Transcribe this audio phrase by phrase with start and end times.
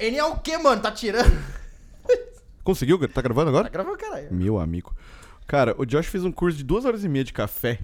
[0.00, 0.80] Ele é o quê, mano?
[0.80, 1.30] Tá tirando?
[2.64, 2.98] Conseguiu?
[3.08, 3.68] Tá gravando Tá agora?
[3.68, 4.28] gravando, caralho.
[4.32, 4.94] Meu amigo.
[5.46, 7.78] Cara, o Josh fez um curso de duas horas e meia de café.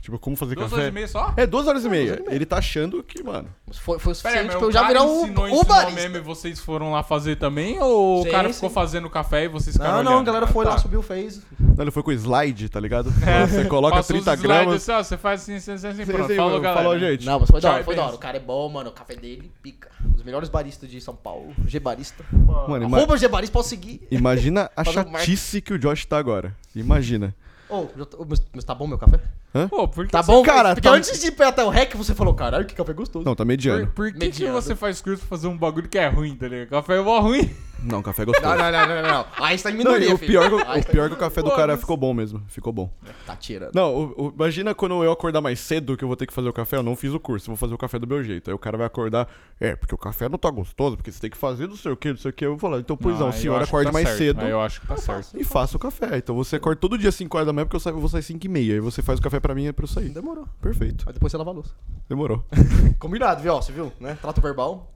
[0.00, 0.82] Tipo, como fazer Duas café.
[0.82, 1.34] horas e meia só?
[1.36, 2.22] É, duas horas e meia.
[2.28, 3.48] Ele tá achando que, mano.
[3.70, 5.64] Foi, foi o suficiente mas pra eu o já cara virar um, ensinou, um ensinou
[5.64, 6.00] barista.
[6.00, 7.78] mesmo e vocês foram lá fazer também?
[7.78, 8.54] Ou Sim, o cara sim.
[8.54, 10.26] ficou fazendo café e vocês ficaram Não, não, a olhando?
[10.26, 10.80] galera foi Ah, lá, tá.
[10.80, 11.42] subiu, fez.
[11.60, 13.10] Não, ele foi com slide, tá ligado?
[13.50, 14.74] Você coloca Passou os 30 slides gramas.
[14.88, 16.28] Assim, ó, você faz assim, assim, assim, assim, Sim, pronto.
[16.28, 16.62] sim, Falou, mano.
[16.62, 16.82] galera.
[16.82, 17.26] Falou, gente.
[17.26, 18.14] Não, mas foi da Tchau hora, foi da hora.
[18.14, 18.88] O cara é bom, mano.
[18.90, 19.90] O café dele pica.
[20.04, 21.52] Um dos melhores baristas de São Paulo.
[21.66, 22.24] G-barista.
[22.66, 24.00] Mano, ima- Arroba G-barista, pode seguir.
[24.10, 26.56] imagina a Fazer um chatice que o Josh tá agora.
[26.74, 27.34] Imagina.
[27.68, 29.20] Ô, já mas, mas tá bom meu café?
[29.68, 30.42] Pô, por que Tá você- bom?
[30.42, 33.24] Cara, Porque tá- antes de ir até o rec, você falou, caralho, que café gostoso.
[33.24, 33.86] Não, tá mediano.
[33.88, 34.54] Por, por que, que Mediano.
[34.62, 36.68] você faz curso pra fazer um bagulho que é ruim, tá ligado?
[36.68, 37.50] Café é mó ruim.
[37.82, 38.46] Não, café é gostoso.
[38.46, 39.26] Não, não, não, não, não, não.
[39.38, 40.30] Aí você tá em Não, minoria, o filho.
[40.32, 41.56] pior, que o- o tá pior em que o café do Foda-se.
[41.56, 42.42] cara ficou bom mesmo.
[42.46, 42.92] Ficou bom.
[43.26, 43.70] Tá tirando.
[43.74, 46.46] Não, o- o- imagina quando eu acordar mais cedo que eu vou ter que fazer
[46.48, 46.76] o café.
[46.76, 48.50] Eu não fiz o curso, eu vou fazer o café do meu jeito.
[48.50, 49.26] Aí o cara vai acordar.
[49.58, 51.96] É, porque o café não tá gostoso, porque você tem que fazer não sei o
[51.96, 52.44] que, não sei o que.
[52.44, 54.18] Eu vou falar, então, pois não, aí eu senhor, acho que acorde tá mais certo.
[54.18, 54.40] cedo.
[54.42, 55.28] Aí eu acho que tá certo.
[55.40, 56.18] E faça o café.
[56.18, 58.08] Então você acorda todo dia às 5 horas da manhã, porque eu, saio, eu vou
[58.10, 58.74] sair 5 e meia.
[58.74, 60.10] Aí você faz o café pra mim é pra eu sair.
[60.10, 60.46] Demorou.
[60.60, 61.04] Perfeito.
[61.06, 61.70] Aí depois você lava a louça.
[62.08, 62.44] Demorou.
[62.98, 63.54] Combinado, viu?
[63.54, 64.16] Ó, Você viu, né?
[64.20, 64.92] Trato verbal.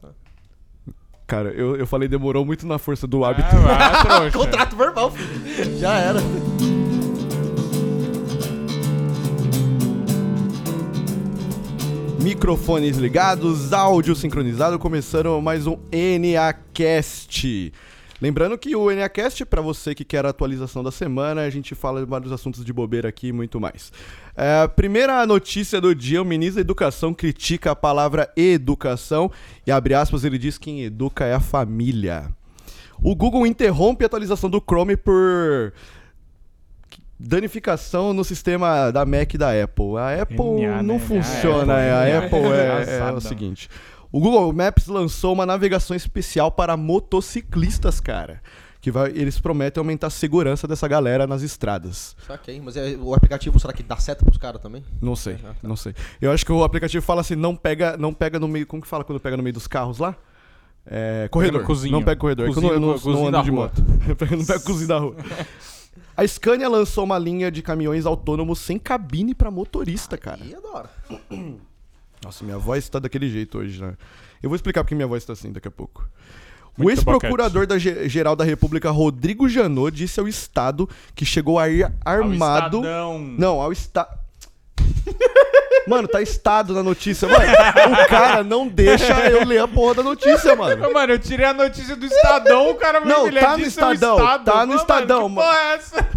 [1.26, 3.48] Cara, eu, eu falei demorou muito na força do hábito.
[3.50, 4.38] Ah, vai, trouxa.
[4.38, 5.78] Contrato verbal, filho.
[5.78, 6.20] Já era.
[12.20, 17.72] Microfones ligados, áudio sincronizado, começando mais um NAcast.
[18.20, 22.00] Lembrando que o NAcast, para você que quer a atualização da semana, a gente fala
[22.00, 23.92] de vários assuntos de bobeira aqui e muito mais.
[24.36, 29.30] É, primeira notícia do dia: o ministro da Educação critica a palavra educação
[29.66, 32.30] e, abre aspas, ele diz que quem educa é a família.
[33.02, 35.72] O Google interrompe a atualização do Chrome por
[37.18, 39.96] danificação no sistema da Mac e da Apple.
[39.98, 41.00] A Apple NA, não né?
[41.00, 43.68] funciona, A é, a Apple, Apple é, é o seguinte.
[44.14, 48.40] O Google Maps lançou uma navegação especial para motociclistas, cara.
[48.80, 52.14] Que vai, eles prometem aumentar a segurança dessa galera nas estradas.
[52.24, 52.60] Saquei.
[52.60, 54.84] Mas é, o aplicativo, será que dá seta pros caras também?
[55.02, 55.54] Não sei, Ah, tá.
[55.64, 55.96] não sei.
[56.22, 58.86] Eu acho que o aplicativo fala assim, não pega, não pega no meio, como que
[58.86, 60.14] fala quando pega no meio dos carros lá?
[60.86, 61.62] É, corredor.
[61.62, 61.90] no cozinho.
[61.90, 62.48] Não pega corredor.
[62.48, 63.62] é que eu não, eu não, não ando da de rua.
[63.64, 63.84] moto.
[64.30, 65.16] Eu não pego cozinho da rua.
[66.16, 70.38] A Scania lançou uma linha de caminhões autônomos sem cabine pra motorista, cara.
[70.44, 70.88] Ih, adora.
[72.24, 73.94] Nossa, minha voz tá daquele jeito hoje, né?
[74.42, 76.06] Eu vou explicar porque minha voz tá assim daqui a pouco.
[76.78, 81.68] O ex-procurador da Ge- geral da República, Rodrigo Janot, disse ao Estado que chegou a
[81.68, 82.78] ir armado.
[82.78, 83.18] Ao Estadão.
[83.38, 84.18] Não, ao Estado.
[85.86, 87.28] Mano, tá estado na notícia.
[87.28, 90.90] Mano, o cara não deixa eu ler a porra da notícia, mano.
[90.90, 94.44] Mano, eu tirei a notícia do Estadão, o cara Não, ele tá no Estadão, Estado.
[94.46, 96.08] tá no Estadão, Mano, que porra é essa?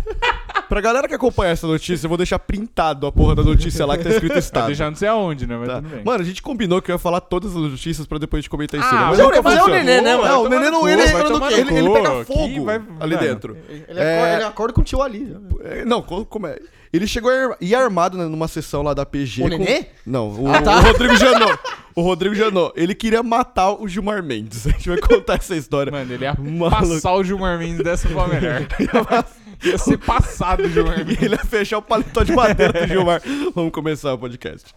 [0.70, 3.98] Pra galera que acompanha essa notícia, eu vou deixar printado a porra da notícia lá
[3.98, 4.68] que tá escrito Vai Estado.
[4.68, 5.56] deixar não sei aonde, né?
[5.58, 5.76] Mas Tá.
[5.76, 6.04] tudo bem.
[6.04, 8.50] Mano, a gente combinou que eu ia falar todas as notícias pra depois a gente
[8.50, 9.06] comentar em Ah, cima.
[9.08, 10.28] mas é é o que o- mas é o neném, né, mano?
[10.28, 12.26] Não, o Vai neném não, ele, vai ele, tomar ele, no ele cu, pega aqui
[12.26, 13.28] fogo vai- ali mano.
[13.28, 13.58] dentro.
[13.70, 14.18] Ele, É.
[14.18, 15.38] acorda, ele acorda com o tio ali.
[15.64, 16.60] É, Não, co- como é?
[16.98, 19.44] Ele chegou a ir- ir armado né, numa sessão lá da PG.
[19.44, 19.86] O com- Nenê?
[20.06, 20.78] Não, o, Ah, tá.
[20.80, 21.60] o Rodrigo Janot.
[21.96, 22.74] O Rodrigo Janot.
[22.76, 24.66] Ele queria matar o Gilmar Mendes.
[24.68, 25.92] A gente vai contar essa história.
[25.92, 26.70] Mano, ele ia Maluco.
[26.92, 28.62] passar o Gilmar Mendes dessa forma melhor.
[29.64, 31.22] ia ser passado o Gilmar E Mendes.
[31.24, 33.22] ele ia fechar o paletó de madeira do Gilmar.
[33.56, 34.74] Vamos começar o podcast.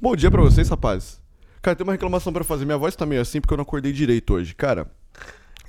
[0.00, 1.20] Bom dia pra vocês, rapazes.
[1.62, 2.64] Cara, tem uma reclamação pra fazer.
[2.64, 4.54] Minha voz tá meio assim porque eu não acordei direito hoje.
[4.54, 4.90] Cara,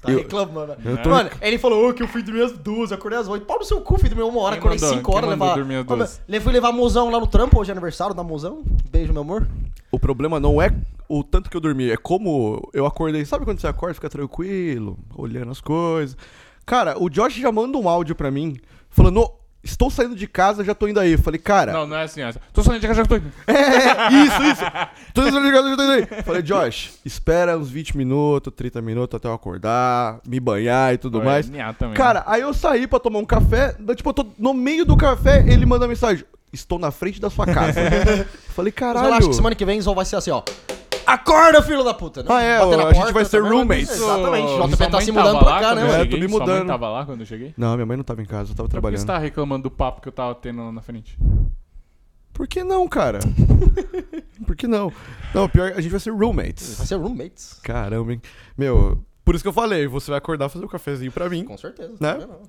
[0.02, 0.76] Tá Eu- reclamando.
[0.84, 3.46] eu tô- Mano, ele falou que eu fui dormir às duas, acordei às oito.
[3.46, 4.98] Pau no seu cu, fui dormir uma hora, Quem acordei mandou?
[4.98, 5.30] cinco horas.
[5.30, 5.58] Levar...
[5.64, 8.64] meu, Fui levar a mozão lá no trampo, hoje é aniversário da mozão.
[8.90, 9.48] Beijo, meu amor.
[9.92, 10.74] o problema não é
[11.08, 13.24] o tanto que eu dormi, é como eu acordei.
[13.26, 16.18] Sabe quando você acorda, fica tranquilo, olhando as coisas.
[16.66, 18.58] Cara, o Josh já manda um áudio pra mim,
[18.90, 19.34] falando: "Ô,
[19.64, 21.12] Estou saindo de casa, já tô indo aí.
[21.12, 21.72] Eu Falei, cara.
[21.72, 22.24] Não, não é assim.
[22.24, 22.34] ó.
[22.52, 23.32] Tô saindo de casa, já tô indo.
[23.48, 24.64] É, isso, isso.
[25.14, 26.24] Tô saindo de casa, já tô indo aí.
[26.24, 31.22] Falei, Josh, espera uns 20 minutos, 30 minutos até eu acordar, me banhar e tudo
[31.22, 31.46] é mais.
[31.78, 34.98] Também, Cara, aí eu saí pra tomar um café, tipo, eu tô no meio do
[34.98, 37.80] café, ele manda mensagem: Estou na frente da sua casa.
[38.56, 39.08] Falei, Mas caralho.
[39.08, 40.42] eu acho que semana que vem só vai ser assim, ó.
[41.14, 42.24] Acorda, filho da puta.
[42.24, 43.90] Não, Ah, é, bater na a gente vai ser também, roommates.
[43.91, 44.47] Exatamente.
[44.50, 46.09] Sua JP tá se mudando pra cá, né, eu É, mano?
[46.09, 46.68] tô me Sua mãe mudando.
[46.68, 47.53] tava lá quando eu cheguei?
[47.58, 49.00] Não, minha mãe não tava em casa, eu tava Por que trabalhando.
[49.00, 51.18] você tá reclamando do papo que eu tava tendo lá na frente?
[52.34, 53.20] Por que não, cara?
[54.47, 54.91] Por que não?
[55.34, 56.78] Não, pior, a gente vai ser roommates.
[56.78, 57.59] Vai ser roommates.
[57.62, 58.22] Caramba, hein?
[58.58, 61.44] Meu, por isso que eu falei, você vai acordar fazer um cafezinho pra mim.
[61.44, 61.94] Com certeza.
[62.00, 62.14] Né?
[62.20, 62.40] Não, não.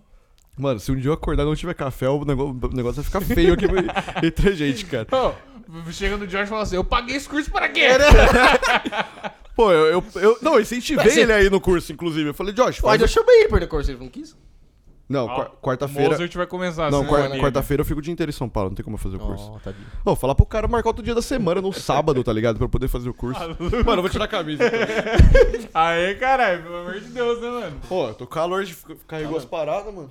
[0.57, 3.05] Mano, se um dia eu acordar e não tiver café, o negócio, o negócio vai
[3.05, 3.65] ficar feio aqui
[4.27, 5.07] entre a gente, cara.
[5.11, 5.33] Ô,
[5.91, 7.89] chega no George e fala assim: Eu paguei esse curso para quê?
[9.55, 12.31] Pô, eu, eu, eu- não, eu incentivei Mas ele aí no curso, inclusive.
[12.31, 13.09] Eu falei, Josh, Mas faz eu o...
[13.09, 14.35] chamei ele pra no curso, ele não quis.
[15.09, 16.09] Não, Ó, quar- O quarta-feira.
[16.11, 16.91] Mozart vai começar.
[16.91, 18.99] Não, quar- quarta-feira eu fico o dia inteiro em São Paulo, não tem como eu
[18.99, 19.53] fazer o curso.
[19.53, 20.17] Ó, tadinho.
[20.17, 22.57] Falar pro cara marcar outro dia da semana, no sábado, tá ligado?
[22.57, 23.39] Pra eu poder fazer o curso.
[23.85, 24.65] Mano, eu vou tirar a camisa.
[24.65, 25.69] Então.
[25.75, 27.81] Aê, caralho, pelo amor de Deus, né, mano?
[27.89, 28.75] Pô, eu tô com calor de
[29.07, 30.11] carregou as paradas, mano.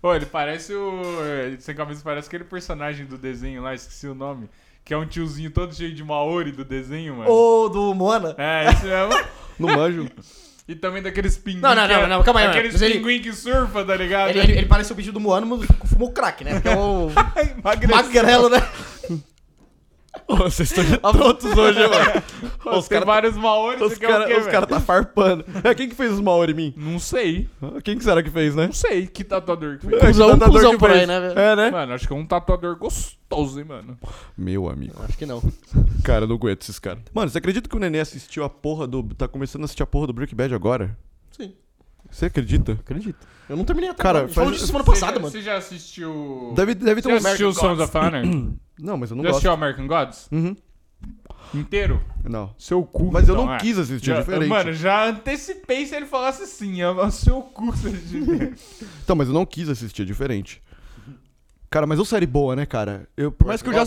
[0.00, 1.02] Pô, ele parece o.
[1.58, 4.48] Sem camisa, parece aquele personagem do desenho lá, esqueci o nome.
[4.86, 7.28] Que é um tiozinho todo cheio de Maori do desenho, mano.
[7.28, 8.36] Ô, do Moana.
[8.38, 9.12] É, esse mesmo.
[9.58, 10.08] Não manjo.
[10.68, 11.60] E também daqueles pinguins.
[11.62, 14.30] Não, não, que é- não, não, calma aí, Aqueles pinguim que surfa, tá ligado?
[14.30, 16.54] Ele, ele, ele parece o bicho do Moana, mas fumou crack, né?
[16.54, 17.08] Porque é o
[17.60, 17.96] Emagreceu.
[17.96, 18.58] magrelo, né?
[20.28, 22.22] Ô, vocês estão tontos hoje, mano.
[22.78, 24.50] Os tem caras vários Maori, os você quer o cara, quê, os velho?
[24.50, 25.44] cara tá farpando.
[25.62, 26.74] É, quem que fez os Maori em mim?
[26.76, 27.48] Não sei.
[27.62, 28.66] Ah, Quem que será que fez, né?
[28.66, 30.00] Não sei que tatuador que fez.
[30.02, 31.00] Cusão, Que tatuador que por fez?
[31.02, 31.38] aí, né, velho?
[31.38, 31.70] É, né?
[31.70, 33.96] Mano, acho que é um tatuador gostoso, hein, mano.
[34.36, 34.94] Meu amigo.
[35.08, 35.40] Acho que não.
[36.02, 37.02] Cara, eu não aguento esses caras.
[37.14, 39.02] Mano, você acredita que o Nenê assistiu a porra do.
[39.14, 40.98] Tá começando a assistir a porra do Breaking Bad agora?
[41.30, 41.52] Sim.
[42.10, 42.72] Você acredita?
[42.72, 43.24] Acredito.
[43.48, 44.24] Eu não terminei até Cara, agora.
[44.24, 45.30] A gente falou faz- disso semana Você passada, já- mano.
[45.30, 46.52] Você já assistiu.
[46.56, 47.20] Deve, deve ter Você um.
[47.20, 48.22] já assistiu Sons of Honor?
[48.78, 49.36] Não, mas eu não já gosto.
[49.38, 50.28] assistiu American Gods?
[50.30, 50.56] Uhum.
[51.54, 52.02] Inteiro?
[52.24, 52.54] Não.
[52.58, 53.10] Seu cu.
[53.12, 53.58] Mas eu então, não é.
[53.58, 54.48] quis assistir, é Já- diferente.
[54.48, 57.66] Mano, já antecipei se ele falasse assim, é o seu cu.
[57.72, 58.52] você-
[59.04, 60.60] Então, mas eu não quis assistir, é diferente.
[61.70, 63.08] Cara, mas é uma série boa, né, cara?
[63.16, 63.86] Eu, por mais que eu já.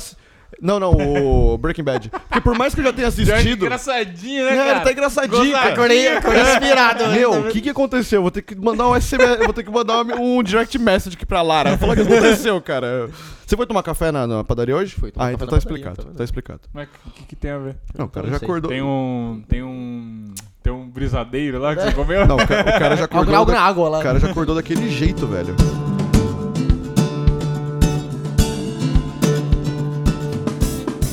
[0.62, 2.10] Não, não, o Breaking Bad.
[2.10, 3.66] Porque por mais que eu já tenha Já é assistido.
[3.66, 4.72] engraçadinho, né, É, cara?
[4.72, 5.74] ele tá engraçadinho, cara.
[5.74, 7.08] Acordei, acordei inspirado.
[7.08, 7.18] né?
[7.18, 8.22] Meu, o que que aconteceu?
[8.22, 11.42] Vou ter que mandar um SMS, vou ter que mandar um direct message aqui pra
[11.42, 11.78] Lara.
[11.78, 13.10] Falar o que aconteceu, cara.
[13.46, 14.94] Você foi tomar café na, na padaria hoje?
[14.96, 16.12] Fui tomar Ah, café então na tá padaria, explicado.
[16.12, 16.60] tá Tá explicado.
[16.74, 17.76] Mas o que, que tem a ver?
[17.98, 18.70] Não, o cara já acordou.
[18.70, 19.42] Tem um.
[19.48, 20.26] Tem um.
[20.62, 22.28] Tem um brisadeiro lá que você comeu?
[22.28, 23.46] Não, o ca- o cara já acordou.
[23.46, 24.00] da- na água lá.
[24.00, 25.56] O cara já acordou daquele jeito, velho.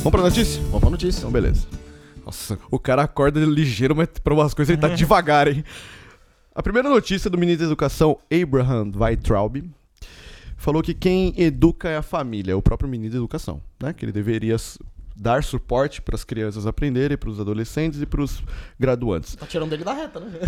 [0.06, 0.62] Vamos pra notícia?
[0.62, 1.18] Vamos pra notícia.
[1.18, 1.66] Então, beleza.
[2.24, 5.64] Nossa, o cara acorda ligeiro, mas pra umas coisas ele tá devagar, hein?
[6.54, 9.64] A primeira notícia do ministro da Educação, Abraham Weitraub,
[10.56, 13.92] falou que quem educa é a família, é o próprio ministro da Educação, né?
[13.92, 14.56] Que ele deveria
[15.16, 18.42] dar suporte para as crianças aprenderem, para os adolescentes e para os
[18.78, 19.34] graduantes.
[19.34, 20.38] Tá tirando dele da reta, né?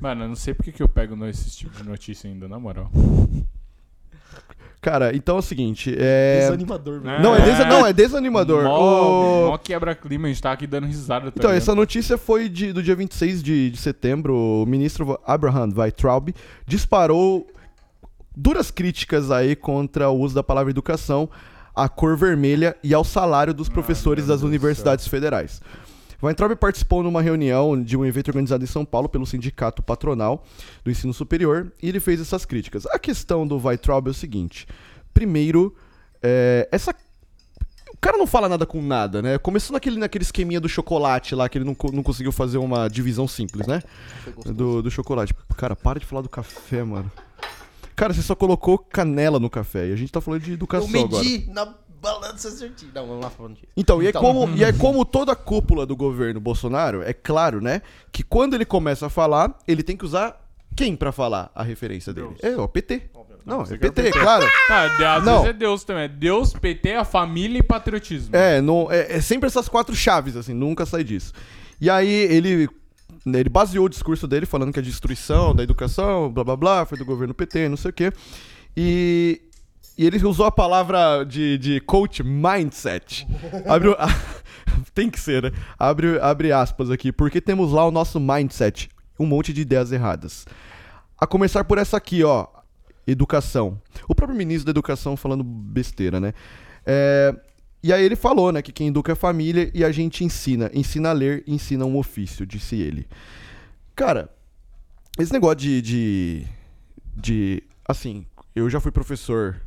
[0.00, 2.58] Mano, eu não sei porque que eu pego no- esse tipo de notícia ainda, na
[2.58, 2.90] moral.
[4.80, 6.38] Cara, então é o seguinte, é...
[6.42, 7.20] Desanimador, velho.
[7.20, 8.62] Não, é, desa- não, é desanimador.
[8.62, 11.32] Mó, O- mó quebra-clima, a gente tá aqui dando risada.
[11.32, 14.36] Tá Então, essa notícia foi de- do dia 26 de, de setembro.
[14.36, 16.32] O ministro Abraham Weitraub
[16.64, 17.44] disparou
[18.36, 21.28] duras críticas aí contra o uso da palavra educação,
[21.74, 25.60] à cor vermelha e ao salário dos professores meu das universidades federais.
[26.22, 30.44] Weintraub participou numa reunião de um evento organizado em São Paulo pelo Sindicato Patronal
[30.84, 32.86] do Ensino Superior e ele fez essas críticas.
[32.86, 34.66] A questão do Weintraub é o seguinte:
[35.14, 35.74] primeiro,
[36.22, 36.92] é, essa
[37.92, 39.38] o cara não fala nada com nada, né?
[39.38, 43.26] Começou naquele, naquele esqueminha do chocolate lá, que ele não, não conseguiu fazer uma divisão
[43.26, 43.82] simples, né?
[44.46, 45.34] Do, do chocolate.
[45.56, 47.10] Cara, para de falar do café, mano.
[47.96, 50.88] Cara, você só colocou canela no café e a gente tá falando de Eu educação
[50.88, 51.24] agora.
[51.24, 52.90] medi na balança certinho.
[52.94, 53.66] Não, vamos lá falando disso.
[53.76, 54.22] Então, e é, Então.
[54.22, 57.82] como, e é como toda a cúpula do governo Bolsonaro, é claro, né?
[58.12, 60.40] Que quando ele começa a falar, ele tem que usar
[60.76, 62.28] quem pra falar a referência dele?
[62.40, 62.54] Deus.
[62.54, 63.10] É, o PT.
[63.44, 64.18] Não, você é PT, PT.
[64.20, 64.44] claro.
[64.98, 65.36] De- às Não.
[65.38, 66.02] vezes é Deus também.
[66.04, 68.36] É Deus, PT, a família e patriotismo.
[68.36, 71.32] É, não, é, é sempre essas quatro chaves, assim, nunca sai disso.
[71.80, 72.68] E aí ele,
[73.26, 76.98] ele baseou o discurso dele falando que a destruição da educação, blá blá blá, foi
[76.98, 78.12] do governo PT, não sei o quê.
[78.76, 79.40] E,
[79.98, 83.26] e ele usou a palavra de, de coach mindset.
[83.66, 83.88] Abre,
[84.94, 85.52] tem que ser, né?
[85.76, 90.46] Abre, abre aspas aqui, porque temos lá o nosso mindset, um monte de ideias erradas.
[91.18, 92.46] A começar por essa aqui, ó,
[93.08, 93.82] educação.
[94.06, 96.32] O próprio ministro da educação falando besteira, né?
[96.86, 97.34] É,
[97.82, 100.70] e aí ele falou, né, que quem educa é a família e a gente ensina.
[100.72, 103.08] Ensina a ler, ensina um ofício, disse ele.
[103.96, 104.28] Cara,
[105.18, 105.82] esse negócio de.
[105.82, 106.46] de,
[107.16, 109.60] de assim, eu já fui professor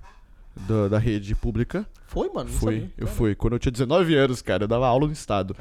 [0.56, 1.88] da, da rede pública.
[2.06, 2.50] Foi, mano?
[2.50, 2.94] Não Fui, sabia.
[2.98, 3.36] eu fui.
[3.36, 5.56] Quando eu tinha 19 anos, cara, eu dava aula no estado.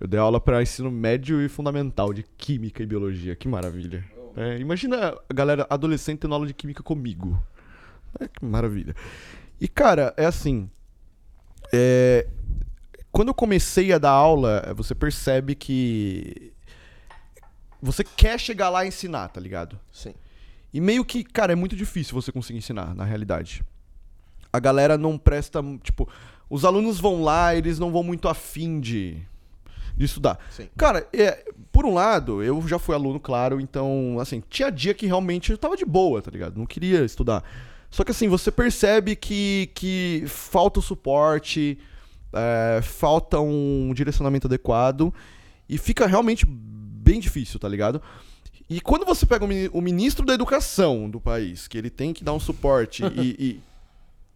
[0.00, 3.36] Eu dei aula pra ensino médio e fundamental de química e biologia.
[3.36, 4.04] Que maravilha.
[4.36, 7.40] É, imagina a galera adolescente tendo aula de química comigo.
[8.18, 8.94] É, que maravilha.
[9.60, 10.68] E, cara, é assim.
[11.72, 12.26] é,
[13.12, 16.52] quando eu comecei a dar aula, você percebe que.
[17.82, 19.78] Você quer chegar lá e ensinar, tá ligado?
[19.92, 20.14] Sim.
[20.72, 23.62] E meio que, cara, é muito difícil você conseguir ensinar, na realidade.
[24.52, 26.08] A galera não presta, tipo,
[26.50, 29.16] os alunos vão lá, eles não vão muito afim de,
[29.96, 30.38] de estudar.
[30.50, 30.68] Sim.
[30.76, 35.06] Cara, é, por um lado, eu já fui aluno, claro, então, assim, tinha dia que
[35.06, 36.58] realmente eu tava de boa, tá ligado?
[36.58, 37.42] Não queria estudar.
[37.90, 41.78] Só que assim, você percebe que, que falta o suporte,
[42.32, 45.12] é, falta um direcionamento adequado
[45.68, 48.00] e fica realmente bem difícil, tá ligado?
[48.68, 52.14] E quando você pega o mini- o ministro da educação do país, que ele tem
[52.14, 53.60] que dar um suporte e, e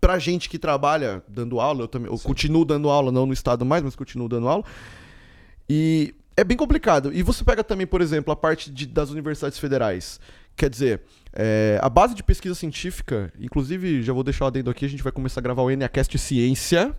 [0.07, 3.65] pra gente que trabalha dando aula, eu também eu continuo dando aula, não no estado
[3.65, 4.63] mais, mas continuo dando aula.
[5.69, 7.13] E é bem complicado.
[7.13, 10.21] E você pega também, por exemplo, a parte de- das universidades federais.
[10.55, 14.85] Quer dizer, é, a base de pesquisa científica, inclusive, já vou deixar o adendo aqui,
[14.85, 16.95] a gente vai começar a gravar o NACast Ciência,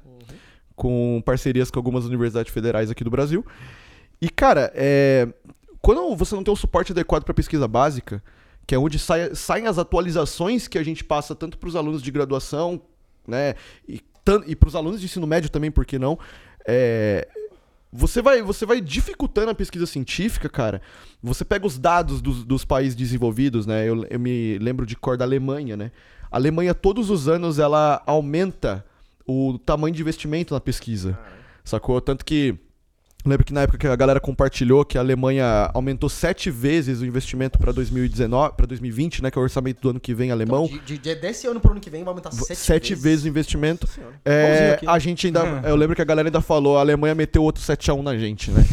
[0.76, 3.46] com parcerias com algumas universidades federais aqui do Brasil.
[4.22, 5.28] E, cara, é,
[5.82, 8.22] quando você não tem o suporte adequado para pesquisa básica,
[8.68, 12.02] que é onde sai- saem as atualizações que a gente passa tanto para os alunos
[12.02, 12.82] de graduação,
[13.28, 13.56] né,
[13.88, 14.02] e,
[14.46, 16.18] e para os alunos de ensino médio também, por que não?
[16.66, 17.28] É,
[17.92, 20.82] você vai, você vai dificultando a pesquisa científica, cara.
[21.24, 23.88] Você pega os dados dos, dos países desenvolvidos, né?
[23.88, 25.92] Eu, eu me lembro de cor da Alemanha, né?
[26.30, 28.86] A Alemanha, todos os anos, ela aumenta
[29.26, 31.18] o tamanho de investimento na pesquisa.
[31.64, 32.00] Sacou?
[32.02, 32.56] Tanto que.
[33.28, 37.02] Eu Lembro que na época que a galera compartilhou que a Alemanha aumentou sete vezes
[37.02, 39.30] o investimento para 2019, para 2020, né?
[39.30, 40.66] Que é o orçamento do ano que vem alemão.
[40.66, 43.26] Então, de, de- de- desse ano pro ano que vem vai aumentar sete, sete vezes
[43.26, 43.88] o investimento.
[44.24, 45.42] É, a gente ainda.
[45.66, 48.66] Eu lembro que a galera ainda falou, a Alemanha meteu outro 7x1 na gente, né?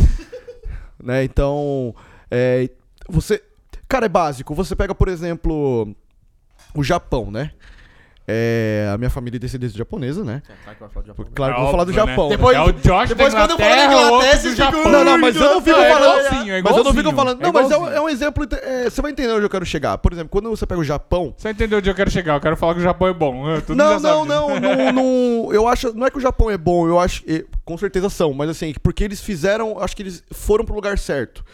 [1.03, 1.25] né?
[1.25, 1.95] Então.
[2.31, 2.71] é,
[3.09, 3.43] você.
[3.89, 4.55] Cara, é básico.
[4.55, 5.95] Você pega, por exemplo,
[6.75, 7.51] o Japão, né?
[8.27, 10.41] É, a minha família é descendente japonesa, né?
[10.49, 11.27] É, claro que vai falar de Japão.
[11.35, 11.97] Claro que eu vou É falar do né?
[11.97, 12.29] Japão.
[12.31, 12.37] né?
[12.37, 14.93] Depois- é o Josh depois quando eu falo da Inglaterra, vocês do ficam- Japão.
[14.93, 16.19] Não, não, mas eu não fico É falando.
[16.27, 17.41] igualzinho, é mas eu não fico falando.
[17.41, 18.47] é Não, mas é um, é um exemplo.
[18.51, 19.99] é, você vai entender onde eu quero chegar.
[19.99, 21.35] Por exemplo, quando você pega o Japão.
[21.37, 22.35] Você entendeu onde eu quero chegar?
[22.37, 23.45] Eu quero falar que o Japão é bom.
[23.69, 25.53] Não, não, não, não, não.
[25.53, 25.93] Eu acho.
[25.95, 27.23] Não é que o Japão é bom, eu acho.
[27.63, 29.79] Com certeza são, mas assim, porque eles fizeram.
[29.79, 31.45] Acho que eles foram pro lugar certo.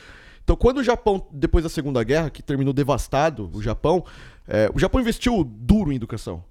[0.44, 4.04] Então, quando o Japão, depois da Segunda Guerra, que terminou devastado, o Japão,
[4.48, 6.42] é, o Japão investiu duro em educação.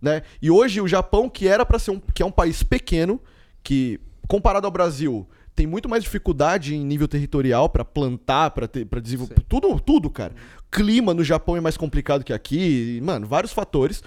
[0.00, 0.22] Né?
[0.40, 3.20] E hoje o Japão, que era para ser um, que é um país pequeno,
[3.62, 9.00] que comparado ao Brasil tem muito mais dificuldade em nível territorial para plantar, para para
[9.00, 10.34] desenvolver tudo, tudo, cara.
[10.70, 14.02] Clima no Japão é mais complicado que aqui, e, mano, vários fatores.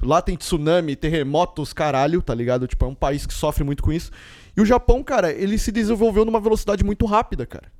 [0.00, 2.66] Lá tem tsunami, terremotos, caralho, tá ligado?
[2.66, 4.10] Tipo, é um país que sofre muito com isso.
[4.56, 7.70] E o Japão, cara, ele se desenvolveu numa velocidade muito rápida, cara.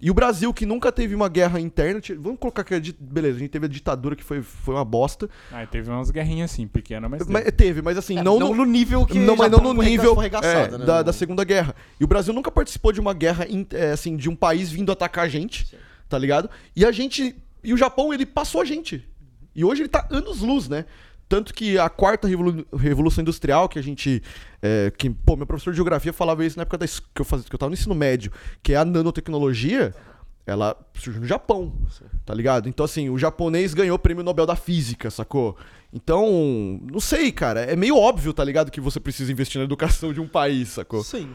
[0.00, 3.40] E o Brasil, que nunca teve uma guerra interna, vamos colocar que a beleza, a
[3.40, 5.28] gente teve a ditadura que foi, foi uma bosta.
[5.50, 7.26] Ah, teve umas guerrinhas assim, pequenas, mas.
[7.26, 7.56] Mas, teve.
[7.56, 10.70] teve, mas assim, É, não, não no, nível que não, mas não no nível é,
[10.70, 10.84] né?
[10.84, 11.74] da, da Segunda Guerra.
[11.98, 14.92] E o Brasil nunca participou de uma guerra, in- é, assim, de um país vindo
[14.92, 15.76] atacar a gente,
[16.08, 16.48] tá ligado?
[16.76, 17.34] E a gente.
[17.64, 19.04] E o Japão, ele passou a gente.
[19.52, 20.84] E hoje ele tá anos-luz, né?
[21.28, 24.22] Tanto que a quarta revolu- revolução industrial que a gente.
[24.62, 27.46] é, que, pô, meu professor de geografia falava isso na época da, que, eu fazia,
[27.48, 28.32] que eu tava no ensino médio,
[28.62, 29.94] que é a nanotecnologia,
[30.46, 31.72] ela surgiu no Japão,
[32.24, 32.66] tá ligado?
[32.68, 35.54] Então, assim, o japonês ganhou o prêmio Nobel da Física, sacou?
[35.92, 37.60] Então, não sei, cara.
[37.60, 38.70] É meio óbvio, tá ligado?
[38.70, 41.04] Que você precisa investir na educação de um país, sacou?
[41.04, 41.28] Sim.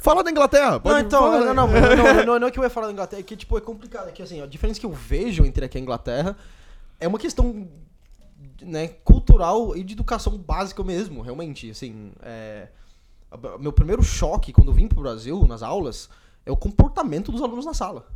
[0.00, 1.46] Fala da Inglaterra, Não, pode então, não, né?
[1.46, 3.58] não, não, não, não, não é que eu ia falar da Inglaterra, é que, tipo,
[3.58, 4.08] é complicado.
[4.08, 6.36] É que, assim, a diferença que eu vejo entre aqui e a Inglaterra
[7.00, 7.68] é uma questão,
[8.62, 12.68] né, cultural e de educação básica mesmo, realmente, assim, é...
[13.60, 16.08] Meu primeiro choque quando eu vim pro Brasil, nas aulas,
[16.46, 18.06] é o comportamento dos alunos na sala.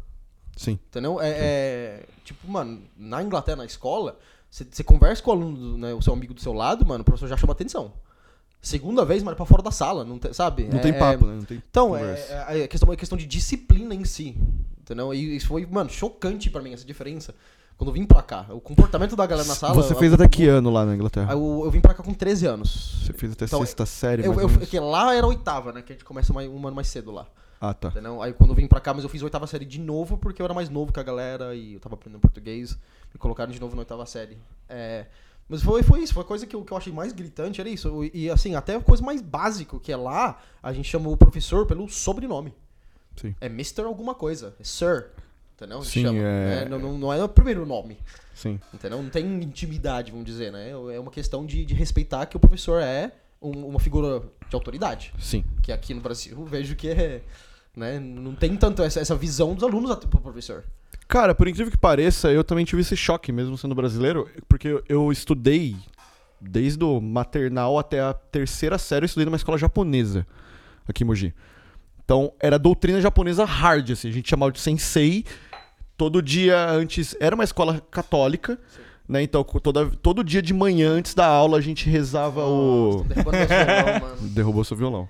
[0.56, 0.78] Sim.
[0.88, 1.20] Entendeu?
[1.20, 4.18] É, é, tipo, mano, na Inglaterra, na escola,
[4.50, 7.04] você conversa com o aluno, do- né, o seu amigo do seu lado, mano, o
[7.04, 7.92] professor já chama atenção.
[8.60, 10.64] Segunda vez, mano, é pra fora da sala, não tem- sabe?
[10.64, 11.34] Não É- tem é- papo, né?
[11.34, 12.12] Não tem Então, é,
[12.48, 14.36] é, é questão, é questão de disciplina em si.
[14.80, 15.12] Entendeu?
[15.12, 17.34] E isso foi, mano, chocante pra mim, essa diferença.
[17.82, 18.46] Quando eu vim pra cá.
[18.50, 19.74] O comportamento da galera na sala.
[19.74, 21.32] Você é fez até que ano lá na Inglaterra?
[21.32, 23.02] Eu, eu vim pra cá com 13 anos.
[23.04, 25.82] Você fez até Então, sexta série, Eu, porque lá era oitava, né?
[25.82, 27.26] Que a gente começa mais- um ano mais cedo lá.
[27.60, 27.88] Ah, tá.
[27.88, 28.22] Entendeu?
[28.22, 30.44] Aí quando eu vim pra cá, mas eu fiz oitava série de novo, porque eu
[30.44, 32.78] era mais novo que a galera e eu tava aprendendo português.
[33.12, 34.38] Me colocaram de novo na oitava série.
[34.68, 35.06] É,
[35.48, 37.68] mas foi, foi isso, foi a coisa que eu, que eu achei mais gritante, era
[37.68, 38.04] isso.
[38.14, 41.66] E assim, até a coisa mais básica, que é lá, a gente chama o professor
[41.66, 42.54] pelo sobrenome.
[43.16, 43.34] Sim.
[43.40, 43.82] É Mr.
[43.82, 45.06] alguma coisa, é Sir.
[45.62, 45.82] Entendeu?
[45.82, 46.18] Sim, chama.
[46.18, 47.96] é- É, não, não, não é o primeiro nome.
[48.34, 48.58] Sim.
[48.74, 49.00] Entendeu?
[49.02, 50.70] Não tem intimidade, vamos dizer, né?
[50.70, 55.12] É uma questão de, de respeitar que o professor é um- uma figura de autoridade
[55.18, 55.44] Sim.
[55.62, 57.22] que aqui no Brasil eu vejo que é.
[57.74, 60.62] Né, não tem tanto essa, essa visão dos alunos até pro professor.
[61.08, 64.82] Cara, por incrível que pareça, eu também tive esse choque, mesmo sendo brasileiro, porque eu,
[64.88, 65.74] eu estudei
[66.38, 70.26] desde o maternal até a terceira série, eu estudei numa escola japonesa
[70.86, 71.34] aqui em Mogi.
[72.04, 75.24] Então, era doutrina japonesa hard, assim, a gente chamava de sensei.
[76.02, 77.14] Todo dia antes.
[77.20, 78.58] Era uma escola católica,
[79.08, 79.22] né?
[79.22, 83.06] Então, toda, todo dia de manhã, antes da aula, a gente rezava o.
[83.08, 84.16] Nossa, meu violão, mano.
[84.34, 85.08] Derrubou seu violão.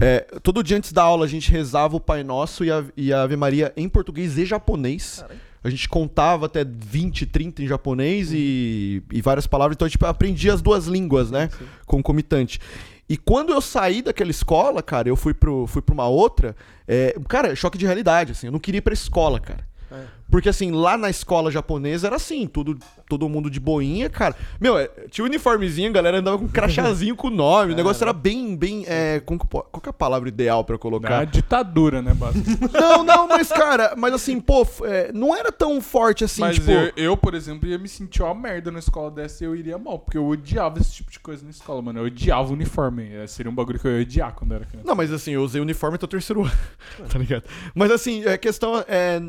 [0.00, 3.12] É, todo dia antes da aula a gente rezava o Pai Nosso e a, e
[3.12, 5.22] a Ave Maria em português e japonês.
[5.22, 5.40] Caralho.
[5.64, 9.74] A gente contava até 20, 30 em japonês e, e várias palavras.
[9.74, 11.50] Então a gente aprendia as duas línguas, né?
[11.84, 12.60] Concomitante.
[13.08, 16.54] E quando eu saí daquela escola, cara, eu fui, pro, fui pra uma outra,
[16.86, 19.64] é, cara, choque de realidade, assim, eu não queria ir pra escola, cara.
[19.90, 20.04] É.
[20.30, 22.76] Porque assim, lá na escola japonesa era assim, tudo,
[23.08, 24.34] todo mundo de boinha, cara.
[24.60, 27.76] Meu, é, tinha um uniformezinho, a galera andava com um crachazinho com o nome, o
[27.76, 28.84] negócio era bem, bem.
[28.88, 31.24] É, po- qual que é a palavra ideal pra eu É a colocar?
[31.26, 32.72] ditadura, né, basicamente?
[32.74, 36.70] Não, não, mas cara, mas assim, pô, é, não era tão forte assim, Mas tipo.
[36.70, 39.78] eu, eu, por exemplo, ia me sentir uma merda na escola dessa e eu iria
[39.78, 42.00] mal, porque eu odiava esse tipo de coisa na escola, mano.
[42.00, 43.12] Eu odiava o uniforme.
[43.14, 44.86] É, Seria um bagulho que eu ia odiar quando eu era criança.
[44.88, 46.42] Não, mas assim, eu usei uniforme até o terceiro
[46.98, 47.44] ano, tá ligado?
[47.74, 49.20] Mas assim, a questão é.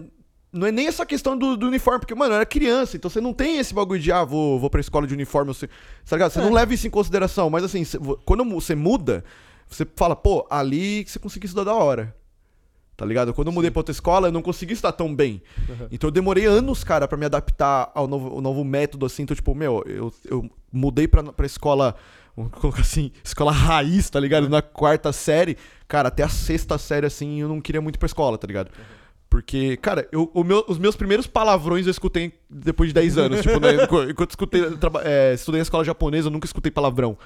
[0.52, 3.20] Não é nem essa questão do, do uniforme, porque, mano, eu era criança, então você
[3.20, 6.32] não tem esse bagulho de, ah, vou, vou pra escola de uniforme, você, tá ligado?
[6.32, 9.24] Você não leva isso em consideração, mas assim, cê- quando você muda,
[9.68, 12.16] você fala, pô, ali que você conseguiu estudar da hora.
[12.96, 13.32] Tá ligado?
[13.32, 15.40] Quando eu mudei pra outra escola, eu não consegui estar tão bem.
[15.92, 19.22] Então eu demorei anos, cara, pra me adaptar ao novo, ao novo método, assim.
[19.22, 21.94] Então, tipo, meu, eu, eu mudei pra, pra escola,
[22.36, 24.50] vamos colocar assim, escola raiz, tá ligado?
[24.50, 28.08] Na quarta série, cara, até a sexta série, assim, eu não queria muito ir pra
[28.08, 28.72] escola, tá ligado?
[29.30, 33.42] Porque, cara, eu, o meu- os meus primeiros palavrões eu escutei depois de 10 anos.
[33.42, 33.72] tipo, né,
[34.10, 34.62] enquanto eu escutei,
[35.04, 37.18] é, estudei na escola japonesa, eu nunca escutei palavrão.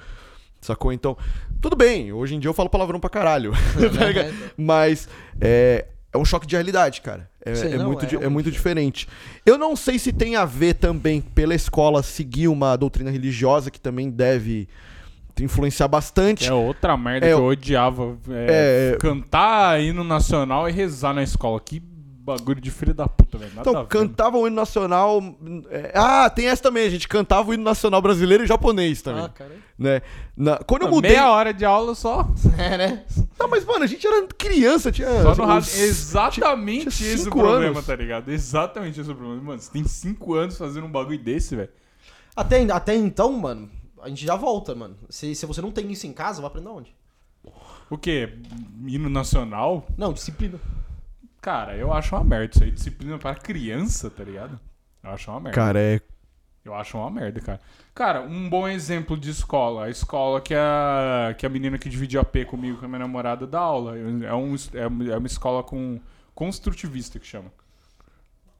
[0.60, 0.92] Sacou?
[0.92, 1.16] Então,
[1.60, 3.52] tudo bem, hoje em dia eu falo palavrão pra caralho.
[3.98, 4.32] tá ligado?
[4.56, 5.08] Mas
[5.40, 7.28] é, é um choque de realidade, cara.
[7.44, 9.08] É, Sim, é não, muito, é di- é realmente muito diferente.
[9.44, 13.80] Eu não sei se tem a ver também pela escola seguir uma doutrina religiosa que
[13.80, 14.68] também deve
[15.40, 16.46] influenciar bastante.
[16.48, 18.16] É outra merda É, que eu- eu odiava.
[18.30, 21.58] É, É, cantar hino nacional e rezar na escola.
[21.58, 21.82] Que
[22.24, 23.52] bagulho de filho da puta, velho.
[23.54, 25.20] Nada a Então, ver, cantava o hino nacional.
[25.70, 29.24] é, ah, tem essa também, a gente cantava o hino nacional brasileiro e japonês também.
[29.24, 29.50] Ah, cara.
[29.78, 30.02] né?
[30.36, 31.10] Na- quando eu mudei.
[31.12, 32.28] Meia hora de aula só.
[32.58, 33.04] É, né?
[33.38, 35.08] Não, mas, mano, a gente era criança, tinha.
[35.22, 35.68] Só no rádio.
[35.68, 37.86] uns- Exatamente tinha esse o cinco problema, anos.
[37.86, 38.30] tá ligado?
[38.30, 39.42] Exatamente esse o problema.
[39.42, 41.70] Mano, você tem 5 anos fazendo um bagulho desse, velho.
[42.36, 43.68] Até, até então, mano,
[44.00, 44.96] a gente já volta, mano.
[45.10, 46.94] Se, se você não tem isso em casa, vai aprender onde?
[47.90, 48.38] O quê?
[48.86, 49.84] Hino nacional?
[49.98, 50.58] Não, disciplina.
[51.42, 52.70] Cara, eu acho uma merda isso aí.
[52.70, 54.58] Disciplina para criança, tá ligado?
[55.02, 55.54] Eu acho uma merda.
[55.60, 56.00] Cara, é.
[56.64, 57.60] Eu acho uma merda, cara.
[57.92, 59.86] Cara, um bom exemplo de escola.
[59.86, 63.46] A escola que a, que a menina que divide AP comigo, com a minha namorada,
[63.46, 63.98] dá aula.
[63.98, 66.00] É, um, é uma- é uma escola com
[66.34, 67.52] construtivista que chama.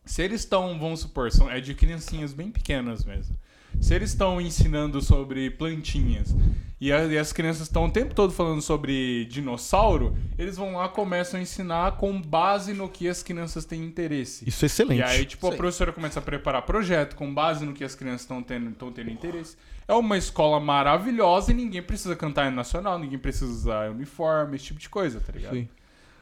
[0.04, 3.37] Se eles estão, vamos supor, são, é de criancinhas bem pequenas mesmo.
[3.80, 6.35] Se eles estão ensinando sobre plantinhas
[6.80, 10.88] e, a- e as crianças estão o tempo todo falando sobre dinossauro, eles vão lá
[10.88, 14.48] começam a ensinar com base no que as crianças têm interesse.
[14.48, 15.00] Isso é excelente.
[15.00, 15.56] E aí, tipo, a Sim.
[15.56, 19.11] professora começa a preparar projeto com base no que as crianças estão tendo, tão tendo
[19.11, 19.56] interesse.
[19.88, 24.66] É uma escola maravilhosa e ninguém precisa cantar em nacional, ninguém precisa usar uniforme, esse
[24.66, 25.54] tipo de coisa, tá ligado?
[25.54, 25.68] Sim.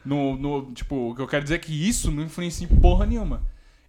[0.02, 3.04] No, no, tipo, o que eu quero dizer é que isso não influencia em porra
[3.04, 3.42] nenhuma.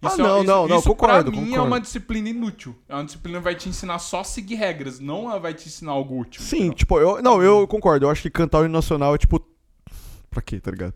[0.04, 1.66] Ah, Isso é- não, isso- não, não, isso concordo, pra mim é concordo.
[1.68, 2.74] uma disciplina inútil.
[2.88, 5.92] É uma disciplina que vai te ensinar só a seguir regras, não vai te ensinar
[5.92, 6.42] algo útil.
[6.42, 6.74] Sim, entendeu?
[6.74, 7.22] tipo, eu.
[7.22, 8.06] Não, eu concordo.
[8.06, 9.40] Eu acho que cantar o hino nacional é tipo.
[10.32, 10.94] Pra quê, tá ligado?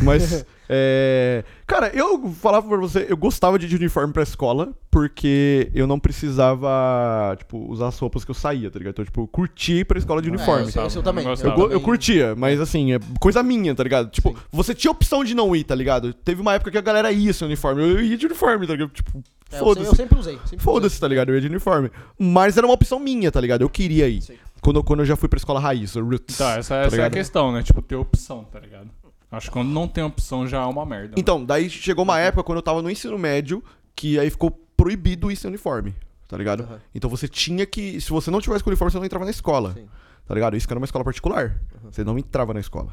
[0.00, 0.46] Mas.
[0.70, 5.68] é, Cara, eu falava pra você, eu gostava de ir de uniforme pra escola, porque
[5.74, 8.92] eu não precisava, tipo, usar as roupas que eu saía, tá ligado?
[8.92, 10.66] Então, tipo, eu curti ir pra escola de uniforme.
[10.66, 11.24] É, eu, eu, eu Eu também.
[11.24, 14.08] Eu, eu também- curtia, mas assim, é coisa minha, tá ligado?
[14.10, 14.36] Tipo, Sim.
[14.52, 16.12] você tinha opção de não ir, tá ligado?
[16.14, 17.82] Teve uma época que a galera ia sem uniforme.
[17.82, 18.90] Eu ia de uniforme, tá ligado?
[18.90, 19.86] Tipo, É, eu, foda-se.
[19.88, 20.38] eu sempre usei.
[20.44, 21.30] sempre Foda-se, tá ligado?
[21.30, 21.90] Eu ia de uniforme.
[22.16, 23.62] Mas era uma opção minha, tá ligado?
[23.62, 24.22] Eu queria ir.
[24.22, 24.34] Sim.
[24.66, 26.34] Quando, quando eu já fui pra escola raiz, o Roots.
[26.34, 27.62] Então, essa, tá essa é a questão, né?
[27.62, 28.90] Tipo, ter opção, tá ligado?
[29.30, 31.14] Acho que quando não tem opção já é uma merda.
[31.16, 33.62] Então, daí chegou uma época quando eu tava no ensino médio
[33.94, 35.94] que aí ficou proibido ir sem uniforme,
[36.26, 36.64] tá ligado?
[36.64, 36.80] Aham.
[36.92, 38.00] Então você tinha que.
[38.00, 39.72] Se você não tivesse com uniforme, você não entrava na escola.
[39.72, 39.86] Sim.
[40.26, 40.56] Tá ligado?
[40.56, 41.60] Isso que era uma escola particular.
[41.84, 42.92] Você não entrava na escola.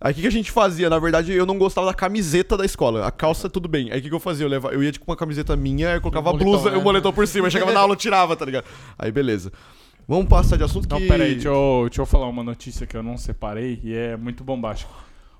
[0.00, 0.88] Aí o que, que a gente fazia?
[0.88, 3.04] Na verdade, eu não gostava da camiseta da escola.
[3.04, 3.90] A calça, tudo bem.
[3.90, 4.46] Aí o que, que eu fazia?
[4.46, 6.68] Eu, levava, eu ia tipo, com uma camiseta minha, eu colocava a Um moletom, blusa
[6.68, 6.78] e né?
[6.78, 7.48] o moletom por cima.
[7.48, 8.66] Aí chegava na aula, eu tirava, tá ligado?
[8.96, 9.50] Aí beleza.
[10.06, 11.06] Vamos passar de assunto Não, que...
[11.08, 14.42] peraí, deixa eu, deixa eu falar uma notícia que eu não separei e é muito
[14.44, 14.90] bombástica.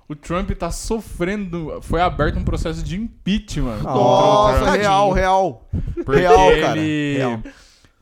[0.07, 1.79] O Trump tá sofrendo.
[1.81, 3.79] Foi aberto um processo de impeachment.
[3.83, 5.69] Nossa, real, real.
[6.03, 7.39] Porque real, cara, ele- real.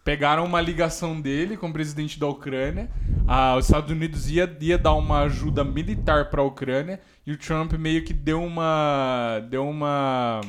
[0.03, 2.89] Pegaram uma ligação dele com o presidente da Ucrânia.
[3.27, 6.99] Ah, os Estados Unidos ia, ia dar uma ajuda militar pra Ucrânia.
[7.25, 9.39] E o Trump meio que deu uma.
[9.47, 10.41] Deu uma.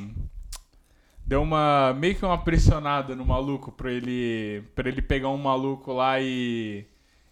[1.33, 1.95] Deu uma.
[1.99, 4.63] meio que uma pressionada no maluco pra ele.
[4.75, 6.85] pra ele pegar um maluco lá e.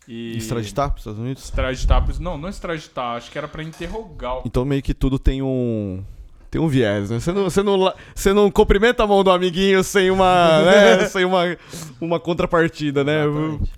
[0.09, 0.39] E.
[0.39, 1.45] Extraditar pros Estados Unidos?
[1.45, 2.03] Extraditar.
[2.03, 3.19] pros- Não, não extraditar.
[3.19, 4.43] Acho que era pra interrogar o.
[4.47, 6.03] Então meio que tudo tem um.
[6.51, 7.21] Tem um viés, né?
[7.21, 10.63] Você não, você não, você não cumprimenta a mão do amiguinho sem uma.
[10.63, 11.07] né?
[11.09, 11.57] sem uma,
[12.01, 13.23] uma contrapartida, né?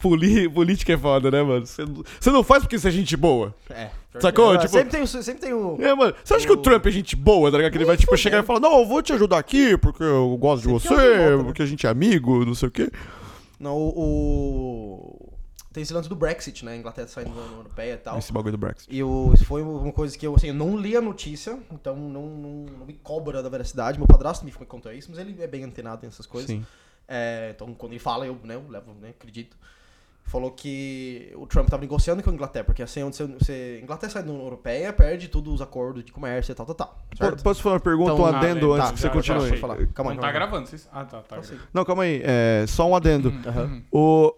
[0.01, 1.67] Poli, política é foda, né, mano?
[1.67, 3.55] Você, não- você não faz porque você é gente boa.
[3.69, 3.89] É.
[4.19, 4.55] Sacou?
[4.55, 5.77] É, Tipo- sempre, tem, o- sempre tem o.
[5.81, 6.15] É, mano.
[6.25, 7.73] Você acha que o Trump é gente boa, tá ligado?
[7.73, 10.35] Que ele vai, tipo, chegar e falar: Não, eu vou te ajudar aqui porque eu
[10.41, 11.45] gosto de Sempre tem você, né?
[11.45, 12.91] porque a gente é amigo, não sei o quê.
[13.61, 13.89] Não, o.
[13.99, 15.22] o-
[15.73, 16.73] tem esse lance do Brexit, né?
[16.73, 18.19] A Inglaterra saindo da União Europeia e tal.
[18.19, 18.93] Esse bagulho do Brexit.
[18.95, 21.97] E eu, isso foi uma coisa que eu, assim, eu não li a notícia, então
[21.97, 23.99] não, não, não me cobra da veracidade.
[23.99, 26.51] Meu padrasto me contou isso, mas ele é bem antenado nessas coisas.
[26.51, 26.65] Sim.
[27.09, 29.57] É, então, quando ele fala, eu, né, eu levo, né, acredito.
[30.25, 34.13] Falou que o Trump estava negociando com a Inglaterra, porque assim, onde você, você Inglaterra
[34.13, 36.99] sai da União Europeia, perde todos os acordos de comércio e tal, tal, tal.
[37.19, 37.43] Certo?
[37.43, 39.49] Posso falar uma pergunta, Então, um ah, adendo é, antes tá, que você já- continue?
[39.51, 39.87] já falar.
[39.89, 40.69] Calma aí, Não tá gravando?
[40.69, 40.89] Vocês...
[40.93, 41.43] Ah, tá, tá.
[41.43, 41.59] Sim.
[41.75, 42.23] Não, calma aí.
[42.25, 43.35] É, só um adendo.
[43.47, 43.83] Aham.
[43.91, 44.33] O.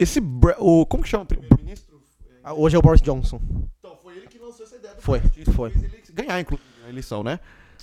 [0.00, 0.20] Esse.
[0.58, 2.00] O, como que chama o primeiro-ministro?
[2.42, 3.40] Ah, Hoje é o Boris Johnson.
[3.78, 5.50] Então, foi ele que lançou essa ideia do Foi, Brexit.
[5.52, 5.70] foi.
[5.70, 7.38] Ele ganhar, inclusive, a eleição, né?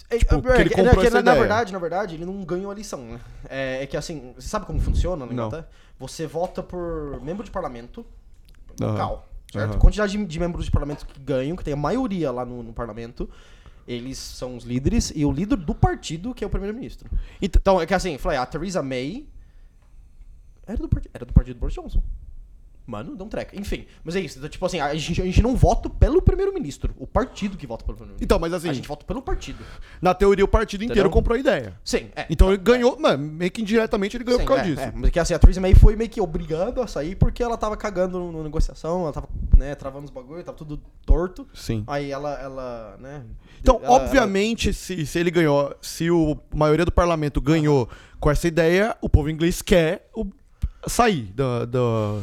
[0.10, 3.20] É, Tipo, é, que que- na, verdade, na verdade, ele não ganhou a lição, né?
[3.50, 5.48] É, é que assim, você sabe como funciona na Não.
[5.48, 5.70] Inglaterra?
[6.00, 8.06] Você vota por membro de parlamento
[8.80, 9.72] local, certo?
[9.72, 9.80] Aham.
[9.80, 12.74] Quantidade de, de membros de parlamento que ganham, que tem a maioria lá no, no
[12.74, 13.30] parlamento,
[13.88, 17.10] eles são os líderes, e o líder do partido, que é o primeiro-ministro.
[17.42, 19.26] Então- é que assim, falei, a Theresa May
[20.68, 22.02] era do, partido, era do partido do Boris Johnson.
[22.88, 23.54] Mano, dá um treco.
[23.60, 24.38] Enfim, mas é isso.
[24.38, 26.96] Então, tipo assim, a gente, a gente não vota pelo primeiro-ministro.
[26.98, 28.24] O partido que vota pelo primeiro-ministro.
[28.24, 29.62] Então, mas assim, a gente vota pelo partido.
[30.02, 31.12] na teoria o partido inteiro Entendeu?
[31.12, 31.78] comprou a ideia.
[31.84, 32.26] Sim, é.
[32.30, 34.82] Então ele ganhou, mano, meio que indiretamente ele ganhou Sim, por causa é, disso.
[34.82, 37.58] É, mas que assim, a Theresa May foi meio que obrigada a sair porque ela
[37.58, 39.28] tava cagando na negociação, ela tava,
[39.58, 41.46] né, travando os bagulho, tava tudo torto.
[41.54, 41.84] Sim.
[41.88, 43.26] Aí ela, ela, né...
[43.60, 48.32] Então, ela- obviamente, se, se ele ganhou, se o a maioria do parlamento ganhou com
[48.32, 50.26] essa ideia, o povo inglês quer o-
[50.90, 51.66] sair da.
[51.66, 52.22] da...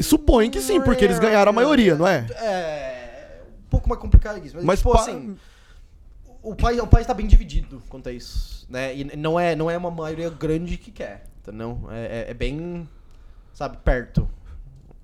[0.00, 2.26] Supõe que sim, porque eles ganharam a maioria, não é?
[2.36, 3.42] É...
[3.66, 4.56] Um pouco mais complicado isso.
[4.56, 5.36] Mas, Mas tipo pa- assim,
[6.42, 8.94] o país, o país tá bem dividido quanto a isso, né?
[8.96, 11.78] E não é, não é uma maioria grande que quer, entendeu?
[11.90, 12.88] É, é- é bem,
[13.52, 14.28] sabe, perto.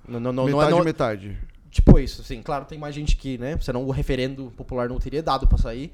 [0.09, 1.39] Não, não, não, não é- metade, não- metade.
[1.71, 5.23] Tipo isso, assim, claro, tem mais gente que, né, senão o referendo popular não teria
[5.23, 5.93] dado pra sair.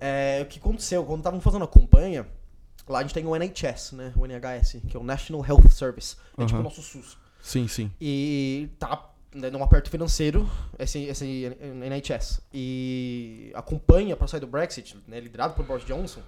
[0.00, 2.26] É, o que aconteceu, quando estavam fazendo a campanha,
[2.88, 6.16] lá a gente tem o NHS, né, o NHS, que é o National Health Service,
[6.38, 7.16] é tipo o nosso SUS.
[7.42, 7.90] Sim, sim.
[8.00, 12.40] E tá né, num aperto financeiro, esse, esse NHS.
[12.52, 16.20] E a campanha pra sair do Brexit, né, liderado por Boris Johnson,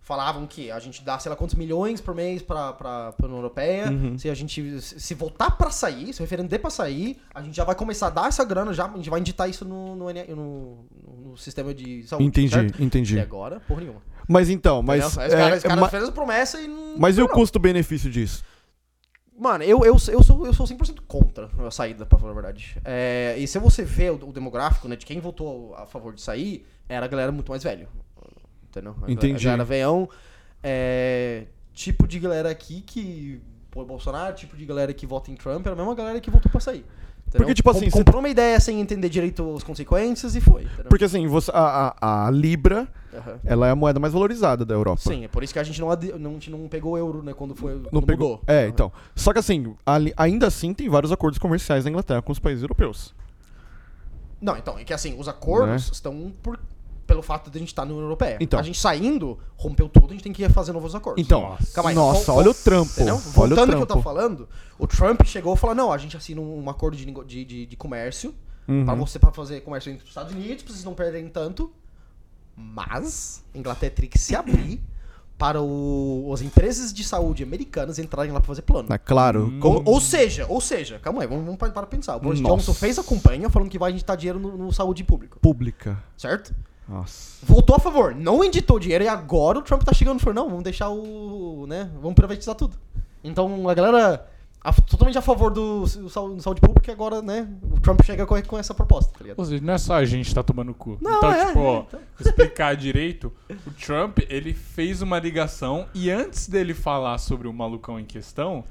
[0.00, 3.38] falavam que a gente dá sei lá quantos milhões por mês pra, pra, pra União
[3.38, 3.90] Europeia.
[3.90, 4.16] Uhum.
[4.18, 7.56] Se a gente se votar pra sair, se o referendo der pra sair, a gente
[7.56, 10.06] já vai começar a dar essa grana, já, a gente vai inditar isso no, no,
[10.12, 10.84] no-
[11.30, 12.24] no sistema de saúde.
[12.26, 12.82] Entendi, certo?
[12.82, 13.16] entendi.
[13.16, 14.00] E agora, porra nenhuma.
[14.28, 15.04] Mas então, mas.
[15.04, 15.26] Entendeu?
[15.28, 15.64] Os é, caras,
[16.02, 16.98] ma- a promessa e não.
[16.98, 17.34] mas e o não.
[17.34, 18.44] custo-benefício disso?
[19.38, 22.78] Mano, eu, eu, eu, sou, eu sou 100% contra a saída, pra falar a verdade.
[22.84, 26.22] É, e se você vê o, o demográfico, né, de quem votou a favor de
[26.22, 27.86] sair, era a galera muito mais velho.
[28.70, 28.92] Entendeu?
[28.92, 29.46] A galera- Entendi.
[29.46, 30.08] A galera veião,
[30.62, 35.66] é, tipo de galera aqui que põe Bolsonaro, tipo de galera que vota em Trump,
[35.66, 36.84] era a mesma galera que votou pra sair.
[37.32, 40.66] Porque, tipo Com- assim, cê- Comprou uma ideia sem entender direito as consequências e foi.
[40.88, 43.38] Porque assim, você, a, a, a Libra, Aham.
[43.44, 45.02] ela é a moeda mais valorizada da Europa.
[45.02, 47.22] Sim, é por isso que a gente não, não, a gente não pegou o euro,
[47.22, 47.74] né, quando foi.
[47.74, 48.28] Não quando pegou.
[48.30, 48.42] mudou.
[48.46, 48.68] É, Aham.
[48.68, 48.92] então.
[49.14, 52.62] Só que assim, ali- ainda assim tem vários acordos comerciais na Inglaterra com os países
[52.62, 53.14] europeus.
[54.40, 55.90] Não, então, é que assim, os acordos Né?
[55.92, 56.58] estão por,
[57.06, 58.36] pelo fato de a gente estar na União Europeia.
[58.40, 58.58] Então.
[58.58, 61.24] A gente saindo, rompeu tudo, a gente tem que fazer novos acordos.
[61.24, 61.72] Então, Nossa.
[61.72, 62.90] Calma aí, nossa, vol- olha o trampo.
[62.92, 63.14] Entendeu?
[63.14, 65.98] Olha o Voltando ao que eu tava falando, o Trump chegou e falou: não, a
[65.98, 68.34] gente assina um, acordo de, de, de, de comércio
[68.68, 68.84] Uhum.
[68.84, 71.72] pra você pra fazer comércio entre os Estados Unidos, pra vocês não perderem tanto.
[72.56, 74.80] Mas a Inglaterra teria que se abrir
[75.38, 78.90] para o- as empresas de saúde americanas entrarem lá pra fazer plano.
[78.90, 79.46] É claro.
[79.48, 79.60] Hum.
[79.62, 82.16] Ou, ou seja, ou seja, calma aí, vamos, vamos para para pensar.
[82.16, 82.54] O Boris Nossa.
[82.56, 86.02] Johnson fez a campanha falando que vai injetar dinheiro no, no saúde público, Pública.
[86.16, 86.54] certo?
[86.88, 87.44] Nossa.
[87.44, 90.48] Votou a favor, não inditou dinheiro e agora o Trump tá chegando e falou, não,
[90.48, 92.76] vamos deixar o, né, vamos privatizar tudo.
[93.24, 94.24] Então a galera
[94.62, 98.40] a- totalmente a favor do, sau- saúde pública e agora, né, o Trump chega com,
[98.42, 99.38] com essa proposta, tá ligado?
[99.38, 100.96] Ou seja, não é só a gente tá tomando cu.
[101.00, 102.00] Não, então, é, tipo, é, ó, então.
[102.20, 103.32] explicar direito,
[103.66, 108.64] o Trump, ele fez uma ligação e antes dele falar sobre o malucão em questão,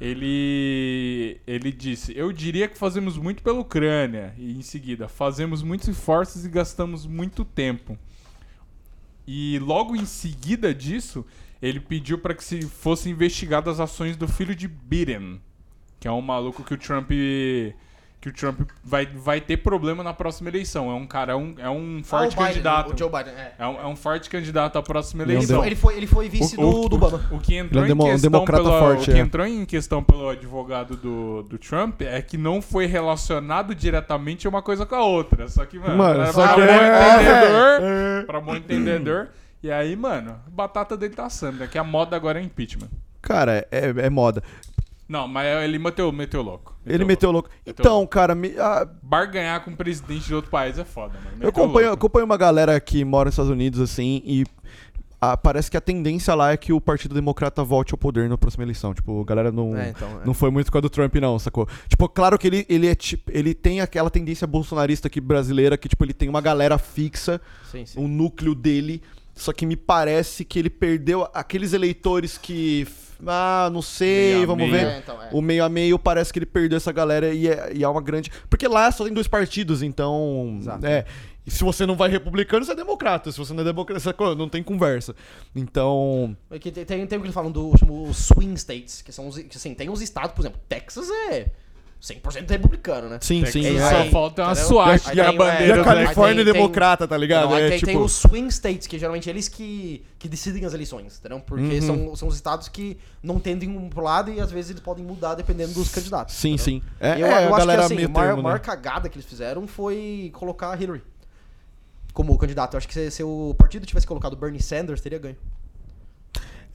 [0.00, 5.88] ele ele disse: "Eu diria que fazemos muito pela Ucrânia" e em seguida, "fazemos muitos
[5.88, 7.98] esforços e gastamos muito tempo".
[9.26, 11.24] E logo em seguida disso,
[11.60, 15.40] ele pediu para que se fossem investigadas as ações do filho de Biden,
[16.00, 17.10] que é um maluco que o Trump
[18.20, 20.90] que o Trump vai, vai ter problema na próxima eleição.
[20.90, 22.92] É um cara, é um, é um forte Ah, o Biden, candidato.
[22.94, 23.52] O Joe Biden, é.
[23.58, 25.64] É um, é um forte candidato à próxima Ele um Ele, eleição.
[25.64, 27.24] ele, foi, ele foi vice O- do, o- do Obama.
[27.30, 29.22] O que entrou, Ele é um em, um questão democrata pelo, forte, o que é.
[29.22, 34.62] entrou em questão pelo advogado do, do Trump é que não foi relacionado diretamente uma
[34.62, 35.46] coisa com a outra.
[35.48, 39.28] Só que, mano, Mano, era só pra que bom é- entendedor, pra bom entendedor.
[39.62, 41.66] E aí, mano, a batata dele tá assando, né?
[41.70, 42.88] Que a moda agora é impeachment.
[43.20, 44.42] Cara, é, é moda.
[45.08, 46.76] Não, mas ele meteu, meteu louco.
[46.84, 47.48] Ele meteu louco.
[47.66, 48.08] Meteu Então, louco.
[48.08, 51.30] cara, me- ah, Barganhar com um presidente de outro país é foda, mano.
[51.32, 52.06] eu Meteu acompanho, louco.
[52.06, 54.44] acompanho uma galera que mora nos Estados Unidos, assim, e
[55.20, 58.36] a- parece que a tendência lá é que o Partido Democrata volte ao poder na
[58.36, 58.92] próxima eleição.
[58.92, 59.74] Tipo, a galera não.
[59.76, 60.26] É, então, é.
[60.26, 61.66] Não foi muito com a do Trump, não, sacou?
[61.88, 63.30] Tipo, claro que ele, ele é tipo.
[63.34, 67.40] Ele tem aquela tendência bolsonarista aqui brasileira que, tipo, ele tem uma galera fixa,
[67.70, 67.98] Sim, sim.
[67.98, 69.02] um núcleo dele.
[69.38, 72.86] Só que me parece que ele perdeu aqueles eleitores que.
[73.26, 74.78] Ah, não sei, Meio vamos meio.
[74.78, 74.86] ver.
[74.92, 75.28] É, então, é.
[75.32, 78.00] O meio a meio parece que ele perdeu essa galera e é, e é uma
[78.02, 78.30] grande.
[78.50, 80.56] Porque lá só tem dois partidos, então.
[80.60, 80.84] Exato.
[80.84, 81.04] É.
[81.46, 83.30] E se você não vai republicano, você é democrata.
[83.32, 85.14] Se você não é democrata, você não tem conversa.
[85.54, 86.36] Então.
[86.50, 89.28] É que tem, tem, tem o que eles falam dos chamo, swing states, que são
[89.28, 91.50] os, que, assim, tem os estados, por exemplo, Texas é
[92.00, 93.18] 100% republicano, né?
[93.20, 93.76] Sim, sim.
[93.76, 96.54] É só aí, falta uma Aí na tem, é, bandeira E a Califórnia tem- é
[96.54, 97.48] democrata, tá ligado?
[97.48, 97.90] Não, aí é tem, tipo.
[97.90, 101.40] tem os swing states, que geralmente eles que, que decidem as eleições, entendeu?
[101.40, 101.82] Porque Uhum.
[101.82, 105.04] são, são os estados que não tendem um pro lado e às vezes eles podem
[105.04, 106.36] mudar dependendo dos candidatos.
[106.36, 106.64] Sim, entendeu?
[106.64, 106.82] sim.
[107.00, 108.64] É, eu, é, eu a acho galera que assim, a maior, termo, maior né?
[108.64, 111.02] cagada que eles fizeram foi colocar a Hillary
[112.14, 112.74] como candidato.
[112.74, 115.36] Eu acho que se, se o partido tivesse colocado Bernie Sanders, teria ganho.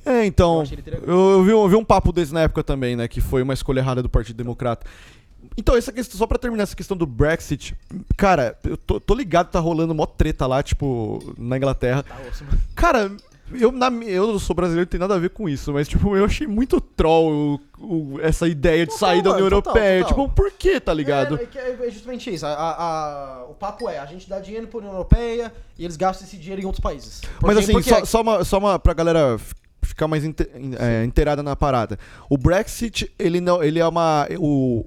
[0.06, 0.64] É, então.
[0.66, 3.08] que teria Eu, eu vi, eu vi um papo desse na época também, né?
[3.08, 4.86] Que foi uma escolha errada do Partido Democrata.
[5.58, 7.76] Então, essa questão, só pra terminar essa questão do Brexit,
[8.18, 12.02] cara, eu tô, tô ligado, tá rolando mó treta lá, tipo, na Inglaterra.
[12.04, 12.16] Tá.
[12.76, 13.12] Cara,
[13.52, 16.26] eu, na, eu sou brasileiro, não tem nada a ver com isso, mas, tipo, eu
[16.26, 20.04] achei muito troll o- o- essa ideia de sair da União Europeia.
[20.04, 20.26] total.
[20.26, 21.38] Tipo, por quê, tá ligado?
[21.38, 22.46] É, é que é- é justamente isso.
[22.48, 22.84] A- a-
[23.42, 26.38] a- o papo é, a gente dá dinheiro pra União Europeia e eles gastam esse
[26.38, 27.22] dinheiro em outros países.
[27.40, 29.38] Por Mas assim, Porque- só, só, uma, só uma pra galera
[29.84, 31.98] ficar mais inte- é, inteirada na parada.
[32.30, 33.64] O Brexit, ele não.
[33.64, 34.28] Ele é uma.
[34.40, 34.86] O,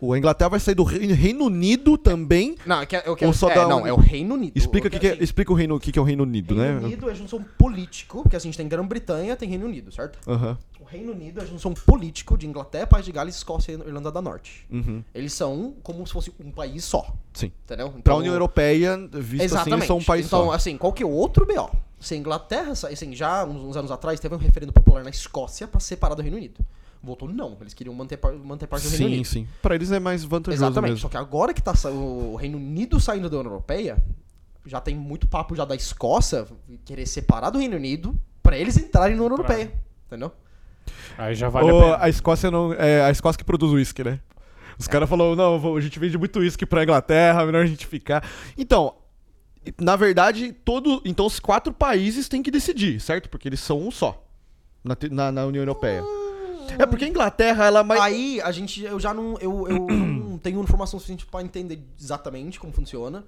[0.00, 2.54] o, a Inglaterra vai sair do Reino, Reino Unido também.
[2.64, 4.34] Não, é que, é, o que Ou só é, dá não, um- é o Reino
[4.34, 4.52] Unido.
[4.56, 6.22] Explica o que, que é, assim, explica o Reino, o que, que é o Reino
[6.22, 6.86] Unido, Reino né?
[6.86, 10.18] Unido é junção político, porque assim, a gente tem Grã-Bretanha, tem Reino Unido, certo?
[10.28, 10.56] Aham.
[10.75, 14.22] O Reino Unido é junção político de Inglaterra, País de Gales, Escócia e Irlanda da
[14.22, 14.66] Norte.
[14.70, 15.02] Uhum.
[15.14, 17.52] Eles são como se fosse um país só, Sim.
[17.64, 17.90] entendeu?
[17.90, 19.74] Pra Então, União Europeia, visto assim, Exatamente.
[19.74, 20.52] eles são um país então, só.
[20.52, 21.70] assim, qual que é outro BO?
[22.00, 25.80] Se a Inglaterra, assim, já uns, anos atrás, teve um referendo popular na Escócia pra
[25.80, 26.64] separar do Reino Unido.
[27.02, 29.24] Votou não, eles queriam manter, manter parte do Reino Sim, Unido.
[29.26, 29.48] sim.
[29.62, 30.90] Pra eles é mais vantajoso Exatamente.
[30.92, 31.02] mesmo.
[31.02, 33.96] Só que agora que tá o Reino Unido saindo da União Europeia,
[34.64, 36.46] já tem muito papo já da Escócia
[36.84, 39.72] querer separar do Reino Unido pra eles entrarem na União Pra- Europeia.
[40.06, 40.32] Entendeu?
[41.18, 41.98] Aí já vale Ô, a pena.
[42.00, 42.72] a Escócia não.
[42.72, 44.20] É a Escócia que produz uísque, né?
[44.78, 48.22] Os caras falaram, não, a gente vende muito uísque pra Inglaterra, melhor a gente ficar.
[48.58, 48.94] Então,
[49.80, 51.00] na verdade, todo.
[51.04, 53.28] Então os quatro países têm que decidir, certo?
[53.28, 54.22] Porque eles são um só.
[54.84, 56.02] Na, na, na União Europeia.
[56.78, 58.00] É porque a Inglaterra, ela é mais.
[58.00, 62.60] Aí a gente, eu já não, eu, eu não tenho informação suficiente pra entender exatamente
[62.60, 63.24] como funciona,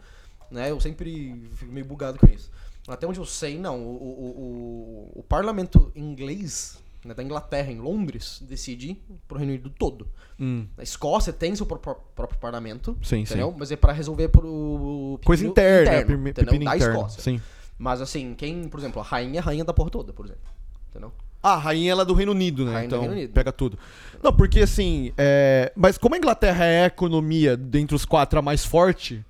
[0.50, 0.70] né?
[0.70, 2.50] Eu sempre fico meio bugado com isso.
[2.86, 3.80] Até onde eu sei, não.
[3.80, 9.70] O, o, o, o parlamento inglês, né, da Inglaterra, em Londres, decide pro Reino Unido
[9.70, 10.08] todo.
[10.38, 13.50] Hum, A Escócia tem seu próprio, próprio parlamento, sim, entendeu?
[13.50, 13.56] sim.
[13.58, 16.94] Mas é pra resolver pro Coisa interna, interno, pepino da interno.
[16.94, 17.22] Escócia.
[17.22, 17.40] Sim.
[17.78, 20.42] Mas assim, quem, por exemplo, a rainha é a rainha da porra toda, por exemplo.
[20.90, 21.12] Entendeu?
[21.42, 22.72] Ah, a rainha ela é do Reino Unido, né?
[22.72, 23.32] Rainha então Reino Unido.
[23.32, 23.78] pega tudo.
[24.22, 25.72] Não, porque assim, é...
[25.76, 29.24] mas como a Inglaterra é a economia dentre os quatro a mais forte,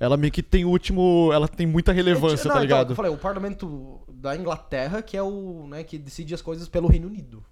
[0.00, 2.90] ela meio que tem o último, ela tem muita relevância, Não, tá então, ligado?
[2.92, 6.88] eu falei, o parlamento da Inglaterra que é o, né, que decide as coisas pelo
[6.88, 7.42] Reino Unido.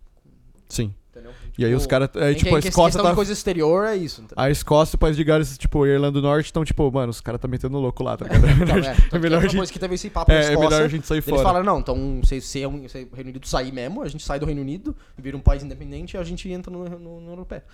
[0.68, 0.92] Sim.
[1.12, 1.32] Entendeu?
[1.56, 4.20] E aí os caras, é, tipo, a Escócia tá coisa exterior é isso.
[4.20, 4.44] entendeu?
[4.44, 7.22] A Escócia, o País de Gales, tipo, a Irlanda do Norte, estão tipo, mano, os
[7.22, 8.44] caras tá metendo louco lá, tá ligado?
[8.46, 10.56] É Então, melhor, é, é melhor a gente, que teve esse papo na é, é
[10.58, 11.42] melhor a gente sair eles fora.
[11.42, 14.22] falaram, não, então se, se, é um, se o Reino Unido sair mesmo, a gente
[14.24, 17.30] sai do Reino Unido, vira um país independente e a gente entra no, no, no
[17.30, 17.64] Europeia.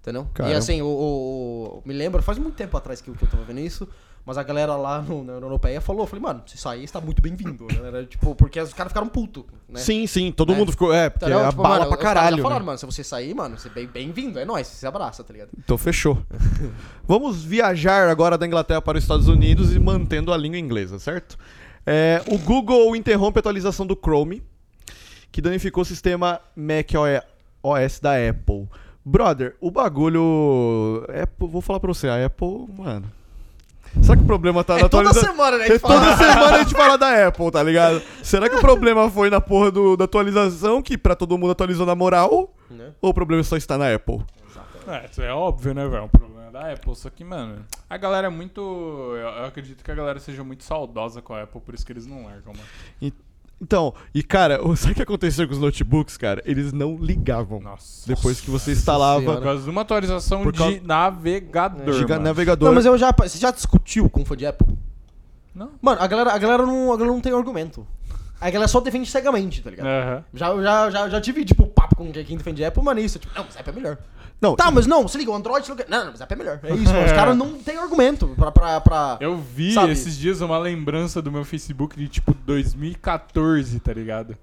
[0.00, 0.26] Entendeu?
[0.34, 0.54] Caramba.
[0.54, 3.28] E assim, o, o- o- me lembro, faz muito tempo atrás que, eu- que eu
[3.28, 3.86] tava vendo isso,
[4.24, 7.20] mas a galera lá no, na União Europeia falou, falei, mano, se sair, está muito
[7.22, 7.66] bem-vindo.
[7.66, 8.04] né?
[8.08, 9.80] Tipo, porque os caras ficaram putos, né?
[9.80, 10.58] Sim, sim, todo Né?
[10.58, 11.40] mundo ficou, é, porque Entendeu?
[11.42, 12.66] é a Tipo, bala mano, pra caralho, Já falaram, né?
[12.66, 15.50] mano, se você sair, mano, você é bem-vindo, é nóis, você abraça, tá ligado?
[15.58, 16.18] Então fechou.
[17.06, 21.38] Vamos viajar agora da Inglaterra para os Estados Unidos e mantendo a língua inglesa, certo?
[21.86, 24.42] É, o Google interrompe a atualização do Chrome,
[25.32, 26.90] que danificou o sistema Mac
[27.62, 28.68] OS da Apple.
[29.04, 31.04] Brother, o bagulho.
[31.22, 33.10] Apple, vou falar pra você, a Apple, mano.
[34.02, 35.30] Será que o problema tá na É toda atualização?
[35.36, 35.64] semana, né?
[35.64, 38.02] a É gente fala- toda semana a gente fala da Apple, tá ligado?
[38.22, 41.84] Será que o problema foi na porra do- da atualização, que pra todo mundo atualizou
[41.84, 42.54] na moral?
[42.70, 42.92] Né?
[43.02, 44.20] Ou o problema só está na Apple?
[44.86, 46.04] É, isso é óbvio, né, velho?
[46.04, 46.94] O problema da Apple.
[46.96, 48.60] Só que, mano, a galera é muito.
[48.60, 51.92] Eu, eu acredito que a galera seja muito saudosa com a Apple, por isso que
[51.92, 52.66] eles não largam, mano.
[53.00, 53.20] Então,
[54.14, 56.42] e cara, o- sabe o que aconteceu com os notebooks, cara?
[56.46, 57.60] Eles não ligavam.
[57.60, 58.06] Nossa.
[58.08, 61.92] Depois que você instalava Por causa de uma atualização Por causa- de navegador.
[61.94, 62.24] Giga mano.
[62.24, 62.68] navegador.
[62.68, 64.66] Não, mas eu já, você já discutiu com fã de Apple?
[65.54, 65.70] Não.
[65.82, 67.86] Mano, a galera, a galera, não, a galera não tem argumento.
[68.40, 69.86] A galera só defende cegamente, tá ligado?
[69.86, 70.24] Aham.
[70.32, 73.18] Já, já, já, já tive, tipo, papo com quem defende Apple, mano, isso.
[73.18, 73.98] Tipo, não, mas Apple é melhor.
[74.40, 75.64] Não, Tá, mas não, se liga, o Android...
[75.66, 76.60] se liga- Não, não, mas Zap é melhor.
[76.62, 77.06] É isso, mano.
[77.06, 78.50] Os caras não têm argumento pra...
[78.50, 79.16] pra, pra...
[79.20, 79.92] Eu vi Sabe?
[79.92, 84.36] esses dias uma lembrança do meu Facebook de tipo 2014, tá ligado?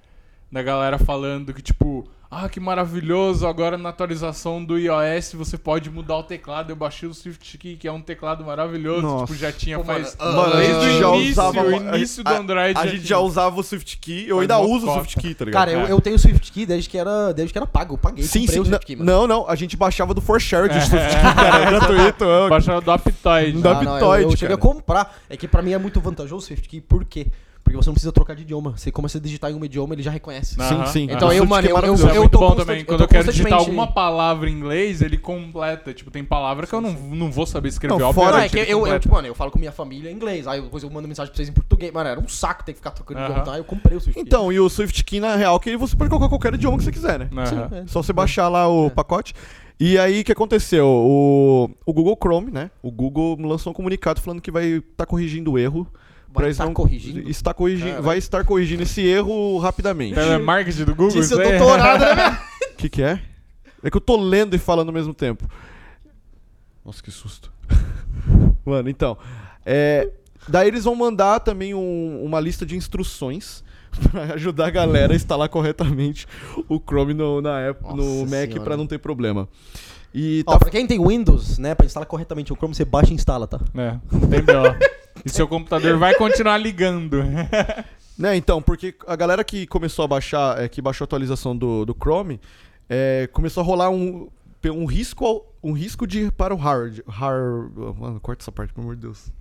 [0.52, 5.90] Da galera falando que tipo, ah, que maravilhoso, agora na atualização do iOS você pode
[5.90, 6.70] mudar o teclado.
[6.72, 9.26] Eu baixei o SwiftKey, que é um teclado maravilhoso, Nossa.
[9.28, 11.62] tipo, já tinha Pô, faz mano, Mano, a desde gente o já início, usava.
[11.62, 12.78] o início do a- Android.
[12.78, 13.08] A, já gente tinha.
[13.08, 15.00] já usava o SwiftKey, eu Faz ainda uso o cota.
[15.00, 15.60] SwiftKey, tá ligado?
[15.66, 15.92] Cara, eu, É.
[15.92, 17.94] eu tenho o SwiftKey desde que era, desde que era pago.
[17.94, 18.60] Eu paguei, sim, sim.
[18.60, 19.28] o SwiftKey, Não, mano.
[19.28, 22.24] não, não, a gente baixava do ForShare de SwiftKey, cara, é gratuito.
[22.26, 22.50] é.
[22.50, 23.62] Baixava do Aptoide.
[23.62, 25.16] Da Ah, não, eu, Aptoide, eu cheguei a comprar.
[25.30, 27.28] É que pra mim é muito vantajoso o SwiftKey, por quê?
[27.28, 28.74] Porque você não precisa trocar de idioma.
[28.78, 30.56] Você começa a digitar em um idioma, ele já reconhece.
[30.56, 31.08] Sim, sim.
[31.12, 32.04] Então eu, mano, é eu- maravilhoso.
[32.04, 32.80] Isso é eu muito tô bom também.
[32.80, 35.94] eu Quando tô eu quero digitar alguma palavra em inglês, ele completa.
[35.94, 37.98] Tipo, tem palavra que eu não, não vou saber escrever.
[38.00, 40.14] Não, fora Não, é que eu, eu, tipo, mano, eu falo com minha família em
[40.16, 41.92] inglês, aí depois eu mando mensagem pra vocês em português.
[41.92, 44.22] Mano, era um saco ter que ficar trocando idioma, aí eu comprei o SwiftKey.
[44.24, 47.20] Então, e o SwiftKey, na real, que você pode colocar qualquer idioma que você quiser,
[47.20, 47.30] né?
[47.46, 47.84] Sim, é.
[47.88, 48.90] Só você baixar lá o É.
[48.90, 49.34] pacote.
[49.80, 50.88] E aí, o que aconteceu?
[50.88, 52.72] O, o Google Chrome, né?
[52.82, 55.86] O Google lançou um comunicado falando que vai estar corrigindo o erro.
[56.42, 57.30] Vai eles tá não- corrigindo?
[57.30, 60.16] Está corrigindo, vai estar corrigindo esse erro rapidamente.
[60.16, 61.20] Telemarketing do Google.
[61.22, 61.58] Disse aí?
[61.58, 62.40] doutorado, né?
[62.72, 63.20] O que, que é?
[63.84, 65.48] É que eu tô lendo e falando ao mesmo tempo.
[66.86, 67.52] Nossa, que susto.
[68.66, 69.18] Mano, então.
[69.66, 70.10] É,
[70.48, 73.64] daí eles vão mandar também um- uma lista de instruções
[74.12, 76.28] pra ajudar a galera a instalar corretamente
[76.70, 79.48] o Chrome no, na app, no Mac pra não ter problema.
[80.14, 83.12] E Ó, tá pra quem tem Windows, né, pra instalar corretamente o Chrome, você baixa
[83.12, 83.60] e instala, tá?
[83.76, 84.64] É, não tem B.O.
[85.26, 87.18] E seu computador vai continuar ligando.
[88.18, 91.86] Né, então, porque a galera que começou a baixar, é, que baixou a atualização do,
[91.86, 92.42] do Chrome,
[92.90, 94.28] é, começou a rolar um,
[94.66, 97.72] um risco um risco de para o hard, hard.
[98.00, 99.32] Mano, corta essa parte, pelo amor de Deus.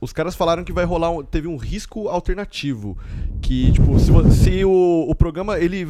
[0.00, 2.96] Os caras falaram que vai rolar um, teve um risco alternativo,
[3.42, 5.86] que tipo, se, se o, o programa ele,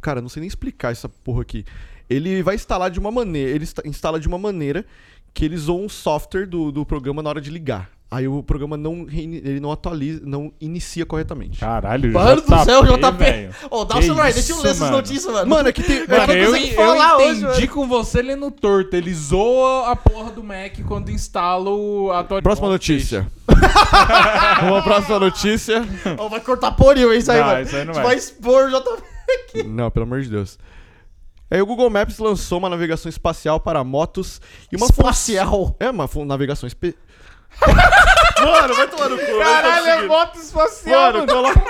[0.00, 1.64] cara, não sei nem explicar essa porra aqui.
[2.10, 4.84] Ele vai instalar de uma maneira, ele insta- instala de uma maneira
[5.34, 7.90] que ele usou um software do, do programa na hora de ligar.
[8.10, 11.60] Aí o programa não ele não atualiza, não inicia corretamente.
[11.60, 13.50] Caralho, Mano do céu, JP.
[13.70, 15.46] Ô, dá o celular, deixa eu ler essas notícias, mano.
[15.50, 16.06] Mano, é que tem.
[16.08, 17.68] Mano, não eu, eu hoje, entendi mano.
[17.68, 18.96] com você lendo torto.
[18.96, 22.42] Ele zoa a porra do Mac quando instala o a atualização.
[22.42, 23.26] Próxima notícia.
[24.66, 25.84] Uma próxima notícia.
[26.16, 27.60] Ó, vai cortar poril isso aí, Não, mano.
[27.60, 28.04] isso aí não A gente vai.
[28.04, 29.62] vai expor o JP.
[29.66, 30.58] Não, pelo amor de Deus.
[31.50, 35.76] Aí o Google Maps lançou uma navegação espacial para motos e uma fun- Espacial.
[35.80, 36.94] É uma fun- navegação espe...
[38.40, 39.38] Mano, vai tomar no cu.
[39.38, 41.32] Caralho, é moto espacial, Mano, mano.
[41.32, 41.60] coloca.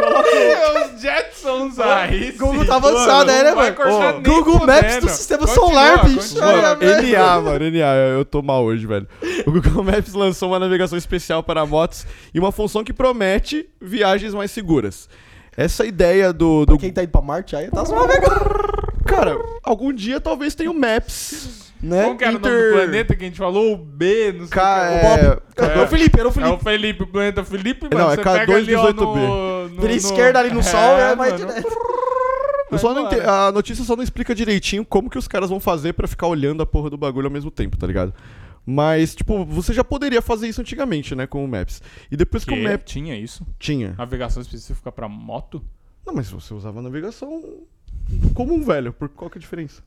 [0.00, 2.32] É os Jetsons aí.
[2.32, 6.34] Google tá avançado, Mano, é, né, Ó, nem Google Maps do sistema Continua, solar, bicho.
[6.78, 7.18] velho.
[7.18, 9.06] NA, mano, NA, eu tô mal hoje, velho.
[9.46, 14.32] O Google Maps lançou uma navegação especial para motos e uma função que promete viagens
[14.34, 15.08] mais seguras.
[15.56, 18.87] Essa ideia do, do Quem tá indo pra Marte aí tá suave agora.
[19.08, 22.04] Cara, algum dia talvez tenha o Maps, né?
[22.04, 23.72] Como que era o nome do planeta que a gente falou?
[23.72, 24.94] O B, não sei Ca- o que.
[24.94, 25.42] é- Bob.
[25.56, 25.78] É.
[25.78, 26.52] É o Felipe, era o É Felipe.
[26.54, 27.98] o Felipe, o planeta Felipe, mano.
[27.98, 28.96] Não, é você pega ali, ó, K218B.
[28.96, 31.36] no, no- esquerda ali no É, sol vai mano.
[31.36, 31.68] direto.
[32.70, 35.94] Eu só ente- A notícia só não explica direitinho como que os caras vão fazer
[35.94, 38.12] pra ficar olhando a porra do bagulho ao mesmo tempo, tá ligado?
[38.66, 41.80] Mas, tipo, você já poderia fazer isso antigamente, né, com o Maps.
[42.10, 42.62] E depois que o Que?
[42.62, 43.46] Maps Tinha isso?
[43.58, 43.94] tinha.
[43.96, 45.64] Navegação específica pra moto?
[46.06, 47.42] Não, mas você usava navegação
[48.34, 48.92] comum, velho.
[48.92, 49.82] Por qual que é a diferença?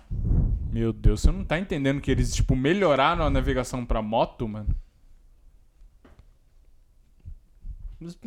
[0.72, 4.76] Meu Deus, você não tá entendendo que eles, tipo, melhoraram a navegação pra moto, mano?
[8.00, 8.18] Mas,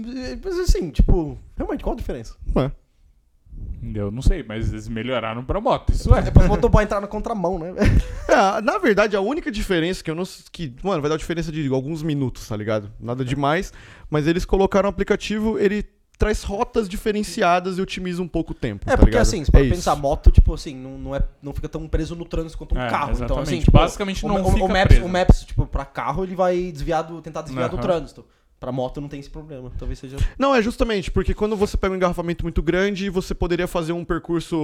[0.45, 2.37] mas assim, tipo, realmente, qual a diferença?
[2.55, 2.71] Ué.
[3.95, 6.23] Eu não sei, mas eles melhoraram pra moto, isso é.
[6.23, 7.73] Depois o motoboy entrar na contramão, né?
[8.27, 10.25] É, na verdade, a única diferença que eu não.
[10.51, 12.91] que, mano, vai dar uma diferença de alguns minutos, tá ligado?
[12.99, 13.73] Nada demais.
[14.11, 15.85] Mas eles colocaram o aplicativo, ele
[16.19, 18.85] traz rotas diferenciadas e otimiza um pouco o tempo.
[18.87, 19.23] É, tá porque ligado?
[19.23, 20.01] assim, se for é pensar, isso.
[20.03, 22.89] moto, tipo assim, não, não, é, não fica tão preso no trânsito quanto um É,
[22.89, 23.13] carro.
[23.13, 23.49] Então, exatamente.
[23.49, 25.05] assim, tipo, Basicamente o, não o, fica o Maps, preso.
[25.05, 27.83] o Maps, tipo, pra carro, ele vai desviar do, tentar desviar do Aham.
[27.83, 28.25] trânsito.
[28.61, 29.71] Pra moto não tem esse problema.
[29.79, 30.17] Talvez seja.
[30.39, 34.05] Não, é justamente, porque quando você pega um engarrafamento muito grande, você poderia fazer um
[34.05, 34.57] percurso,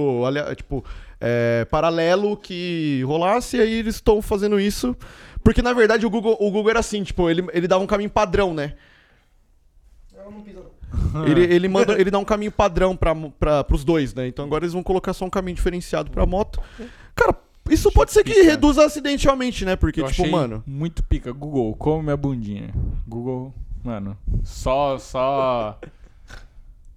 [0.55, 0.83] tipo,
[1.19, 4.95] é, paralelo que rolasse, e aí eles estão fazendo isso.
[5.43, 8.09] Porque, na verdade, o Google, o Google era assim, tipo, ele, ele dava um caminho
[8.09, 8.73] padrão, né?
[10.15, 10.63] Eu não pisa,
[11.25, 14.27] Ele, ele, manda, ele dá um caminho padrão pra, pra, pros dois, né?
[14.27, 16.61] Então agora eles vão colocar só um caminho diferenciado pra moto.
[17.15, 17.35] Cara,
[17.69, 18.45] isso pode ser que pica.
[18.45, 19.75] reduza acidentalmente, né?
[19.75, 20.63] Porque, Eu tipo, mano.
[20.65, 21.31] muito pica.
[21.31, 22.73] Google, come minha bundinha.
[23.07, 25.79] Google, mano, só, só...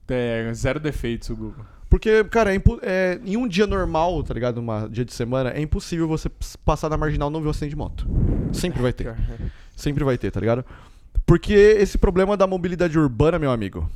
[0.07, 1.65] É, zero defeitos o Google.
[1.89, 4.61] Porque, cara, é é, em um dia normal, tá ligado?
[4.61, 6.29] Um dia de semana, é impossível você
[6.63, 8.07] passar na marginal e não ver um acidente de moto.
[8.53, 9.17] Sempre vai ter.
[9.75, 10.65] Sempre vai ter, tá ligado?
[11.27, 13.89] Porque esse problema da mobilidade urbana, meu amigo,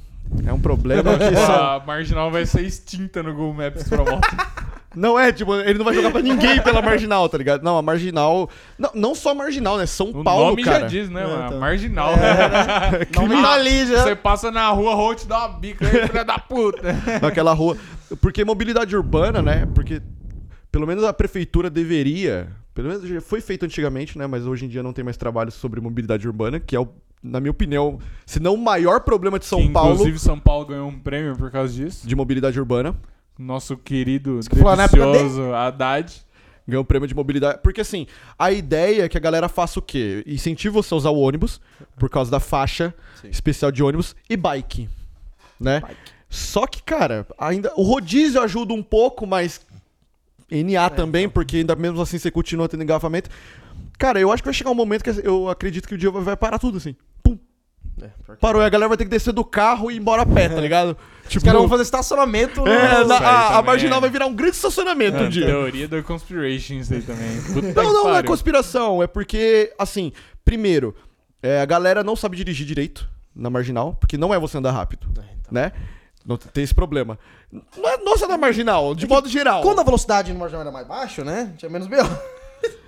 [0.46, 1.76] é um problema que só.
[1.76, 4.20] A marginal vai ser extinta no Google Maps pra moto.
[4.96, 7.62] Não é, tipo, ele não vai jogar pra ninguém pela marginal, tá ligado?
[7.62, 8.48] Não, a marginal.
[8.78, 9.84] Não, não só marginal, né?
[9.84, 10.80] São O Paulo, nome cara.
[10.80, 11.46] já diz, né, É, mano?
[11.46, 11.60] então.
[11.60, 12.14] Marginal.
[12.14, 14.02] Tá ali já.
[14.02, 16.80] Você passa na rua, vou te dar uma bica aí, filha da puta.
[17.20, 17.76] naquela rua.
[18.20, 19.68] Porque mobilidade urbana, né?
[19.74, 20.00] Porque
[20.72, 22.48] pelo menos a prefeitura deveria.
[22.74, 24.26] Pelo menos já foi feito antigamente, né?
[24.26, 26.88] Mas hoje em dia não tem mais trabalho sobre mobilidade urbana, que é, o,
[27.22, 30.66] na minha opinião, se não o maior problema de São Que, Paulo Inclusive, São Paulo
[30.66, 32.06] ganhou um prêmio por causa disso.
[32.06, 32.94] de mobilidade urbana.
[33.38, 36.12] Nosso querido, que delicioso Haddad.
[36.66, 37.60] Ganhou o prêmio de mobilidade.
[37.62, 38.06] Porque assim,
[38.38, 40.22] a ideia é que a galera faça o quê?
[40.26, 41.60] Incentiva você a usar o ônibus,
[41.98, 42.92] por causa da faixa
[43.22, 43.28] Sim.
[43.30, 44.88] especial de ônibus, e bike.
[45.58, 45.82] Né?
[46.28, 47.72] Só que, cara, ainda.
[47.74, 49.60] O rodízio ajuda um pouco, mas.
[50.50, 53.30] NA também, porque ainda mesmo assim você continua tendo engarrafamento.
[53.98, 56.36] Cara, eu acho que vai chegar um momento que eu acredito que o dia vai
[56.36, 56.94] parar tudo assim.
[57.22, 57.36] Pum.
[57.36, 57.87] É, pior que-
[58.40, 60.48] Parou, e a galera vai ter que descer do carro e ir embora a pé,
[60.48, 60.96] tá ligado?
[61.24, 62.60] Os Tipo, caras vão fazer estacionamento.
[62.62, 63.64] no- é, na- a, a também.
[63.64, 65.46] marginal vai virar um grande estacionamento um É, dia.
[65.46, 67.40] teoria da conspiration isso aí também.
[67.42, 68.28] Puta Não, que não, não é pariu.
[68.30, 69.02] conspiração.
[69.02, 70.12] É porque, assim,
[70.44, 70.94] primeiro,
[71.42, 75.06] é, a galera não sabe dirigir direito na marginal, porque não é você andar rápido,
[75.18, 75.52] É, então.
[75.52, 75.72] né?
[76.26, 77.18] Não tem esse problema.
[77.76, 79.62] Não é nossa na marginal, de modo geral.
[79.62, 81.52] Quando a velocidade no marginal era mais baixa, né?
[81.56, 82.04] Tinha menos B.O.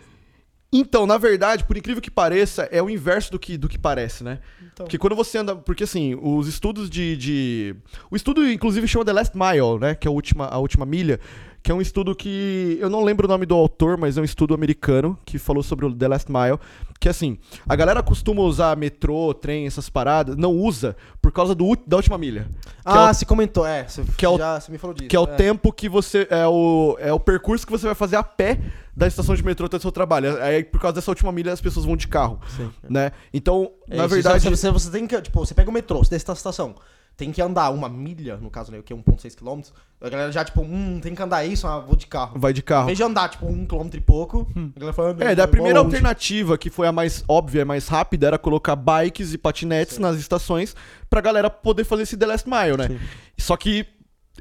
[0.72, 4.22] Então, na verdade, por incrível que pareça, é o inverso do que, do que parece,
[4.22, 4.38] né?
[4.80, 4.86] Então.
[4.86, 5.54] Porque quando você anda.
[5.56, 7.16] Porque assim, os estudos de.
[7.16, 7.76] de-
[8.10, 9.94] O estudo, inclusive, chama The Last Mile, né?
[9.94, 11.20] Que é a última, a última milha.
[11.62, 12.78] Que é um estudo que.
[12.80, 15.84] Eu não lembro o nome do autor, mas é um estudo americano que falou sobre
[15.84, 16.58] o The Last Mile.
[16.98, 17.38] Que assim,
[17.68, 22.16] a galera costuma usar metrô, trem, essas paradas, não usa por causa do, da última
[22.16, 22.48] milha.
[22.66, 23.86] É Ah, o- você comentou, é.
[23.86, 25.08] Você, que é o- já, você me falou disso.
[25.08, 25.34] que é o é.
[25.36, 26.26] tempo que você.
[26.30, 28.58] É o, é o percurso que você vai fazer a pé
[28.96, 30.42] da estação de metrô até o seu trabalho.
[30.42, 32.40] Aí, por causa dessa última milha, as pessoas vão de carro.
[32.56, 32.70] Sim.
[32.88, 33.12] Né?
[33.34, 34.42] Então, É na verdade.
[34.44, 35.20] Você, você, você tem que.
[35.20, 36.74] Tipo, você pega o metrô, você desce da estação.
[37.20, 38.80] Tem que andar uma milha, no caso, né?
[38.82, 39.60] Que é 1,6 km.
[40.00, 42.40] A galera já, tipo, hum, tem que andar isso, ah, vou de carro.
[42.40, 42.86] Vai de Em carro.
[42.86, 45.10] vez de andar, tipo, um quilômetro e pouco, a galera fala.
[45.20, 48.38] É, "Não, da primeira longe." alternativa, que foi a mais óbvia, a mais rápida, era
[48.38, 50.74] colocar bikes e patinetes nas estações
[51.10, 52.88] pra galera poder fazer esse The Last Mile, né?
[52.88, 52.98] Sim.
[53.36, 53.84] Só que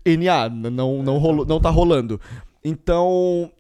[0.06, 2.22] NA não, não, rolou, não tá rolando.
[2.64, 3.52] Então.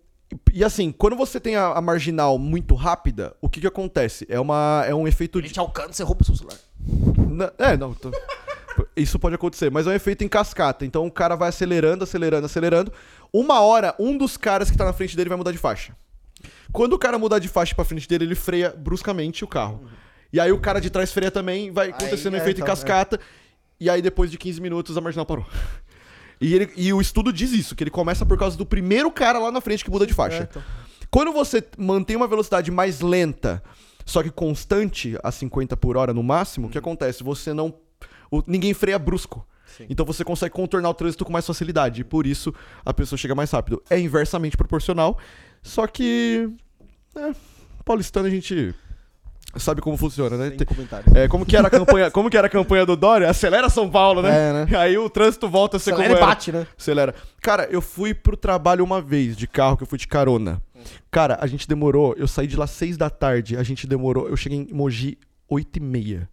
[0.53, 4.25] E assim, quando você tem a, a marginal muito rápida, o que que acontece?
[4.29, 5.53] É, uma, é um efeito Ele de.
[5.55, 6.57] te alcança, você rouba o seu celular.
[7.29, 7.93] Na- É, não.
[7.93, 8.11] tô-
[8.95, 10.85] Isso pode acontecer, mas é um efeito em cascata.
[10.85, 12.91] Então o cara vai acelerando, acelerando, acelerando.
[13.31, 15.95] Uma hora, um dos caras que tá na frente dele vai mudar de faixa.
[16.71, 19.83] Quando o cara mudar de faixa pra frente dele, ele freia bruscamente o carro.
[20.31, 22.73] E aí o cara de trás freia também, vai acontecendo um é, efeito em então,
[22.75, 23.19] cascata.
[23.79, 25.45] E aí depois de 15 minutos a marginal parou.
[26.41, 29.37] E, ele- e o estudo diz isso, que ele começa por causa do primeiro cara
[29.39, 30.43] lá na frente que muda de faixa.
[30.43, 30.63] É, então.
[31.11, 33.61] Quando você mantém uma velocidade mais lenta,
[34.05, 37.23] só que constante, a 50 por hora no máximo, o que acontece?
[37.23, 37.73] Você não.
[38.31, 39.45] O- ninguém freia brusco.
[39.77, 39.85] Sim.
[39.89, 42.01] Então você consegue contornar o trânsito com mais facilidade.
[42.01, 42.53] E por isso
[42.85, 43.81] a pessoa chega mais rápido.
[43.89, 45.17] É inversamente proporcional.
[45.61, 46.49] Só que.
[47.15, 47.31] É,
[47.85, 48.73] paulistano a gente
[49.57, 50.49] sabe como funciona, né?
[50.51, 51.15] Tem- comentários.
[51.15, 53.29] é, como que era a campanha, como que era a campanha do Dória?
[53.29, 54.29] Acelera São Paulo, né?
[54.29, 54.77] É, né?
[54.77, 56.67] Aí o trânsito volta a ser Acelera como e bate, né?
[56.77, 57.15] Acelera.
[57.41, 60.61] Cara, eu fui pro trabalho uma vez de carro, que eu fui de carona.
[61.11, 64.37] Cara, a gente demorou, eu saí de lá seis da tarde, a gente demorou, eu
[64.37, 65.17] cheguei em Mogi
[65.49, 66.29] oito e meia.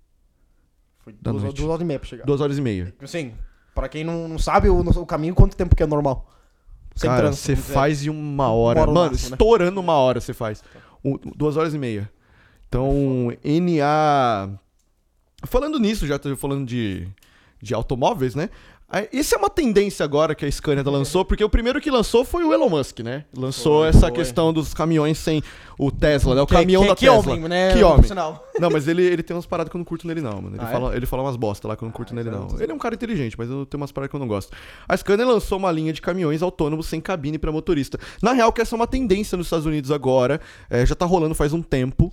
[1.07, 1.57] Foi Da duas, noite.
[1.57, 2.25] duas horas e meia pra chegar.
[2.25, 2.93] Duas horas e meia.
[3.01, 3.33] Assim,
[3.73, 6.29] pra quem não, não sabe o, o caminho, quanto tempo que é normal?
[6.97, 8.81] Sem Cara, você faz em uma hora.
[8.81, 9.35] Uma hora no Mano, máximo, né?
[9.37, 10.65] estourando uma hora você faz.
[11.05, 12.11] Um- duas horas e meia.
[12.69, 14.51] Então, NA.
[15.45, 17.07] Falando nisso, já tô falando de,
[17.63, 18.51] de automóveis, né?
[19.12, 22.45] Isso é uma tendência agora que a Scania lançou, porque o primeiro que lançou foi
[22.45, 23.24] o Elon Musk, né?
[23.37, 24.12] Lançou Foi, essa foi.
[24.12, 25.43] questão dos caminhões sem
[25.76, 26.43] o Tesla, né?
[26.43, 27.32] O Que- caminhão que, da que Tesla.
[27.32, 27.72] homem, né?
[27.74, 28.07] Que homem.
[28.61, 30.57] Não, mas ele, ele tem umas paradas que eu não curto nele, não, mano.
[30.57, 30.72] Ele, Ah, é?
[30.72, 32.59] fala, ele fala umas bosta lá que eu não curto nele, então não.
[32.61, 34.57] Ele é um cara inteligente, mas eu tenho umas paradas que eu não gosto.
[34.89, 37.99] A Scania lançou uma linha de caminhões autônomos sem cabine pra motorista.
[38.22, 40.41] Na real, que essa é uma tendência nos Estados Unidos agora.
[40.70, 42.11] é, já tá rolando faz um tempo.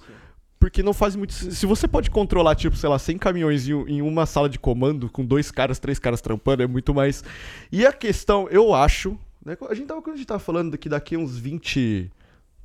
[0.64, 1.34] Porque não faz muito.
[1.34, 4.57] Se você pode controlar, tipo, sei lá, 100 caminhões em, um- em uma sala de
[4.57, 7.22] comando, com dois caras, três caras trampando, é muito mais.
[7.70, 9.20] E a questão, eu acho.
[9.45, 12.09] Né, a gente tava, quando a gente tava falando que daqui uns 20.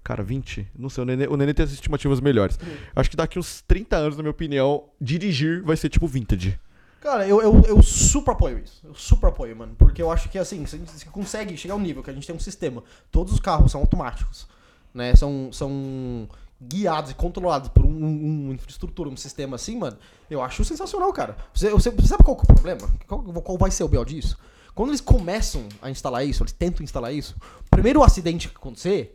[0.05, 0.65] Cara, 20?
[0.79, 2.57] Não sei, o Nenê, o Nenê tem as estimativas melhores.
[2.95, 6.57] Acho que daqui uns 30 anos, na minha opinião, dirigir vai ser tipo vintage.
[7.01, 8.81] Cara, eu, eu, eu super apoio isso.
[8.85, 9.75] Eu super apoio, mano.
[9.77, 12.37] Porque eu acho que, assim, você você consegue chegar ao nível que a gente tem
[12.37, 12.81] um sistema.
[13.11, 14.47] Todos os carros são automáticos,
[14.95, 15.17] né?
[15.17, 16.29] São, são
[16.61, 19.97] guiados e controlados por um, um- uma infraestrutura, um sistema assim, mano.
[20.31, 21.37] Eu acho sensacional, cara.
[21.55, 22.89] Você, você, sabe qual é o problema?
[23.07, 24.37] Qual, qual vai ser o BO disso?
[24.75, 27.37] Quando eles começam a instalar isso, eles tentam instalar isso,
[27.67, 29.15] o primeiro acidente que acontecer...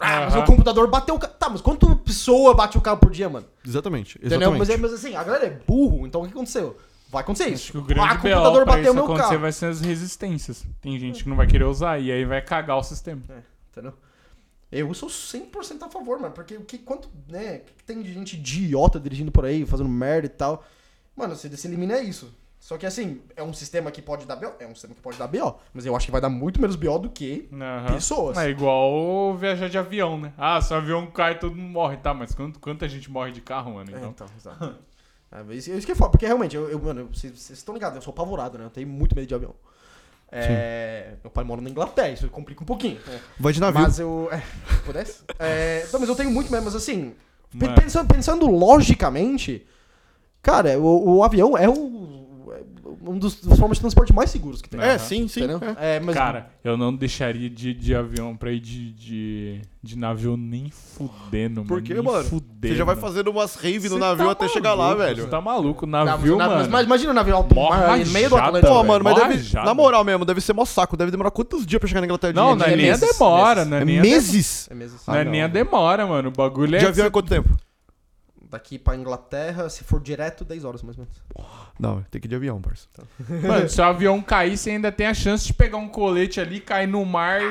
[0.00, 0.42] Ah, mas Aham.
[0.42, 1.34] o computador bateu o carro.
[1.38, 3.46] Tá, mas quanto pessoa bate o carro por dia, mano?
[3.64, 4.18] Exatamente.
[4.18, 4.38] Entendeu?
[4.52, 4.58] Exatamente.
[4.58, 6.76] Mas, é- mas assim, a galera é burro, então o que aconteceu?
[7.08, 7.70] vai acontecer Acho isso.
[7.72, 9.40] que o Ah, grande o computador BO bateu isso meu acontecer carro.
[9.40, 10.66] vai ser as resistências.
[10.80, 13.22] Tem gente que não vai querer usar e aí vai cagar o sistema.
[13.70, 13.94] Entendeu?
[14.70, 16.34] Eu sou 100% a favor, mano.
[16.34, 20.26] Porque o que, quanto, né, que tem de gente idiota dirigindo por aí, fazendo merda
[20.26, 20.64] e tal.
[21.16, 22.32] Mano, você, você elimina isso.
[22.58, 24.52] Só que assim, é um sistema que pode dar BO?
[24.58, 25.54] É um sistema que pode dar BO.
[25.72, 27.94] Mas eu acho que vai dar muito menos BO do que Aham.
[27.94, 28.36] pessoas.
[28.38, 30.32] É igual viajar de avião, né?
[30.36, 32.12] Ah, se o avião cai, todo mundo morre, tá?
[32.12, 33.90] Mas quanto, quanta gente morre de carro, mano?
[33.94, 34.10] É, Então.
[34.10, 34.74] então, exato.
[35.30, 37.96] É, isso, isso que é foda, porque realmente, eu, eu- mano, vocês vocês estão ligados,
[37.96, 38.64] eu sou apavorado, né?
[38.64, 39.54] Eu tenho muito medo de avião.
[40.30, 43.00] É, meu pai mora na Inglaterra, isso complica um pouquinho.
[43.06, 43.20] né?
[43.38, 43.80] Vai de navio.
[43.80, 44.28] Mas eu.
[44.32, 44.42] É,
[44.84, 45.22] pudesse?
[45.38, 47.14] É, não, mas eu tenho muito medo, mas assim.
[47.80, 49.64] Pensando, pensando logicamente,
[50.42, 52.15] cara, o, o avião é o.
[53.06, 54.80] um dos, das formas de transporte mais seguros que tem.
[54.80, 55.42] É, sim, sim.
[55.78, 55.96] É.
[55.96, 60.36] É, mas, Cara, eu não deixaria de, de avião pra ir de, de, de navio
[60.36, 61.68] nem fudendo, mano.
[61.68, 62.24] Por quê, mano?
[62.24, 62.68] Fudendo.
[62.68, 65.22] Você já vai fazendo umas rave no navio tá até chegar lá, maluco, velho.
[65.22, 65.86] Você tá maluco?
[65.86, 66.70] Não, mas Navio, o navio- mano.
[66.70, 68.72] Mas imagina o navio alto mar, no meio do Atlântico.
[68.72, 69.54] Pô, mano, mas deve.
[69.54, 70.96] Na moral mesmo, deve ser mó saco.
[70.96, 73.10] Deve demorar quantos dias pra chegar na Inglaterra de Não, não é nem a meses,
[73.12, 73.70] demora, meses.
[73.70, 74.68] não é É meses?
[74.70, 74.96] É assim.
[75.06, 76.28] Não é nem a demora, mano.
[76.28, 76.78] O bagulho é.
[76.78, 77.56] De avião é quanto tempo?
[78.48, 81.20] Daqui pra Inglaterra, se for direto, 10 horas mais ou menos.
[81.78, 82.86] Não, tem que ir de avião, parça.
[83.28, 86.58] Mano, se o avião cair, você ainda tem a chance de pegar um colete ali,
[86.58, 87.46] cair no mar e.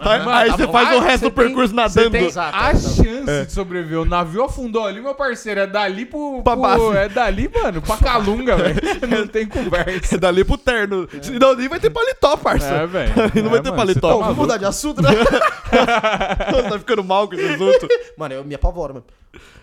[0.00, 0.72] Aí, Mano, aí tá você bom.
[0.72, 2.10] faz o Ah, resto você do percurso tem- Você nadando.
[2.10, 2.94] tem Exato, a exato.
[2.96, 4.00] chance de sobreviver.
[4.00, 5.60] O navio afundou ali, meu parceiro.
[5.60, 6.42] É dali pro.
[6.42, 6.96] Pra pro- base.
[6.96, 8.74] é dali, mano, pra Calunga, velho.
[9.08, 10.16] Não tem conversa.
[10.16, 11.08] É dali pro terno.
[11.40, 12.66] Não, nem vai ter paletó, parça.
[12.66, 13.12] É, velho.
[13.40, 14.08] Não vai É, ter mano, paletó.
[14.08, 15.10] você tá vamos mudar de assunto, né?
[16.68, 17.88] tá ficando mal com esse assunto.
[18.16, 19.06] Mano, eu me apavoro, mano.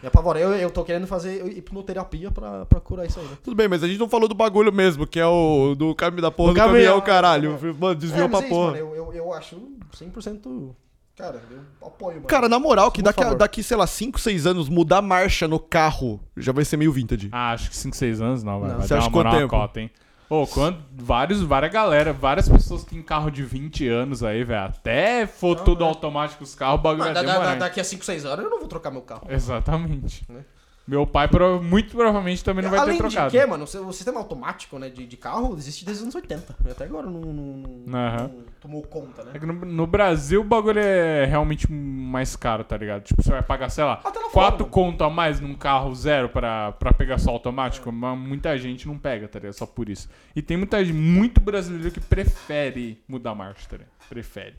[0.01, 0.37] Me apavoro.
[0.37, 3.37] Eu, eu tô querendo fazer hipnoterapia pra, pra curar isso aí, né?
[3.43, 6.21] Tudo bem, mas a gente não falou do bagulho mesmo, que é o do caminho
[6.21, 7.59] da porra Do do caminhão, caminhão, caralho.
[7.79, 8.71] Mano, desviou É, mas pra é isso, porra.
[8.71, 9.57] mano, eu, eu, eu acho
[9.95, 10.75] 100%.
[11.17, 11.41] Cara,
[11.81, 12.27] eu apoio, mano.
[12.27, 15.47] Cara, na moral, que daqui, a- daqui, sei lá, 5, 6 anos, mudar a marcha
[15.47, 17.29] no carro já vai ser meio vintage.
[17.31, 18.69] Ah, acho que 5, 6 anos não, vai.
[18.69, 18.77] Não.
[18.77, 19.49] Vai Você dar acha uma moral tempo?
[19.49, 19.91] cota, hein?
[20.29, 24.63] Ô, quando, vários, várias galera, várias pessoas têm carro de 20 anos aí, velho.
[24.63, 25.87] Até for Não, tudo é.
[25.87, 27.59] automático os carros, o bagulho Mano, vai da- da- hein?
[27.59, 29.27] daqui a 5, 6 anos eu não vou trocar meu carro.
[29.29, 30.23] Exatamente.
[30.29, 30.45] Né?
[30.91, 31.29] Meu pai
[31.63, 33.31] muito provavelmente também não vai Além ter trocado.
[33.31, 36.53] de que, mano, o sistema automático né, de, de carro existe desde os anos 80.
[36.65, 39.31] E Até agora não, não, não- tomou conta, né?
[39.33, 43.03] É que no, no Brasil o bagulho é realmente mais caro, tá ligado?
[43.03, 44.69] Tipo, você vai pagar, sei lá, lá fora, 4 mano.
[44.69, 48.97] conto a mais num carro zero pra, pra pegar só automático, mas muita gente não
[48.97, 49.53] pega, tá ligado?
[49.53, 50.09] Só por isso.
[50.35, 53.93] E tem muita gente, muito brasileiro que prefere mudar a marcha, tá ligado?
[54.09, 54.55] Prefere.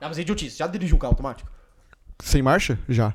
[0.00, 0.56] Ah, mas é idiotice.
[0.56, 1.50] Já dirigiu um carro automático?
[2.22, 2.78] Sem marcha?
[2.88, 3.14] Já.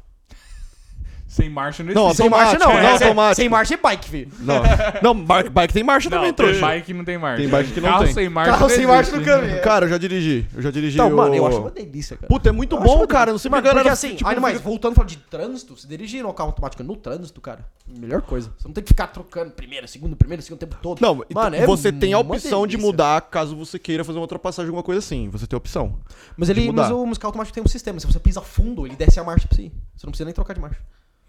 [1.32, 2.18] Sem marcha não Não, existe.
[2.24, 3.36] Sem marcha não, é, não sem- automático.
[3.38, 4.32] Sem marcha é bike, filho.
[4.40, 4.62] Não,
[5.02, 6.60] não bike, bike tem marcha Não, também, tem trouxa.
[6.60, 7.42] bike não tem marcha.
[7.42, 8.14] Tem bike que não Carro tem.
[8.14, 9.62] sem marcha Carro não sem marcha no caminho.
[9.62, 10.46] Cara, eu já dirigi.
[10.54, 11.16] Eu já dirigi Então, o...
[11.16, 12.28] mano, eu acho uma delícia, cara.
[12.28, 13.28] Puta, é muito Eu bom, cara.
[13.28, 13.32] delícia.
[13.32, 13.94] Não sei Mano, porque a porque galera...
[13.94, 16.98] assim, tipo, ainda mais, voltando a falar de trânsito, se dirigir no carro automático no
[16.98, 18.52] trânsito, cara, melhor coisa.
[18.60, 21.00] Você não tem que ficar trocando primeira, segunda, primeira, segunda o tempo todo.
[21.00, 21.26] Não, Mano,
[21.56, 24.84] então, é você tem a opção de mudar caso você queira fazer uma ultrapassagem, alguma
[24.84, 25.30] coisa assim.
[25.30, 25.98] Você tem a opção.
[26.36, 28.02] Mas ele, mas o musical automático tem um sistema.
[28.02, 29.72] Se você pisa fundo, ele desce a marcha pra si.
[29.96, 30.82] Você não precisa nem trocar de marcha.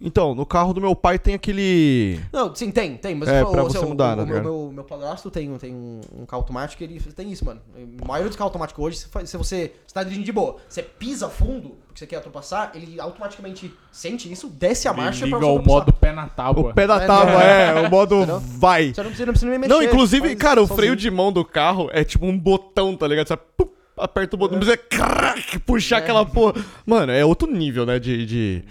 [0.04, 2.18] Então, no carro do meu pai tem aquele...
[2.32, 3.14] Não, sim, tem, tem.
[3.14, 4.42] Mas É, o- pra o- você o- mudar, o, né, meu, cara?
[4.42, 7.60] meu, meu padrasto tem, tem um, um carro automático e ele tem isso, mano.
[8.02, 11.76] A maioria dos carros automáticos hoje, se, você está dirigindo de boa, você pisa fundo,
[11.86, 15.58] porque você quer ultrapassar, ele automaticamente sente isso, desce a Ele marcha liga pra você
[15.60, 16.70] o modo pé na tábua.
[16.72, 17.40] O pé da É, tábua, não.
[17.40, 17.86] é.
[17.86, 18.40] O modo Entendeu?
[18.40, 18.92] vai.
[18.92, 19.72] Você não precisa, não precisa nem mexer.
[19.72, 20.76] Não, inclusive, cara, o sozinho.
[20.78, 23.28] freio de mão do carro é tipo um botão, tá ligado?
[23.28, 25.98] Você pum, aperta o botão, não precisa crack, puxar É.
[26.00, 26.54] aquela porra.
[26.84, 28.26] Mano, é outro nível, né, de...
[28.26, 28.64] de-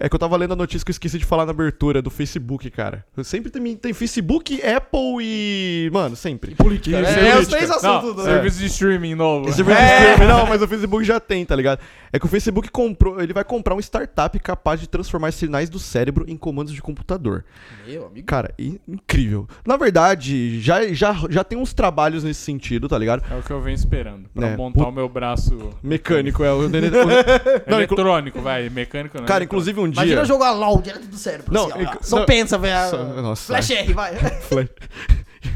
[0.00, 2.10] É que eu tava lendo a notícia que eu esqueci de falar na abertura do
[2.10, 3.04] Facebook, cara.
[3.16, 5.88] Eu sempre tem, tem Facebook, Apple e...
[5.92, 6.54] Mano, sempre.
[6.56, 7.08] política, E né?
[7.14, 8.16] serviço- É, os três Não, assuntos.
[8.16, 8.24] né?
[8.24, 9.46] serviço de streaming novo.
[9.48, 11.78] Esse serviço de streaming, Não, mas o Facebook já tem, tá ligado?
[12.12, 15.78] É que o Facebook comprou, ele vai comprar uma startup capaz de transformar sinais do
[15.78, 17.44] cérebro em comandos de computador.
[17.86, 18.26] Meu amigo.
[18.26, 19.48] Cara, in- incrível.
[19.64, 23.22] Na verdade, já, já, já tem uns trabalhos nesse sentido, tá ligado?
[23.32, 24.28] É o que eu venho esperando.
[24.34, 26.68] Pra É, montar o meu braço Mecânico é o.
[27.66, 28.68] Não, eletrônico, vai.
[28.68, 29.24] Mecânico não.
[29.24, 29.75] Cara, eletrônico.
[29.80, 30.02] Inclusive um dia.
[30.02, 31.52] Imagina jogar LOL direto do cérebro.
[31.52, 31.96] Não, assim, ó.
[32.00, 33.22] Só não- pensa, velho.
[33.22, 33.46] Nossa.
[33.52, 34.14] Flash R, vai.
[34.42, 34.68] Flash.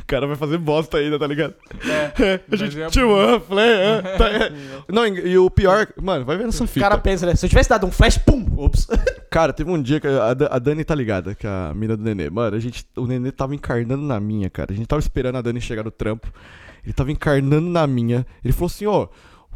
[0.03, 1.55] O cara vai fazer bosta ainda, tá ligado?
[2.19, 4.53] É, A mas gente é- é, tá, é.
[4.93, 5.87] Não, e o pior.
[6.01, 6.81] Mano, vai vendo essa O fita.
[6.81, 7.35] cara pensa, né?
[7.35, 8.45] Se eu tivesse dado um flash, pum!
[8.57, 8.87] Ops.
[9.31, 12.03] Cara, teve um dia que a, a Dani tá ligada, que é a mina do
[12.03, 12.29] Nenê.
[12.31, 14.73] Mano, a gente, o Nenê tava encarnando na minha, cara.
[14.73, 16.29] A gente tava esperando a Dani chegar no trampo.
[16.85, 18.27] Ele tava encarnando na minha.
[18.45, 19.09] Ele falou assim, ó.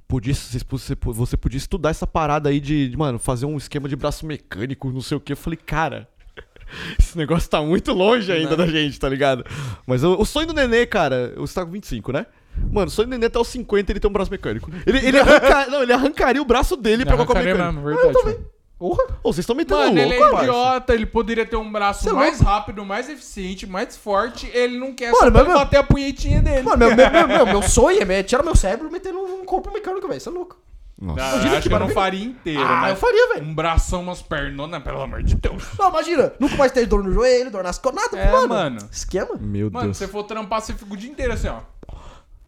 [0.07, 0.59] Podia, você,
[1.02, 4.90] você podia estudar essa parada aí de, de, mano, fazer um esquema de braço mecânico,
[4.90, 5.32] não sei o que.
[5.32, 6.07] Eu falei, cara,
[6.98, 9.44] esse negócio tá muito longe ainda da gente, tá ligado?
[9.86, 12.26] Mas o, o sonho do Nenê, cara, você tá com 25, né?
[12.70, 14.70] Mano, o sonho do Nenê até os 50 ele tem um braço mecânico.
[14.86, 17.72] Ele, ele, arranca- não, ele arrancaria o braço dele pra colocar o mecânico.
[17.82, 18.24] mesmo, verdade.
[18.24, 18.46] mano.
[18.85, 19.03] Porra.
[19.22, 20.45] Ô, vocês estão metendo Mano, louco, ele é parça.
[20.45, 24.76] idiota, ele poderia ter um braço Cê é mais rápido, mais eficiente, mais forte, ele
[24.76, 26.62] não quer Mano, só meu- bater a punhetinha dele.
[26.64, 29.72] Mano, meu, meu, meu, meu, meu sonho é tirar meu cérebro e meter num corpo
[29.72, 30.20] mecânico, velho.
[30.20, 30.59] Você é louco.
[31.01, 31.18] Nossa.
[31.18, 33.47] Imagina acho que que eu não faria inteiro, ah, eu faria, velho.
[33.47, 35.64] Um bração, umas pernonas, pelo amor de Deus.
[35.78, 36.35] Não, imagina.
[36.39, 38.18] Nunca mais ter dor no joelho, dor nas costas, nada.
[38.18, 38.49] É, mano.
[38.49, 38.78] mano.
[38.93, 39.30] Esquema.
[39.41, 39.97] Meu Mano, Deus.
[39.97, 41.61] se você for trampar, você fica o dia inteiro assim, ó.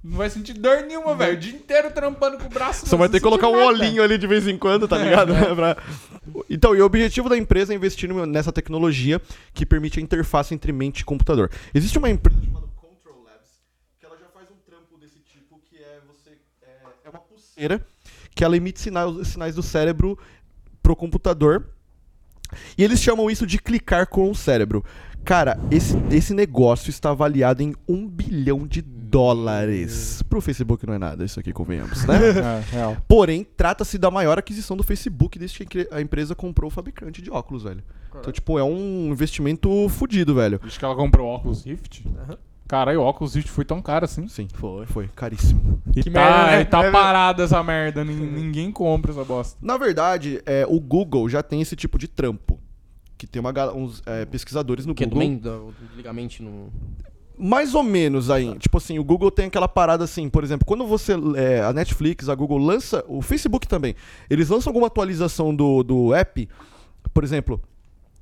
[0.09, 1.37] Não vai sentir dor nenhuma, velho.
[1.37, 2.87] O dia inteiro trampando com o braço.
[2.87, 3.67] Só vai ter que colocar um nada.
[3.67, 5.33] olhinho ali de vez em quando, tá ligado?
[5.57, 5.77] Pra-
[6.49, 9.21] Então, e o objetivo da empresa é investir nessa tecnologia
[9.53, 11.51] que permite a interface entre mente e computador.
[11.75, 13.49] Existe uma empresa chamada Control Labs
[13.99, 16.31] que ela já faz um trampo desse tipo que é você
[16.63, 17.85] é, é uma pulseira
[18.35, 20.17] que ela emite sinais, sinais do cérebro
[20.83, 21.67] pro computador
[22.79, 24.85] e eles chamam isso de clicar com o cérebro.
[25.25, 28.81] Cara, esse, esse negócio está avaliado em um bilhão de
[29.11, 30.23] dólares.
[30.29, 32.17] Pro Facebook não é nada, isso aqui convenhamos, né?
[32.37, 32.97] É, real.
[33.09, 37.31] Porém, trata-se da maior aquisição do Facebook desde que a empresa comprou o fabricante de
[37.31, 37.83] óculos, velho.
[38.19, 40.59] Então, tipo, é um investimento fudido, velho.
[40.63, 42.05] Acho que ela comprou o óculos Rift.
[42.19, 42.39] Aham.
[42.67, 44.27] Caralho, o óculos Rift foi tão caro assim.
[44.27, 45.81] Sim, foi, foi caríssimo.
[45.95, 46.61] E Que tá, merda, né?
[46.61, 48.05] e tá É, parada essa merda.
[48.05, 49.57] nin- Ninguém compra essa bosta.
[49.63, 52.59] Na verdade, é, o Google já tem esse tipo de trampo.
[53.19, 55.05] Que tem uma, uns é, pesquisadores no que?
[55.07, 55.29] Do, Google.
[55.29, 56.73] men, do, do ligamente no...
[57.39, 58.57] Mais ou menos aí.
[58.59, 61.13] Tipo assim, o Google tem aquela parada assim, por exemplo, quando você.
[61.37, 63.05] é, a Netflix, a Google lança.
[63.09, 63.95] O Facebook também.
[64.31, 66.49] Eles lançam alguma atualização do, do app.
[67.13, 67.61] Por exemplo,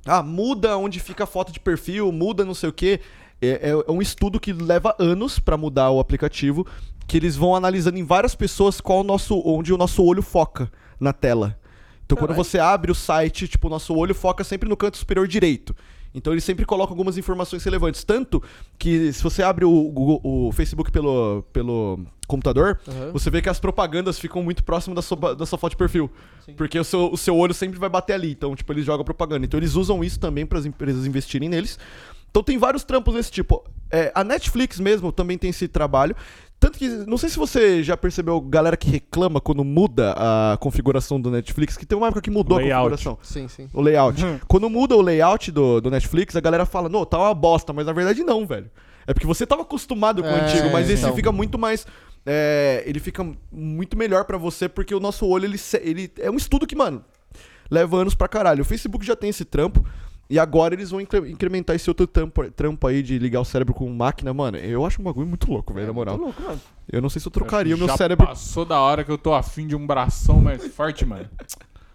[0.04, 3.00] ah, muda onde fica a foto de perfil, muda não sei o quê.
[3.40, 6.66] É, é- é um estudo que leva anos pra mudar o aplicativo.
[7.06, 10.72] Que eles vão analisando em várias pessoas qual o nosso, onde o nosso olho foca
[10.98, 11.58] na tela.
[12.06, 12.44] Então, quando Caralho.
[12.44, 15.74] você abre o site, tipo, o nosso olho foca sempre no canto superior direito.
[16.14, 18.04] Então, eles sempre colocam algumas informações relevantes.
[18.04, 18.40] Tanto
[18.78, 21.98] que, se você abre o, Google- o Facebook pelo, pelo
[22.28, 23.10] computador, Aham.
[23.12, 26.08] você vê que as propagandas ficam muito próximas da sua, da sua foto de perfil.
[26.46, 26.54] Sim.
[26.54, 28.30] Porque o seu, o seu olho sempre vai bater ali.
[28.30, 29.44] Então, tipo, eles jogam propaganda.
[29.44, 31.78] Então, eles usam isso também para as empresas investirem neles.
[32.34, 33.62] Então, tem vários trampos desse tipo.
[33.92, 36.16] É, a Netflix mesmo também tem esse trabalho.
[36.58, 41.20] Tanto que, não sei se você já percebeu, galera que reclama quando muda a configuração
[41.20, 42.90] do Netflix, que tem uma época que mudou a Layout.
[42.96, 43.18] configuração.
[43.22, 43.68] Sim, sim.
[43.72, 44.20] O layout.
[44.48, 47.86] Quando muda o layout do, do Netflix, a galera fala, não, tá uma bosta, mas
[47.86, 48.68] na verdade não, velho.
[49.06, 51.14] É porque você tava acostumado com o É, antigo, mas esse então.
[51.14, 51.86] fica muito mais.
[52.26, 56.36] é, ele fica muito melhor pra você, porque o nosso olho, ele, ele é um
[56.36, 57.04] estudo que, mano,
[57.70, 58.62] leva anos pra caralho.
[58.62, 59.84] O Facebook já tem esse trampo.
[60.28, 63.74] E agora eles vão incre- incrementar esse outro trampo, trampo aí de ligar o cérebro
[63.74, 64.56] com máquina, mano.
[64.56, 66.16] Eu acho um bagulho muito louco, velho, na moral.
[66.16, 66.60] Tô louco, mano.
[66.90, 68.26] Eu não sei se eu trocaria o meu cérebro.
[68.26, 71.28] passou da hora que eu tô afim de um bração mais forte, mano.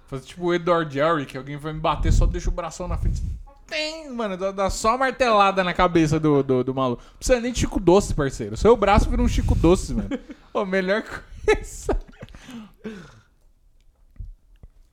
[0.08, 2.98] Fazer tipo o Edward Jerry, que alguém vai me bater, só deixa o bração na
[2.98, 3.22] frente.
[3.68, 7.04] Tem, mano, dá, dá só uma martelada na cabeça do, do, do maluco.
[7.04, 8.58] Não precisa nem de Chico Doce, parceiro.
[8.58, 10.10] Seu braço vira um Chico Doce, mano.
[10.54, 11.04] Ô, melhor
[11.46, 11.96] coisa.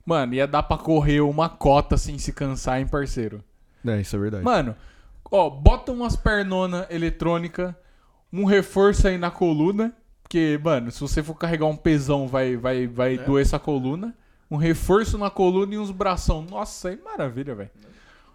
[0.07, 3.43] Mano, ia dar pra correr uma cota sem se cansar, hein, parceiro?
[3.85, 4.45] É, isso é verdade.
[4.45, 4.77] Mano,
[5.29, 7.77] ó, bota umas pernona eletrônica,
[8.33, 9.93] um reforço aí na coluna,
[10.23, 14.15] porque, mano, se você for carregar um pesão, vai, vai, vai doer essa coluna.
[14.49, 16.43] Um reforço na coluna e uns bração.
[16.43, 17.71] Nossa, aí maravilha, velho.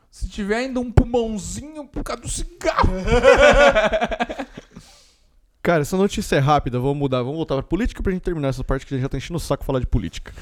[0.09, 2.91] Se tiver ainda um pulmãozinho por causa do cigarro.
[5.63, 8.63] Cara, essa notícia é rápida, vamos mudar, vamos voltar pra política pra gente terminar essa
[8.63, 10.33] parte que a gente já tá enchendo o saco falar de política.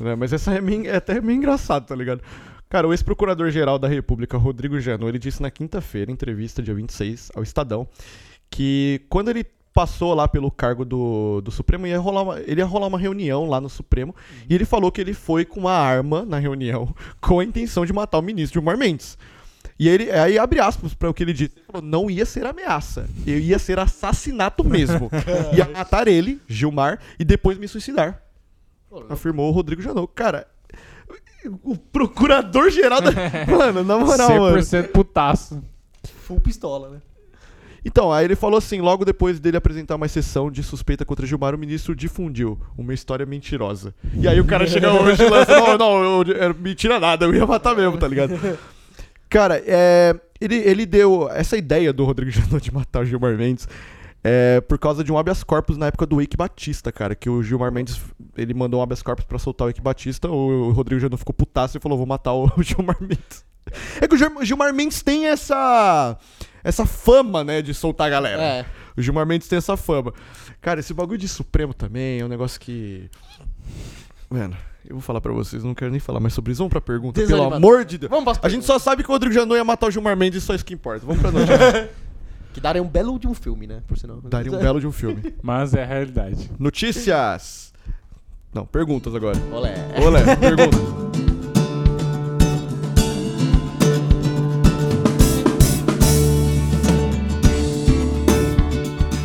[0.00, 2.22] Né, Mas essa é, meio- é até meio engraçado, tá ligado?
[2.70, 7.30] Cara, o ex-procurador-geral da República, Rodrigo Janot, ele disse na quinta-feira, em entrevista, dia 26,
[7.36, 7.86] ao Estadão,
[8.50, 9.44] que quando ele
[9.74, 13.46] passou lá pelo cargo do, do Supremo, ia rolar uma- ele ia rolar uma reunião
[13.46, 14.14] lá no Supremo,
[14.48, 17.92] e ele falou que ele foi com uma arma na reunião com a intenção de
[17.92, 19.18] matar o ministro Gilmar Mendes.
[19.78, 21.52] E ele, aí abre aspas para o que ele disse.
[21.56, 25.10] Ele falou, não ia ser ameaça, eu ia ser assassinato mesmo.
[25.56, 28.22] ia matar ele, Gilmar, e depois me suicidar.
[29.08, 30.10] Afirmou o Rodrigo Janot.
[30.14, 30.46] Cara,
[31.64, 33.10] o procurador-geral da...
[33.50, 34.58] Mano, na moral, mano.
[34.58, 35.62] 100% putaço.
[36.26, 36.98] Full pistola, né?
[37.84, 41.52] Então, aí ele falou assim, logo depois dele apresentar uma sessão de suspeita contra Gilmar,
[41.52, 43.92] o ministro difundiu uma história mentirosa.
[44.14, 47.34] E aí o cara chega hoje e lança, não, não, eu, eu- mentira nada, eu
[47.34, 48.34] ia matar mesmo, tá ligado?
[49.32, 53.66] Cara, é, ele, ele deu essa ideia do Rodrigo Janot de matar o Gilmar Mendes
[54.22, 57.42] é, por causa de um habeas corpus na época do Eike Batista, cara, que o
[57.42, 57.98] Gilmar Mendes,
[58.36, 61.78] ele mandou um habeas corpus pra soltar o Eike Batista, o, Rodrigo Janot ficou putaço
[61.78, 63.44] e falou, vou matar o, o Gilmar Mendes.
[64.00, 66.18] É que o Gilmar- Gilmar Mendes tem essa
[66.62, 68.42] essa fama, né, de soltar a galera.
[68.42, 68.66] É.
[68.96, 70.12] O Gilmar Mendes tem essa fama.
[70.60, 73.08] Cara, esse bagulho de Supremo também é um negócio que.
[74.30, 74.56] Mano,
[74.88, 76.58] eu vou falar pra vocês, não quero nem falar mais sobre isso.
[76.58, 77.50] Vamos pra pergunta, Desanimado.
[77.52, 78.10] pelo amor de Deus.
[78.10, 80.42] Vamos pra A gente só sabe que o Rodrigo Janot ia matar o Gilmar Mendes,
[80.42, 81.06] só isso que importa.
[81.06, 81.48] Vamos pra nós.
[82.52, 83.82] Que daria um belo de um filme, né?
[83.88, 84.20] Por sinal.
[84.24, 85.32] Daria um belo de um filme.
[85.42, 86.50] Mas é a realidade.
[86.58, 87.72] Notícias!
[88.52, 89.38] Não, perguntas agora.
[89.50, 89.74] Olé.
[90.04, 90.78] Olé, perguntas.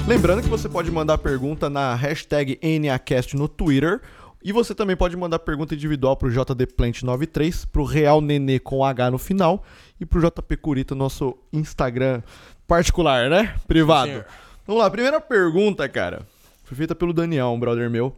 [0.08, 4.00] Lembrando que você pode mandar pergunta na hashtag NACast no Twitter
[4.44, 9.18] e você também pode mandar pergunta individual pro JDPlant93, pro Real Nenê com H no
[9.18, 9.64] final
[10.00, 12.22] e pro JP Curita, nosso Instagram
[12.68, 13.56] particular, né?
[13.68, 14.10] Privado.
[14.10, 14.26] senhor.
[14.66, 16.22] Vamos lá, primeira pergunta, cara.
[16.64, 18.16] Foi feita pelo Daniel, um brother meu.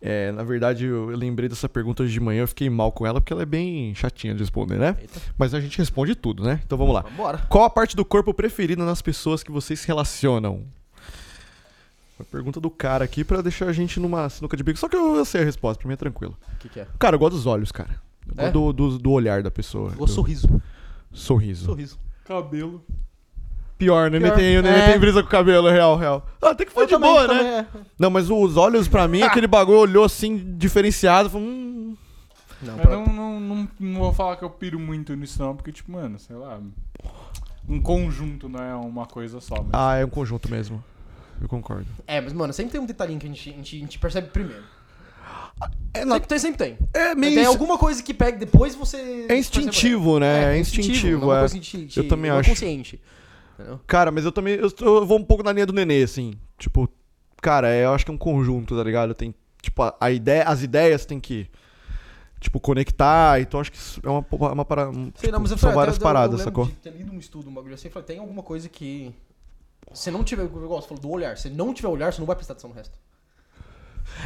[0.00, 3.06] É, na verdade, eu eu lembrei dessa pergunta hoje de manhã, eu fiquei mal com
[3.06, 4.96] ela porque ela é bem chatinha de responder, né?
[5.00, 5.20] Eita.
[5.38, 6.60] Mas a gente responde tudo, né?
[6.66, 7.02] Então vamos lá.
[7.02, 7.38] Vambora.
[7.48, 10.64] Qual a parte do corpo preferida nas pessoas que vocês se relacionam?
[12.22, 14.78] Uma pergunta do cara aqui pra deixar a gente numa sinuca de bico.
[14.78, 16.36] Só que eu, eu sei a resposta, pra mim é tranquilo.
[16.54, 16.86] O que, que é?
[16.98, 17.90] Cara, eu gosto dos olhos, cara.
[18.26, 18.50] Eu É?
[18.50, 19.92] gosto do, do, do olhar da pessoa.
[19.96, 20.48] O do sorriso.
[21.12, 21.64] sorriso.
[21.66, 21.98] Sorriso.
[22.24, 22.84] Cabelo.
[23.76, 24.18] Pior, né?
[24.20, 24.36] Pior.
[24.36, 24.90] Nem tem, nem É.
[24.92, 26.24] tem brisa com o cabelo, real, real.
[26.40, 27.66] Ah, até que foi Eu de também, boa, também, né?
[27.74, 27.78] é.
[27.98, 31.28] Não, mas os olhos, pra mim, aquele bagulho olhou assim, diferenciado.
[31.28, 31.96] Falou, hum.
[32.62, 35.56] Não, Eu pra- não, não, não, não vou falar que eu piro muito nisso, não,
[35.56, 36.60] porque, tipo, mano, sei lá.
[37.68, 39.56] Um conjunto não é uma coisa só.
[39.56, 39.70] Mas...
[39.72, 40.82] Ah, é um conjunto mesmo.
[41.42, 41.86] Eu concordo.
[42.06, 44.28] É, mas, mano, sempre tem um detalhinho que a gente, a gente, a gente percebe
[44.28, 44.62] primeiro.
[45.94, 46.78] É, na- Sempre tem, sempre tem.
[46.94, 47.34] é meio.
[47.34, 49.26] Tem alguma coisa que pega depois você.
[49.28, 50.54] É instintivo, né?
[50.56, 51.22] É, instintivo.
[51.22, 51.48] é uma é.
[51.48, 52.48] que Eu também acho.
[52.50, 53.00] consciente.
[53.54, 53.80] Entendeu?
[53.86, 54.54] Cara, mas eu também.
[54.54, 56.34] Eu, eu vou um pouco na linha do nenê, assim.
[56.58, 56.88] Tipo,
[57.40, 59.14] cara, é, eu acho que é um conjunto, tá ligado?
[59.14, 59.34] Tem.
[59.60, 61.48] Tipo, a, a ideia, as ideias tem que.
[62.40, 63.40] Tipo, conectar.
[63.40, 64.90] Então acho que é uma, uma parada.
[65.16, 66.64] Sei não, mas eu são falei, várias até eu- paradas, eu sacou?
[66.64, 69.14] lembro de ter lido um estudo, um bagulho assim, eu falei, tem alguma coisa que.
[69.94, 71.36] Se não tiver, igual você falou, do olhar.
[71.36, 72.98] Se não tiver olhar, você não vai prestar atenção no resto.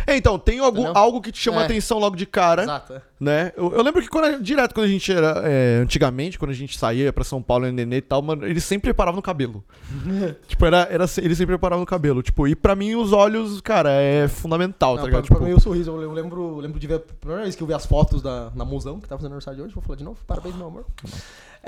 [0.08, 0.92] Então, tem Entendeu?
[0.96, 1.64] algo que te chama É.
[1.64, 2.92] atenção logo de cara, Exato.
[2.94, 3.02] é.
[3.18, 3.52] né?
[3.56, 5.42] Eu, eu lembro que quando a- direto quando a gente era.
[5.44, 8.60] é, antigamente, quando a gente saía pra São Paulo e nenê e tal, mano, ele
[8.60, 9.64] sempre reparava no cabelo.
[10.46, 12.22] tipo, era, era, se- ele sempre reparava no cabelo.
[12.22, 15.26] Tipo, e pra mim os olhos, cara, é fundamental, Não, tá pra, ligado?
[15.26, 17.62] pra Tipo, mim o sorriso, eu lembro, eu lembro de ver a primeira vez que
[17.62, 19.96] eu vi as fotos da, na Musão, que tá fazendo aniversário de hoje, vou falar
[19.96, 20.84] de novo, parabéns, meu amor.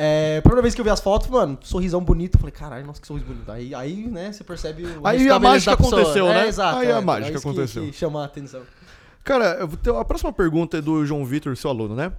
[0.00, 3.00] É, primeira vez que eu vi as fotos, mano, sorrisão bonito, eu falei, caralho, nossa,
[3.00, 3.50] que sorriso bonito.
[3.50, 6.44] Aí, aí né, você percebe o Aí a mágica aconteceu, né?
[6.44, 6.76] É, exato.
[6.78, 7.82] Aí é, a mágica é isso que- aconteceu.
[7.86, 8.62] Que, chama a atenção.
[9.24, 12.12] Cara, eu vou ter- a próxima pergunta é do João Vitor, seu aluno, né?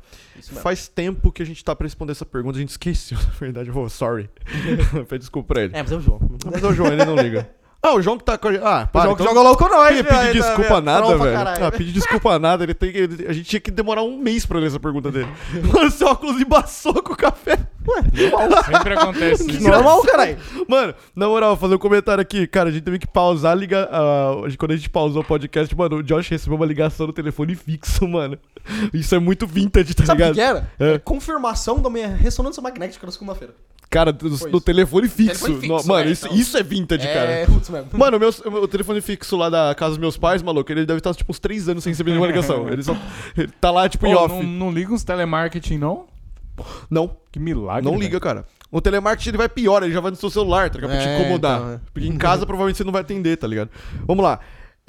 [0.62, 3.72] Faz tempo que a gente tá pra responder essa pergunta, a gente esqueceu, na verdade.
[3.72, 4.30] Oh, sorry.
[5.18, 5.76] Desculpa pra ele.
[5.76, 6.20] É, mas é o João.
[6.52, 7.50] Mas é o João, ele não liga.
[7.82, 8.62] Ah, o João que tá com a gente.
[8.64, 9.04] Ah, O para.
[9.06, 10.84] João que então- joga LOL com nós, Ele velho, pedir tá desculpa vendo?
[10.86, 11.34] nada, velho.
[11.38, 11.66] caralho.
[11.66, 14.46] Ah, pedir desculpa nada, ele tem que, ele- a gente tinha que demorar um mês
[14.46, 15.30] pra ler essa pergunta dele.
[15.74, 17.58] Mano, seu óculos embaçou com o café.
[18.66, 19.64] Sempre acontece isso.
[19.68, 20.38] Normal, caralho.
[20.68, 22.46] Mano, na moral, vou fazer um comentário aqui.
[22.48, 23.88] Cara, a gente teve que pausar, ligar.
[23.92, 27.56] ah, quando a gente pausou o podcast, mano, o Josh recebeu uma ligação no telefone
[27.56, 28.38] fixo, mano.
[28.94, 30.36] Isso é muito vintage, tá Sabe o ligado?
[30.36, 30.42] que
[30.78, 30.92] que era?
[30.92, 30.96] É.
[30.96, 33.54] É confirmação da minha ressonância magnética na segunda-feira.
[33.90, 35.46] Cara, do, telefone fixo.
[35.46, 36.38] Telefone fixo, No- mano, é, isso, então.
[36.38, 37.46] isso é vintage, é, cara.
[37.52, 37.88] putz mesmo.
[37.94, 40.86] Mano, o meu, o meu telefone fixo lá da casa dos meus pais, maluco, ele
[40.86, 42.70] deve estar, tipo, uns 3 anos sem receber nenhuma ligação.
[42.70, 42.96] Ele só.
[43.36, 44.36] Ele tá lá, tipo, em Pô, off.
[44.36, 46.06] não, não liga uns telemarketing, não?
[46.90, 47.84] Não, Que milagre.
[47.84, 48.04] não velho.
[48.04, 48.46] liga, cara.
[48.72, 50.92] O telemarketing ele vai pior, ele já vai no seu celular, tá ligado?
[50.92, 51.58] Pra te É, incomodar.
[51.60, 51.80] então, é.
[51.92, 53.70] Porque em casa provavelmente você não vai atender, tá ligado?
[54.06, 54.40] Vamos lá.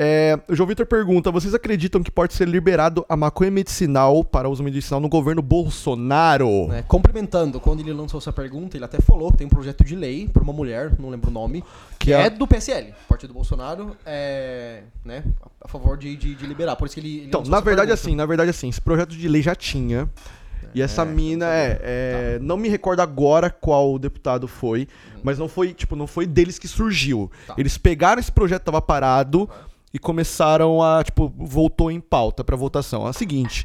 [0.03, 4.49] É, o João Vitor pergunta: vocês acreditam que pode ser liberado a maconha medicinal para
[4.49, 6.73] uso medicinal no governo Bolsonaro?
[6.73, 9.95] É, complementando, quando ele lançou essa pergunta, ele até falou que tem um projeto de
[9.95, 11.63] lei por uma mulher, não lembro o nome,
[11.99, 15.23] que Que é, é- do PSL, Partido Bolsonaro, é, né,
[15.61, 16.77] a favor de, de, de liberar.
[16.77, 17.17] Por isso que ele.
[17.19, 17.93] ele Então, na verdade, pergunta.
[17.93, 20.09] assim, na verdade, assim, esse projeto de lei já tinha.
[20.75, 24.87] E essa É, mina não é, é, não me recordo agora qual deputado foi,
[25.23, 27.29] mas não foi, tipo, não foi deles que surgiu.
[27.47, 27.55] Tá.
[27.59, 29.51] Eles pegaram esse projeto que tava parado
[29.93, 33.07] e começaram a, tipo, voltou em pauta pra votação.
[33.07, 33.65] É o seguinte,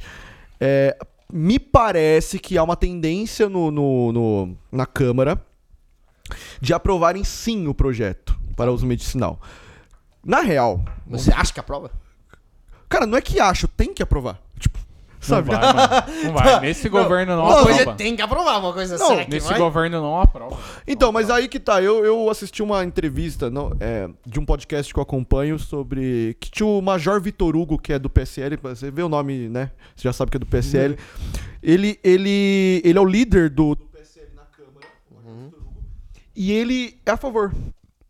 [0.60, 0.98] é,
[1.32, 5.40] me parece que há uma tendência no, no- no- na Câmara
[6.60, 9.40] de aprovarem sim o projeto para uso medicinal.
[10.24, 11.92] Na real, Você acha que aprova?
[12.90, 14.42] cara, não é que acho, tem que aprovar.
[15.26, 15.50] Tipo, Não sabe?
[15.50, 16.24] vai, mano.
[16.24, 16.60] Não vai.
[16.62, 17.76] Nesse governo não, uma aprova.
[17.76, 19.58] coisa tem que aprovar, uma coisa Não, será que Nesse vai?
[19.58, 20.58] governo não aprova.
[20.88, 21.82] Então, mas aí que tá.
[21.82, 26.38] Eu, eu assisti uma entrevista não, é, de um podcast que eu acompanho sobre.
[26.40, 28.58] Que tinha o Major Vitor Hugo, que é do PSL.
[28.62, 29.72] Você vê o nome, né?
[29.96, 30.98] Você já sabe que é do PSL.
[31.62, 34.86] Ele, ele, ele é o líder do, do PSL na Câmara.
[35.26, 35.58] Hugo,
[36.36, 37.52] E ele é a favor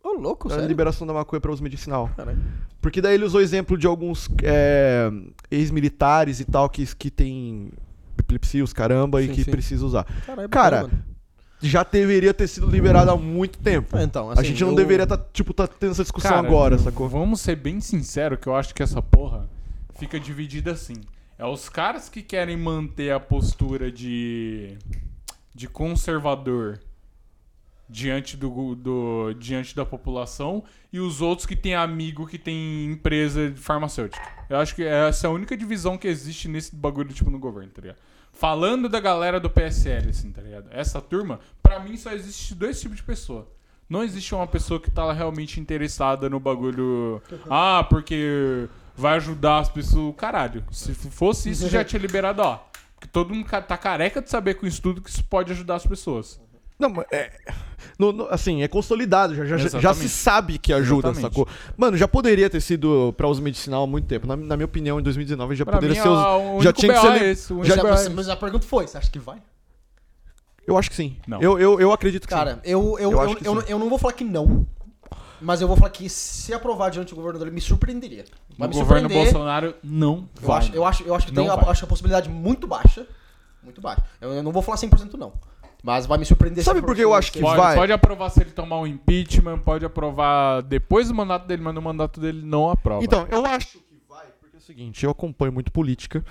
[0.03, 0.67] Ô, louco, da sério?
[0.67, 2.09] liberação da maconha para uso medicinal.
[2.15, 2.37] Caralho.
[2.85, 5.09] Porque daí ele usou exemplo de alguns é,
[5.49, 7.71] ex-militares e tal que, que tem
[8.15, 9.49] epilepsia, os caramba, e Sim, que sim.
[9.49, 10.03] precisa usar.
[10.23, 11.03] Caralho, Cara, mano.
[11.59, 13.97] Já deveria ter sido liberado há muito tempo.
[13.97, 16.47] É, Então, a assim, gente não eu- deveria estar, tipo, tá tendo essa discussão Cara,
[16.47, 17.09] agora, sacou?
[17.09, 19.49] Vamos ser bem sinceros que eu acho que essa porra
[19.97, 20.93] fica dividida assim.
[21.39, 24.77] É os caras que querem manter a postura de
[25.55, 26.79] de conservador
[27.89, 33.53] diante do, do diante da população e os outros que tem amigo que tem empresa
[33.55, 34.23] farmacêutica.
[34.49, 37.71] Eu acho que essa é a única divisão que existe nesse bagulho tipo no governo,
[37.71, 37.97] tá ligado?
[38.31, 40.67] Falando da galera do PSL assim, tá ligado?
[40.71, 43.47] Essa turma, pra mim só existe dois tipos de pessoa.
[43.87, 47.21] Não existe uma pessoa que tá realmente interessada no bagulho.
[47.49, 50.15] Ah, porque vai ajudar as pessoas.
[50.17, 52.59] Caralho, se fosse isso, já tinha liberado, ó.
[52.95, 55.85] Porque todo mundo tá careca de saber com isso tudo que isso pode ajudar as
[55.85, 56.41] pessoas.
[56.77, 57.31] Não, mas é.
[57.97, 61.33] no- no- assim, é consolidado, já, já, já se sabe que ajuda, Exatamente.
[61.35, 61.47] sacou?
[61.77, 64.27] Mano, já poderia ter sido pra uso medicinal há muito tempo.
[64.27, 66.07] Na, na minha opinião, em 2019 já Pra poderia mim, ser.
[66.09, 67.21] ó, us- o já único tinha que BO ser.
[67.21, 67.69] é esse, o Mas,
[68.05, 69.41] é mas- a pergunta foi, você acha que vai?
[70.67, 71.15] Eu acho que sim.
[71.27, 71.39] Não.
[71.41, 72.59] Eu, eu, eu acredito que Cara, sim.
[72.65, 73.67] eu, eu, Eu eu, que eu, sim.
[73.69, 74.67] eu não vou falar que não,
[75.39, 78.25] mas eu vou falar que se aprovar diante do governo dele, me surpreenderia.
[78.57, 79.07] Vai No me governo.
[79.09, 80.57] Bolsonaro não Eu vai.
[80.57, 83.05] acho, eu, acho, eu acho que Não tem a, acho a possibilidade muito baixa.
[83.63, 84.03] Muito baixa.
[84.19, 85.33] Eu, eu não vou falar 100% não.
[85.85, 86.63] Mas vai me surpreender.
[86.63, 87.75] Sabe por que eu for- acho que Pode, vai.
[87.75, 91.81] pode aprovar se ele tomar um impeachment, pode aprovar depois do mandato dele, mas no
[91.81, 93.03] mandato dele não aprova.
[93.03, 96.25] Então, eu acho que vai, porque é o seguinte, eu acompanho muito política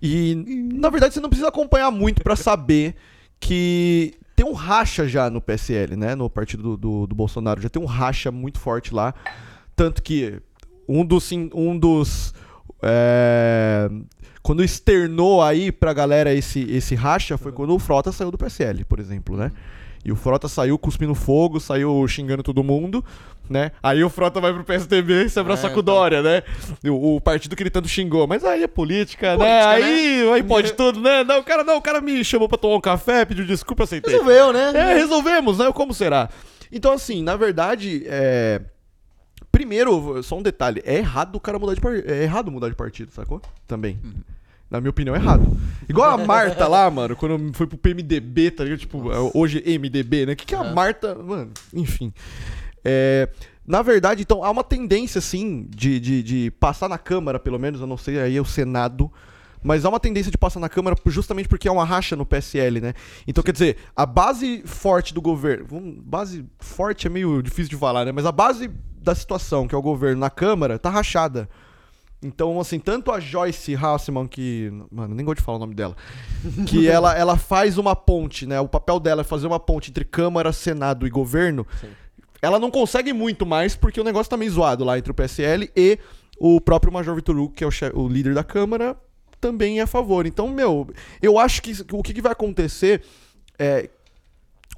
[0.00, 0.36] e,
[0.72, 2.94] na verdade, você não precisa acompanhar muito pra saber
[3.40, 7.68] que tem um racha já no PSL, né, no partido do, do, do Bolsonaro, já
[7.68, 9.12] tem um racha muito forte lá,
[9.74, 10.40] tanto que
[10.88, 12.32] um dos, sim- um dos
[12.80, 13.90] é,
[14.42, 18.84] quando externou aí pra galera esse, esse racha foi quando o Frota saiu do PSL,
[18.84, 19.52] por exemplo, né?
[20.02, 23.04] E o Frota saiu cuspindo fogo, saiu xingando todo mundo,
[23.50, 23.70] né?
[23.82, 25.94] Aí o Frota vai pro PSDB e se abraça É, com o então.
[25.94, 26.42] Dória, né?
[26.86, 28.26] O, o partido que ele tanto xingou.
[28.26, 29.36] Mas aí é política, né?
[29.36, 31.22] Política, Aí, aí pode tudo, né?
[31.22, 34.10] Não, o cara não, o cara me chamou pra tomar um café, pediu desculpa, aceitei.
[34.10, 34.72] Resolveu, né?
[34.74, 35.70] É, resolvemos, né?
[35.70, 36.30] Como será?
[36.72, 38.62] Então, assim, na verdade, é.
[39.60, 42.10] Primeiro, só um detalhe, é errado o cara mudar de partido.
[42.10, 43.42] É errado mudar de partido, sacou?
[43.68, 43.98] Também.
[44.70, 45.54] Na minha opinião, é errado.
[45.86, 48.78] Igual a Marta lá, mano, quando foi pro PMDB, tá ligado?
[48.78, 50.32] Tipo, é, hoje MDB, né?
[50.32, 50.64] O que, que é a.
[50.72, 51.14] Marta.
[51.14, 52.10] Mano, enfim.
[52.82, 53.28] É,
[53.66, 57.82] na verdade, então, há uma tendência, assim, de, de, de passar na Câmara, pelo menos,
[57.82, 59.12] eu não sei, aí é o Senado.
[59.62, 62.80] Mas há uma tendência de passar na Câmara justamente porque é uma racha no PSL,
[62.80, 62.94] né?
[63.26, 65.66] Então, quer dizer, a base forte do governo.
[66.02, 68.12] Base forte é meio difícil de falar, né?
[68.12, 68.70] Mas a base
[69.00, 71.48] da situação, que é o governo na Câmara, tá rachada.
[72.22, 74.70] Então, assim, tanto a Joyce Hasselman, que.
[74.90, 75.96] Mano, nem gosto de falar o nome dela.
[76.66, 78.60] Que ela, ela faz uma ponte, né?
[78.60, 81.66] O papel dela é fazer uma ponte entre Câmara, Senado e governo.
[81.80, 81.88] Sim.
[82.42, 85.70] Ela não consegue muito mais porque o negócio tá meio zoado lá entre o PSL
[85.74, 85.98] e
[86.38, 88.96] o próprio Major Vitor Hugo, que é o, o líder da Câmara,
[89.40, 90.26] também é a favor.
[90.26, 90.88] Então, meu,
[91.22, 93.02] eu acho que o que, que vai acontecer
[93.58, 93.88] é.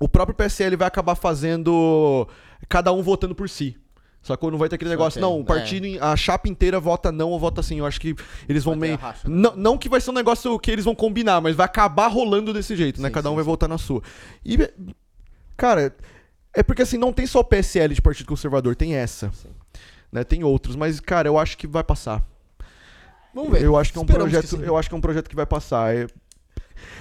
[0.01, 2.27] O próprio PSL vai acabar fazendo.
[2.69, 3.77] Cada um votando por si.
[4.23, 4.51] Sacou?
[4.53, 5.45] Não vai ter aquele Só negócio, que- não, o é.
[5.45, 7.79] partido, a chapa inteira vota não ou vota sim.
[7.81, 8.15] Eu acho que
[8.49, 8.97] eles vão meio.
[8.97, 9.35] racha, né?
[9.37, 12.53] Não, não que vai ser um negócio que eles vão combinar, mas vai acabar rolando
[12.53, 13.09] desse jeito, né?
[13.09, 14.01] Sim, Cada um sim, vai votar na sua.
[14.45, 14.57] E,
[15.57, 15.95] cara,
[16.55, 19.31] é porque assim, não tem só o PSL de Partido Conservador, tem essa.
[19.33, 19.49] Sim.
[20.13, 20.23] Né?
[20.23, 22.23] Tem outros, mas, cara, eu acho que vai passar.
[23.35, 23.63] Vamos ver.
[23.63, 24.63] Eu acho que é um Esperamos projeto.
[24.63, 25.97] eu acho que é um projeto que vai passar.
[25.97, 26.07] É,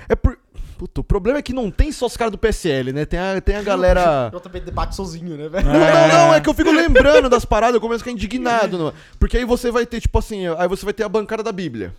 [0.09, 0.39] é por.
[0.81, 3.05] Puta, o problema é que não tem só os caras do PSL, né?
[3.05, 4.31] Tem a, tem a galera.
[4.33, 5.63] Eu também debate sozinho, né, velho?
[5.63, 8.79] Não, não, não, é que eu fico lembrando das paradas, eu começo a ficar indignado.
[8.79, 8.93] não é?
[9.19, 11.93] Porque aí você vai ter, tipo assim, aí você vai ter a bancada da Bíblia.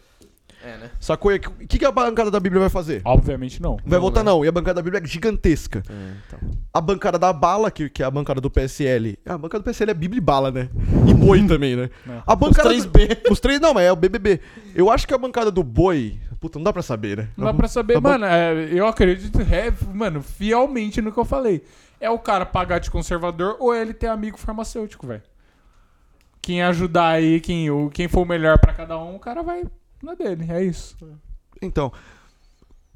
[0.64, 0.90] É, né?
[0.98, 1.32] Sacou?
[1.32, 3.02] E O que, que a bancada da Bíblia vai fazer?
[3.04, 3.76] Obviamente não.
[3.84, 4.30] Vai Não, votar né?
[4.30, 4.44] não.
[4.44, 5.82] E a bancada da Bíblia é gigantesca.
[5.88, 6.38] É, então.
[6.74, 9.16] A bancada da bala, que, que é a bancada do PSL.
[9.26, 10.68] A bancada do PSL é Bíblia e bala, né?
[11.06, 11.90] E boi também, né?
[12.08, 12.22] É.
[12.24, 13.08] A bancada três do- B.
[13.30, 14.40] Os três, não, mas é o BBB.
[14.74, 16.18] Eu acho que a bancada do boi.
[16.42, 17.28] Puta, não dá pra saber, né?
[17.36, 18.24] Não dá pra saber, ban- mano.
[18.26, 21.64] é, eu acredito, é, mano, fielmente no que eu falei.
[22.00, 25.22] É o cara pagar de conservador ou ele ter amigo farmacêutico, velho.
[26.42, 29.62] Quem ajudar aí, quem, o, quem for o melhor pra cada um, o cara vai
[30.02, 30.44] na dele.
[30.50, 30.96] É isso.
[31.62, 31.92] Então.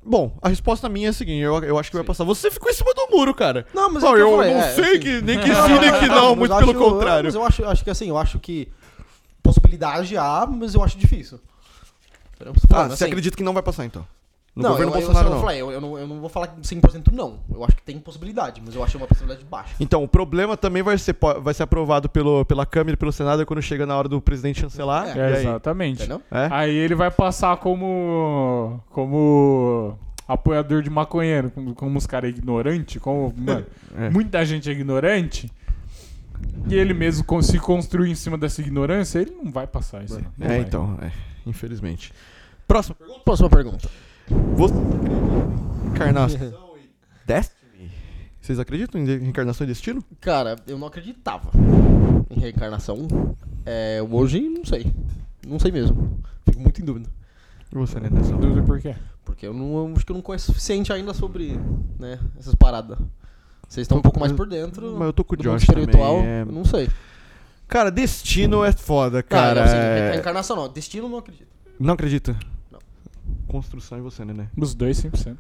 [0.05, 2.24] Bom, a resposta minha é a seguinte: eu, eu acho que vai passar.
[2.24, 3.64] Você ficou em cima do muro, cara.
[3.72, 5.99] Não, mas Não, é eu, falei, não é, sei assim, que nem que sim, nem
[6.01, 7.24] que não, muito eu pelo acho- contrário.
[7.26, 8.68] Mas eu acho, acho que assim, eu acho que
[9.40, 11.38] possibilidade há, mas eu acho difícil.
[12.37, 14.07] Esperamos que Ah, não, você assim, acredita que não vai passar então?
[14.55, 15.41] No não, governo eu, Bolsonaro eu, não.
[15.41, 17.41] falei, eu, eu não, eu não vou falar 100% não.
[17.53, 19.74] Eu acho que tem possibilidade, mas eu acho uma possibilidade baixa.
[19.78, 23.45] Então, o problema também vai ser, vai ser aprovado pelo, pela Câmara e pelo Senado
[23.45, 25.14] quando chega na hora do presidente chancelar.
[25.16, 26.11] É, É, exatamente.
[26.30, 26.49] É?
[26.51, 28.80] Aí ele vai passar como.
[28.91, 29.99] como.
[30.26, 33.34] apoiador de maconheiro, como, como os caras ignorantes, como.
[33.37, 33.66] Mano,
[33.99, 34.09] É.
[34.11, 35.51] muita gente é ignorante.
[36.68, 40.14] E ele mesmo se construir em cima dessa ignorância, ele não vai passar isso.
[40.14, 40.32] Não.
[40.39, 40.59] Não É, vai.
[40.61, 41.11] então, é,
[41.47, 42.12] infelizmente.
[42.66, 43.20] Próxima pergunta.
[43.24, 43.88] Próxima pergunta.
[44.57, 44.74] Você
[45.86, 46.90] Encarnação e
[47.26, 47.90] Destiny?
[48.40, 50.03] Vocês acreditam em reencarnação e destino?
[50.20, 51.51] Cara, eu não acreditava
[52.30, 53.07] em reencarnação.
[53.64, 54.92] É, hoje, não sei.
[55.47, 56.20] Não sei mesmo.
[56.44, 57.09] Fico muito em dúvida.
[57.72, 58.36] E você, né, Nelson?
[58.38, 58.94] Dúvida por quê?
[59.24, 61.59] Porque eu não eu acho que eu não conheço o suficiente ainda sobre
[61.99, 62.99] né, essas paradas.
[63.68, 64.92] Vocês estão um pouco mais por dentro.
[64.97, 66.30] Mas eu tô com o Josh espiritual, também.
[66.30, 66.88] é- não sei.
[67.68, 69.54] Cara, destino é foda, cara.
[69.60, 70.68] Cara, assim, é- reencarnação não.
[70.68, 71.48] Destino não acredito.
[71.78, 72.36] Não acredita?
[72.70, 72.78] Não.
[73.48, 74.48] Construção em você, né?
[74.56, 75.36] Os dois 100%.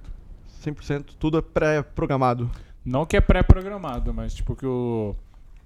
[0.62, 2.50] 100%, tudo é pré-programado.
[2.84, 5.14] Não que é pré-programado, mas tipo que o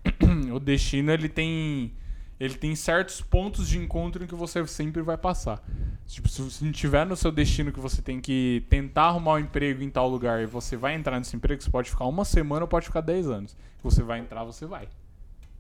[0.53, 1.93] o destino ele tem
[2.39, 5.63] ele tem certos pontos de encontro em que você sempre vai passar.
[6.07, 9.39] Tipo, se se não tiver no seu destino que você tem que tentar arrumar um
[9.39, 12.63] emprego em tal lugar e você vai entrar nesse emprego, você pode ficar uma semana
[12.63, 13.57] ou pode ficar 10 anos.
[13.83, 14.89] Você vai entrar, você vai.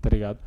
[0.00, 0.38] Tá ligado?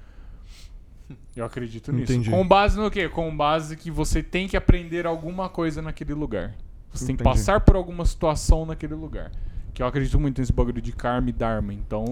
[1.35, 2.11] Eu acredito nisso.
[2.11, 2.29] Entendi.
[2.29, 3.09] Com base no quê?
[3.09, 6.55] Com base que você tem que aprender alguma coisa naquele lugar.
[6.91, 7.37] Você tem que Entendi.
[7.37, 9.31] passar por alguma situação naquele lugar.
[9.73, 11.73] Que eu acredito muito nesse bagulho de karma e dharma.
[11.73, 12.05] Então,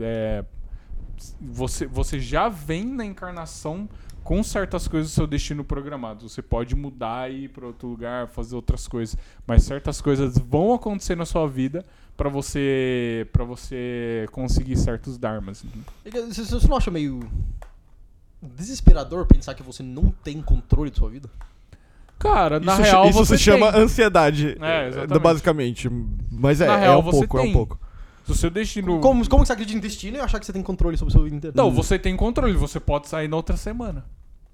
[0.00, 0.44] é,
[1.40, 3.88] você, você já vem na encarnação
[4.24, 6.26] com certas coisas do seu destino programado.
[6.28, 9.16] Você pode mudar e ir para outro lugar, fazer outras coisas,
[9.46, 11.84] mas certas coisas vão acontecer na sua vida
[12.16, 15.64] para você para você conseguir certos dharmas.
[16.32, 17.20] Você não acha meio
[18.44, 21.28] desesperador pensar que você não tem controle de sua vida?
[22.18, 23.82] Cara, na isso real isso você se chama tem.
[23.82, 24.56] ansiedade.
[24.60, 25.18] É, exatamente.
[25.22, 25.90] Basicamente.
[26.30, 27.52] Mas é, Na é real, um você pouco, é um tem.
[27.52, 27.78] pouco.
[28.24, 30.52] Se o seu destino Como, como que você acredita em destino e achar que você
[30.52, 31.54] tem controle sobre a sua vida inteira?
[31.56, 34.04] Não, você tem controle, você pode sair na outra semana.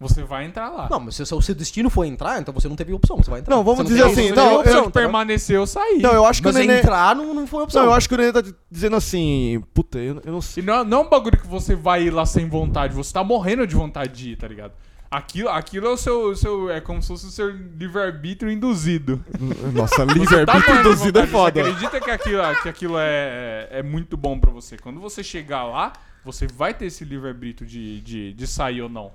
[0.01, 0.89] Você vai entrar lá.
[0.91, 3.41] Não, mas se o seu destino for entrar, então você não teve opção, você vai
[3.41, 3.55] entrar.
[3.55, 4.91] Não, vamos Você dizer tem- assim, você não, eu- opção, eu entendeu?
[4.93, 6.01] permanecer ou sair.
[6.01, 6.79] Não, eu acho que Mas o Nenê...
[6.79, 7.83] entrar não, não foi opção.
[7.83, 9.63] Não, eu acho que o Nenê tá dizendo assim...
[9.75, 10.63] Puta, eu, eu não sei...
[10.63, 13.23] E não, não é um bagulho que você vai ir lá sem vontade, você tá
[13.23, 14.73] morrendo de vontade de ir, tá ligado?
[15.11, 16.71] Aquilo, aquilo é o seu, o seu.
[16.71, 19.23] É como se fosse o seu livre-arbítrio induzido.
[19.75, 21.63] Nossa, Você tá livre-arbítrio morrendo de induzido é vontade, foda.
[21.65, 24.77] Você acredita que aquilo, que aquilo é, é, é muito bom pra você.
[24.79, 25.93] Quando você chegar lá,
[26.25, 29.11] você vai ter esse livre-arbítrio de, de, de sair ou não.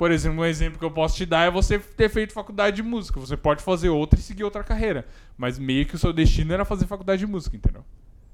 [0.00, 2.82] Por exemplo, um exemplo que eu posso te dar é você ter feito faculdade de
[2.82, 3.20] música.
[3.20, 5.06] Você pode fazer outra e seguir outra carreira.
[5.36, 7.84] Mas meio que o seu destino era fazer faculdade de música, entendeu?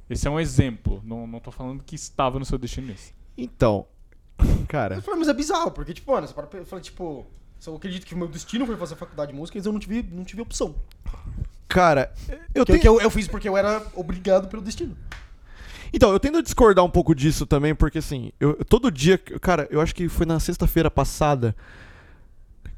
[0.09, 1.03] Esse é um exemplo.
[1.05, 3.13] Não, não tô falando que estava no seu destino isso.
[3.37, 3.85] Então,
[4.69, 5.03] cara...
[5.19, 7.27] Mas é bizarro, porque, tipo, mano, você para pra- eu falei, tipo,
[7.59, 9.81] se eu acredito que o meu destino foi fazer faculdade de música, mas eu não
[9.81, 10.77] tive, não tive opção.
[11.67, 12.13] Cara,
[12.55, 12.81] eu Que, tenho...
[12.81, 14.97] que eu, eu fiz porque eu era obrigado pelo destino.
[15.97, 19.67] Então, eu tendo a discordar um pouco disso também, porque assim, eu, todo dia, cara,
[19.71, 21.57] eu acho que foi na sexta-feira passada.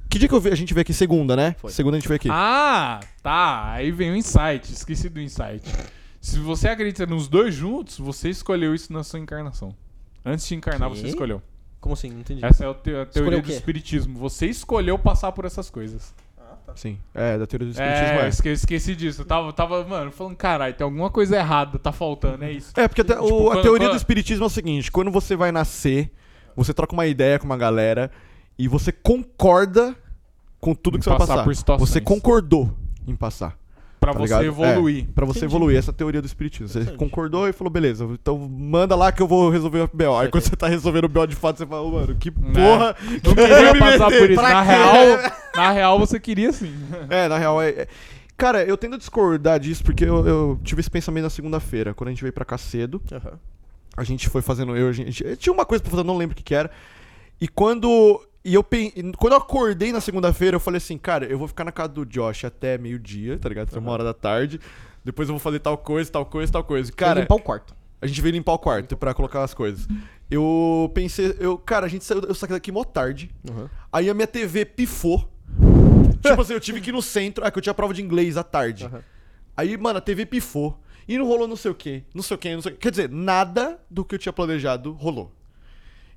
[0.08, 0.94] Que dia que eu vi, a gente veio aqui?
[0.94, 1.56] Segunda, né?
[1.58, 1.72] Foi.
[1.72, 2.28] Segunda a gente veio aqui.
[2.30, 3.72] Ah, tá.
[3.72, 4.72] Aí vem o insight.
[4.72, 5.62] Esqueci do insight.
[6.20, 9.74] Se você acredita nos dois juntos, você escolheu isso na sua encarnação.
[10.24, 10.96] Antes de encarnar, Quê?
[10.98, 11.42] você escolheu.
[11.80, 12.10] Como assim?
[12.10, 12.44] Não entendi.
[12.44, 14.16] Essa é a, te- a teoria do espiritismo.
[14.20, 16.14] Você escolheu passar por essas coisas.
[16.68, 16.76] Tá.
[16.76, 18.28] Sim, é, da teoria do espiritismo É, é.
[18.28, 19.22] esque- esqueci disso.
[19.22, 22.72] Eu tava, tava, mano, falando, caralho, tem alguma coisa errada, tá faltando, é isso.
[22.76, 25.10] É, porque até- o- Tipo, a quando- teoria quando- do espiritismo é o seguinte: quando
[25.10, 26.12] você vai nascer,
[26.54, 28.10] você troca uma ideia com uma galera
[28.58, 29.96] e você concorda
[30.60, 31.78] com tudo Em que você vai passar.
[31.78, 33.56] Você concordou em passar.
[34.00, 34.44] Pra tá você ligado?
[34.44, 35.04] evoluir.
[35.08, 35.54] É, pra você Entendi.
[35.54, 36.68] evoluir, essa é a teoria do espiritismo.
[36.68, 40.16] Você concordou e falou, beleza, então manda lá que eu vou resolver o BO.
[40.18, 42.52] Aí quando você tá resolvendo o BO de fato, você fala, "Ô, mano, que Né?
[42.54, 42.96] porra.
[43.24, 44.40] Não queria passar por isso.
[44.40, 44.70] Pra Na quê?
[44.70, 46.72] real, na real, você queria sim.
[47.10, 47.68] É, na real, é.
[47.70, 47.88] é-
[48.36, 52.08] Cara, eu tendo a discordar disso porque eu, eu tive esse pensamento na segunda-feira, quando
[52.08, 53.02] a gente veio pra cá cedo.
[53.10, 53.32] Aham.
[53.96, 54.76] A gente foi fazendo.
[54.76, 56.54] Eu, a gente, eu tinha uma coisa pra fazer, eu não lembro o que, que
[56.54, 56.70] era.
[57.40, 58.20] E quando.
[58.44, 58.64] E eu
[59.16, 62.06] quando eu acordei na segunda-feira, eu falei assim, cara, eu vou ficar na casa do
[62.06, 63.68] Josh até meio-dia, tá ligado?
[63.68, 64.60] Até uma hora da tarde.
[65.04, 66.92] Depois eu vou fazer tal coisa, tal coisa, tal coisa.
[66.92, 67.74] Cara, limpar o quarto.
[68.00, 69.86] a gente veio limpar o quarto pra colocar as coisas.
[70.30, 73.30] Eu pensei, eu, cara, a gente saiu, eu saí daqui mó tarde.
[73.50, 73.70] Aham.
[73.92, 75.28] Aí a minha TV pifou.
[76.22, 78.36] tipo assim, eu tive que ir no centro, é que eu tinha prova de inglês
[78.36, 78.84] à tarde.
[78.84, 79.02] Aham.
[79.56, 80.78] Aí, mano, a TV pifou.
[81.08, 82.80] E não rolou não sei o quê, não sei o quê, não sei o quê.
[82.82, 85.32] Quer dizer, nada do que eu tinha planejado rolou.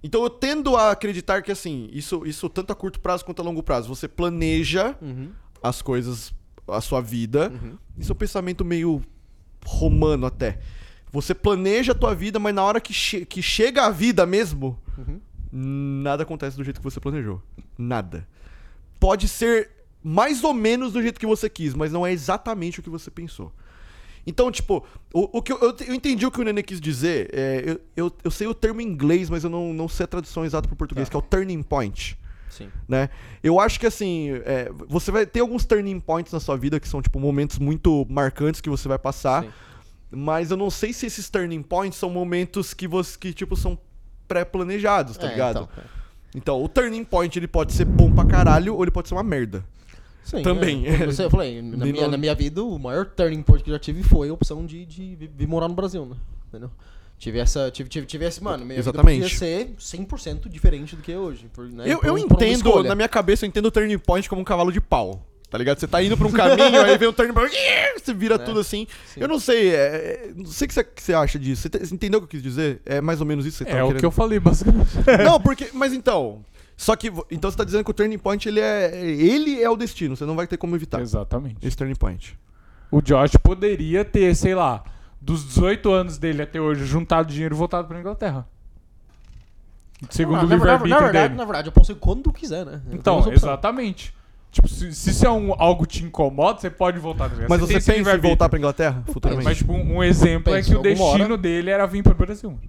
[0.04, 3.45] Então eu tendo a acreditar que, assim, isso, isso tanto a curto prazo quanto a
[3.45, 5.30] longo prazo, você planeja Uhum.
[5.62, 6.34] as coisas,
[6.68, 7.49] a sua vida.
[7.52, 7.78] Uhum.
[7.97, 9.02] Isso é um pensamento meio
[9.66, 10.60] romano até.
[11.12, 14.80] Você planeja a tua vida, mas na hora que, che- que chega a vida mesmo,
[14.97, 15.20] Uhum.
[15.52, 17.41] nada acontece do jeito que você planejou.
[17.78, 18.28] Nada.
[18.99, 19.70] Pode ser
[20.04, 23.12] mais ou menos do jeito que você quis, mas não é exatamente o que você
[23.12, 23.52] pensou.
[24.26, 27.30] Então, tipo, o, o que eu, eu, entendi o que o Nenê quis dizer.
[27.34, 30.07] é, eu, eu, eu sei o termo em inglês, mas eu não, não sei a
[30.07, 31.11] tradução exata para português, Tá.
[31.11, 32.17] que é o turning point.
[32.49, 32.69] Sim.
[32.88, 33.09] Né?
[33.41, 36.88] Eu acho que assim, é, você vai ter alguns turning points na sua vida que
[36.88, 39.49] são tipo momentos muito marcantes que você vai passar, Sim.
[40.11, 43.78] mas eu não sei se esses turning points são momentos que você que tipo são
[44.28, 45.69] pré-planejados, tá É, ligado?
[45.72, 46.01] então, é.
[46.34, 49.24] Então, o turning point ele pode ser bom pra caralho ou ele pode ser uma
[49.24, 49.65] merda.
[50.24, 50.88] Sim, Também.
[50.88, 51.05] é.
[51.05, 53.80] Você, eu falei, na minha, na minha vida, o maior turning point que eu já
[53.80, 56.15] tive foi a opção de, de vi- vir morar no Brasil, né?
[56.47, 56.69] Entendeu?
[57.17, 57.69] Tive essa.
[57.69, 59.22] Tive, tive, tive esse, mano, minha Exatamente.
[59.24, 61.47] vida podia ser 100% diferente do que é hoje.
[61.53, 64.28] Por, né, eu por eu um- entendo, na minha cabeça, eu entendo o turning point
[64.30, 65.28] como um cavalo de pau.
[65.49, 65.80] Tá ligado?
[65.80, 67.53] Você tá indo pra um caminho, aí vem o turning point,
[68.01, 68.88] você vira É, tudo assim.
[69.05, 69.19] sim.
[69.19, 71.63] Eu não sei, é, é, não sei o que você, que você acha disso.
[71.63, 72.82] Você, te- você entendeu o que eu quis dizer?
[72.86, 74.89] É mais ou menos isso que você É tava o querendo que eu falei, basicamente.
[75.26, 75.67] Não, porque.
[75.74, 76.43] Mas então.
[76.82, 77.13] Só que.
[77.29, 79.05] Então você tá dizendo que o turning point ele é.
[79.05, 81.57] Ele é o destino, você não vai ter como evitar Exatamente.
[81.61, 82.36] esse turning point.
[82.89, 84.84] O Josh poderia ter, sei lá,
[85.21, 88.47] dos 18 anos dele até hoje, juntado dinheiro e voltado pra Inglaterra.
[90.09, 92.65] Segundo Ah, o na, verdade, livre-arbítrio na, verdade, na verdade, eu posso ir quando quiser,
[92.65, 92.82] né?
[92.89, 94.11] Eu Então, exatamente.
[94.51, 97.29] Tipo, se, se isso é um, algo que te incomoda, você pode voltar.
[97.29, 99.45] pra Mas você tem esse pensa em voltar pra Inglaterra futuramente?
[99.45, 101.38] Mas, tipo, um, um exemplo é que o destino hora.
[101.38, 102.59] dele era vir pro Brasil.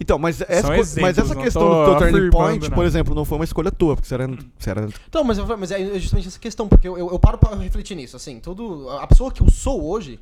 [0.00, 3.24] Então, mas essa, co- exemplos, mas essa questão do teu turning point, por exemplo, não
[3.24, 4.26] foi uma escolha tua, porque você era.
[4.58, 7.54] Você era Então, mas, mas é justamente essa questão, porque eu, eu, eu paro pra
[7.56, 8.88] refletir nisso, assim, tudo...
[8.90, 10.18] A pessoa que eu sou hoje...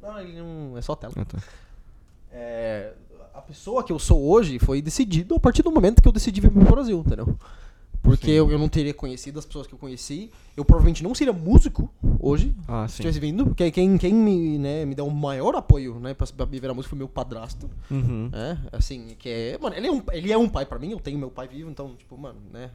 [0.00, 0.76] Não, ele não...
[0.78, 1.12] É só tela.
[1.16, 1.38] Ah, tá.
[2.32, 2.92] É,
[3.34, 6.40] a pessoa que eu sou hoje foi decidido a partir do momento que eu decidi
[6.40, 7.36] vir pro Brasil, entendeu?
[8.02, 10.30] Porque eu, eu não teria conhecido as pessoas que eu conheci.
[10.56, 11.88] Eu provavelmente não seria músico
[12.18, 13.46] hoje, Ah, se tivesse vindo.
[13.46, 16.90] Porque quem, quem me, né, me deu o maior apoio né, pra, pra virar músico
[16.90, 17.70] foi meu padrasto.
[17.90, 18.28] Uhum.
[18.32, 18.58] né?
[18.72, 19.58] Assim, que é.
[19.60, 21.70] Mano, ele é, um, ele é um pai pra mim, eu tenho meu pai vivo,
[21.70, 22.70] então, tipo, mano, né?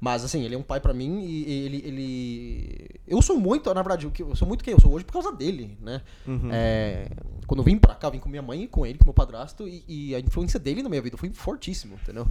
[0.00, 2.88] Mas assim, ele é um pai pra mim e, ele, ele.
[3.06, 5.76] Eu sou muito, na verdade, eu sou muito quem eu sou hoje por causa dele,
[5.80, 6.02] né?
[6.26, 6.50] Uhum.
[6.52, 7.08] É,
[7.48, 9.66] quando eu vim pra cá, eu vim com minha mãe com ele, com meu padrasto,
[9.66, 12.28] e, e a influência dele na minha vida foi fortíssimo, entendeu?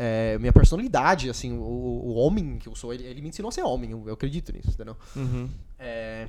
[0.00, 3.52] É, minha personalidade, assim, o, o homem que eu sou, ele, ele me ensinou a
[3.52, 4.96] ser homem, eu, eu acredito nisso, entendeu?
[5.16, 5.50] Uhum.
[5.76, 6.28] É,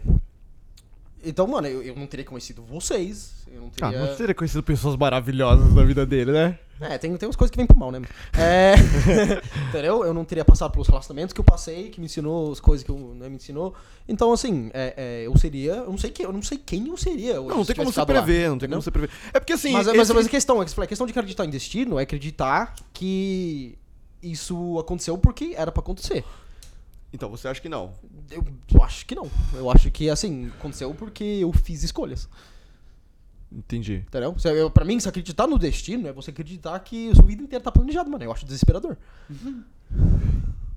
[1.23, 3.99] então, mano, eu, eu não teria conhecido vocês, eu não Ah, teria...
[4.01, 6.57] mas você teria conhecido pessoas maravilhosas na vida dele, né?
[6.81, 8.01] É, tem, tem umas coisas que vêm pro mal, né?
[8.37, 8.73] É,
[9.67, 10.05] entendeu?
[10.05, 12.89] Eu não teria passado pelos relacionamentos que eu passei, que me ensinou as coisas que
[12.89, 13.75] eu, né, me ensinou.
[14.07, 15.73] Então, assim, é, é, eu seria.
[15.73, 17.33] Eu não sei quem, eu não sei quem eu seria.
[17.33, 18.77] Não, não tem como você ficado lá, prever, não tem entendeu?
[18.77, 19.09] como você prever.
[19.33, 19.73] É porque assim.
[19.73, 22.73] Mas, mas, esse- mas a questão, é a questão de acreditar em destino é acreditar
[22.93, 23.77] que
[24.23, 26.23] isso aconteceu porque era pra acontecer.
[27.11, 27.91] Então, você acha que não?
[28.31, 29.29] Eu, eu acho que não.
[29.53, 32.29] Eu acho que, assim, aconteceu porque eu fiz escolhas.
[33.51, 34.03] Entendi.
[34.07, 34.37] Entendeu?
[34.37, 37.41] Se, eu, pra mim, se acreditar no destino é você acreditar que a sua vida
[37.41, 38.23] inteira tá planejada, mano.
[38.23, 38.95] Eu acho desesperador.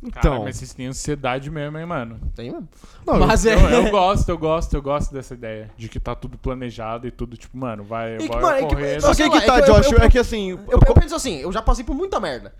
[0.04, 0.20] Então.
[0.20, 2.18] Cara, mas vocês têm ansiedade mesmo, hein, mano?
[2.34, 2.68] Tem mesmo.
[3.06, 3.54] Não, mas é.
[3.54, 5.70] Eu, eu gosto, eu gosto, eu gosto dessa ideia.
[5.76, 8.64] De que tá tudo planejado e tudo, tipo, mano, vai, que, vai mano, é que-
[8.64, 9.00] ocorrer.
[9.00, 10.50] Só que lá, que tá, é que eu- Josh, eu- é que assim.
[10.50, 12.52] Eu, eu penso assim, eu já passei por muita merda.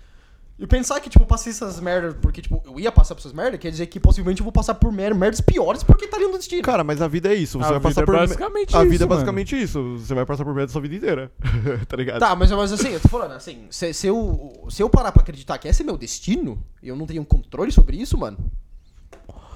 [0.63, 3.33] E pensar que, tipo, eu passei essas merdas porque, tipo, eu ia passar por essas
[3.33, 6.27] merdas, quer dizer que possivelmente eu vou passar por mer merdas piores porque tá ali
[6.27, 6.63] no destino.
[6.63, 7.59] Cara, mas a vida é isso.
[7.59, 8.17] Você A vai passar vida é por.
[8.17, 9.17] basicamente a isso, vida é mano.
[9.19, 9.99] basicamente isso.
[9.99, 11.33] Você vai passar por medo da sua vida inteira.
[11.89, 12.21] tá ligado?
[12.21, 15.23] Tá, mas, mas assim, eu tô falando, assim, se, se eu, se eu parar pra
[15.23, 18.39] acreditar que esse é meu destino, e eu não tenho um controle sobre isso, mano.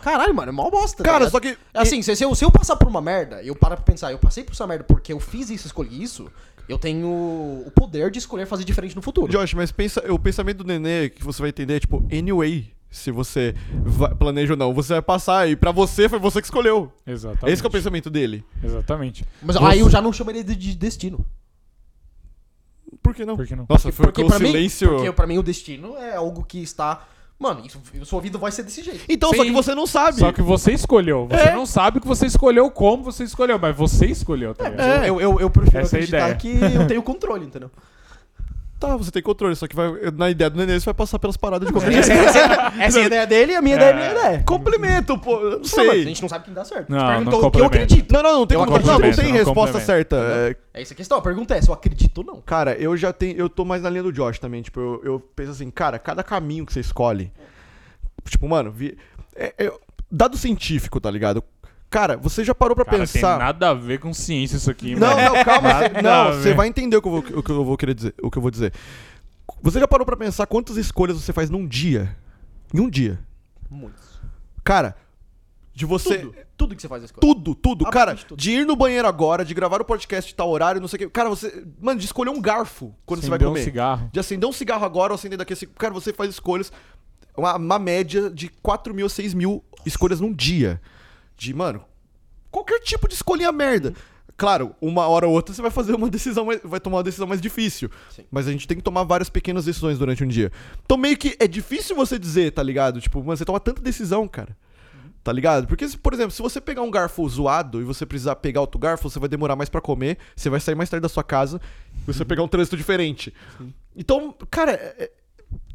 [0.02, 0.98] Caralho, mano, é mó bosta.
[0.98, 1.30] tá Cara, ligado?
[1.32, 1.56] só que.
[1.74, 4.18] Assim, se, se eu, se eu passar por uma merda, eu parar pra pensar, eu
[4.18, 6.28] passei por essa merda porque eu fiz isso, escolhi isso,
[6.68, 9.30] eu tenho o poder de escolher fazer diferente no futuro.
[9.30, 13.10] Josh, mas pensa, o pensamento do nenê que você vai entender é tipo, anyway, se
[13.10, 13.54] você
[13.84, 16.92] vai- planeja ou não, você vai passar e pra você foi você que escolheu.
[17.06, 17.52] Exatamente.
[17.52, 18.44] Esse que é o pensamento dele.
[18.62, 19.24] Exatamente.
[19.42, 21.24] Mas aí eu já não chamaria de, de destino.
[23.02, 23.36] Por que não?
[23.36, 23.66] Por que não?
[23.68, 24.88] Nossa, foi porque com pra o silêncio.
[24.88, 27.06] Mim, porque pra mim o destino é algo que está.
[27.38, 29.04] Mano, isso, sua vida vai ser desse jeito.
[29.08, 29.48] Então, só Sim.
[29.48, 30.18] que você não sabe.
[30.18, 31.26] Só que você escolheu.
[31.28, 31.54] Você É.
[31.54, 34.66] não sabe que você escolheu como você escolheu, mas você escolheu, tá?
[34.68, 35.08] É.
[35.10, 36.34] Eu, eu, eu prefiro Essa é acreditar ideia.
[36.36, 37.70] que eu tenho controle, entendeu?
[38.78, 41.34] Tá, você tem controle, só que vai, na ideia do nenê você vai passar pelas
[41.36, 42.28] paradas de qualquer Essa, jeito.
[42.78, 44.42] essa- é a ideia dele e a minha ideia é a minha ideia.
[44.44, 45.36] Complemento, pô.
[45.40, 46.04] Não Não, mas a sei.
[46.04, 46.90] gente não sabe quem dá certo.
[46.90, 47.84] Não, não perguntou o que eu complementa.
[47.94, 48.12] acredito.
[48.12, 48.78] Não, não, não tem Eu como.
[48.78, 50.16] Não, não tem Não resposta certa.
[50.16, 51.16] É, É essa a questão.
[51.16, 52.40] A pergunta é se eu acredito ou não.
[52.42, 53.34] Cara, eu já tenho.
[53.38, 54.60] Eu tô mais na linha do Josh também.
[54.60, 57.32] Tipo, eu, eu penso assim, cara, cada caminho que você escolhe.
[58.28, 58.98] Tipo, mano, vi,
[59.34, 59.72] é- é-
[60.10, 61.42] dado científico, tá ligado?
[61.88, 63.38] Cara, você já parou pra Cara, tem pensar.
[63.38, 65.34] nada a ver com ciência isso aqui, Não, mano.
[65.36, 65.68] não, calma.
[65.72, 68.14] Nada não, você vai entender o que, eu vou, o que eu vou querer dizer.
[68.22, 68.72] O que eu vou dizer.
[69.62, 72.14] Você já parou pra pensar quantas escolhas você faz num dia?
[72.74, 73.18] Em um dia.
[73.70, 74.20] Muitos.
[74.64, 74.96] Cara,
[75.72, 76.18] de você.
[76.18, 76.34] Tudo.
[76.56, 77.20] Tudo que você faz é escolha.
[77.20, 77.84] Tudo, tudo.
[77.84, 78.38] Cara, Absolutamente tudo.
[78.40, 81.08] de ir no banheiro agora, de gravar o podcast tal horário, não sei o que.
[81.10, 81.64] Cara, você.
[81.80, 83.64] Mano, de escolher um garfo quando você vai Acendeu um comer.
[83.64, 84.10] cigarro.
[84.12, 85.74] De acender um cigarro agora ou acender daqui a cinco.
[85.74, 86.72] Cara, você faz escolhas.
[87.36, 90.80] Uma, uma média de 4 mil a 6 mil escolhas num dia.
[91.36, 91.84] De, mano,
[92.50, 93.92] qualquer tipo de escolhinha merda.
[94.36, 97.26] Claro, uma hora ou outra você vai fazer uma decisão, mais- vai tomar uma decisão
[97.26, 97.90] mais difícil.
[98.10, 98.24] Sim.
[98.30, 100.52] Mas a gente tem que tomar várias pequenas decisões durante um dia.
[100.84, 103.00] Então meio que é difícil você dizer, tá ligado?
[103.00, 104.56] Tipo, mano, você toma tanta decisão, cara.
[105.24, 105.66] Tá ligado?
[105.66, 108.78] Porque, se, por exemplo, se você pegar um garfo zoado e você precisar pegar outro
[108.78, 111.60] garfo, você vai demorar mais pra comer, você vai sair mais tarde da sua casa
[112.06, 113.34] e você pegar um trânsito diferente.
[113.96, 115.10] Então, cara, é- é-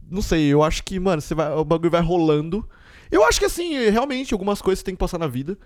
[0.10, 2.66] não sei, eu acho que, mano, você vai, o bagulho vai rolando.
[3.12, 5.58] Eu acho que, assim, realmente, algumas coisas você tem que passar na vida.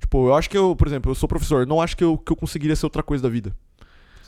[0.00, 2.32] Tipo, eu acho que eu, por exemplo, eu sou professor, não acho que eu, que
[2.32, 3.54] eu conseguiria ser outra coisa da vida.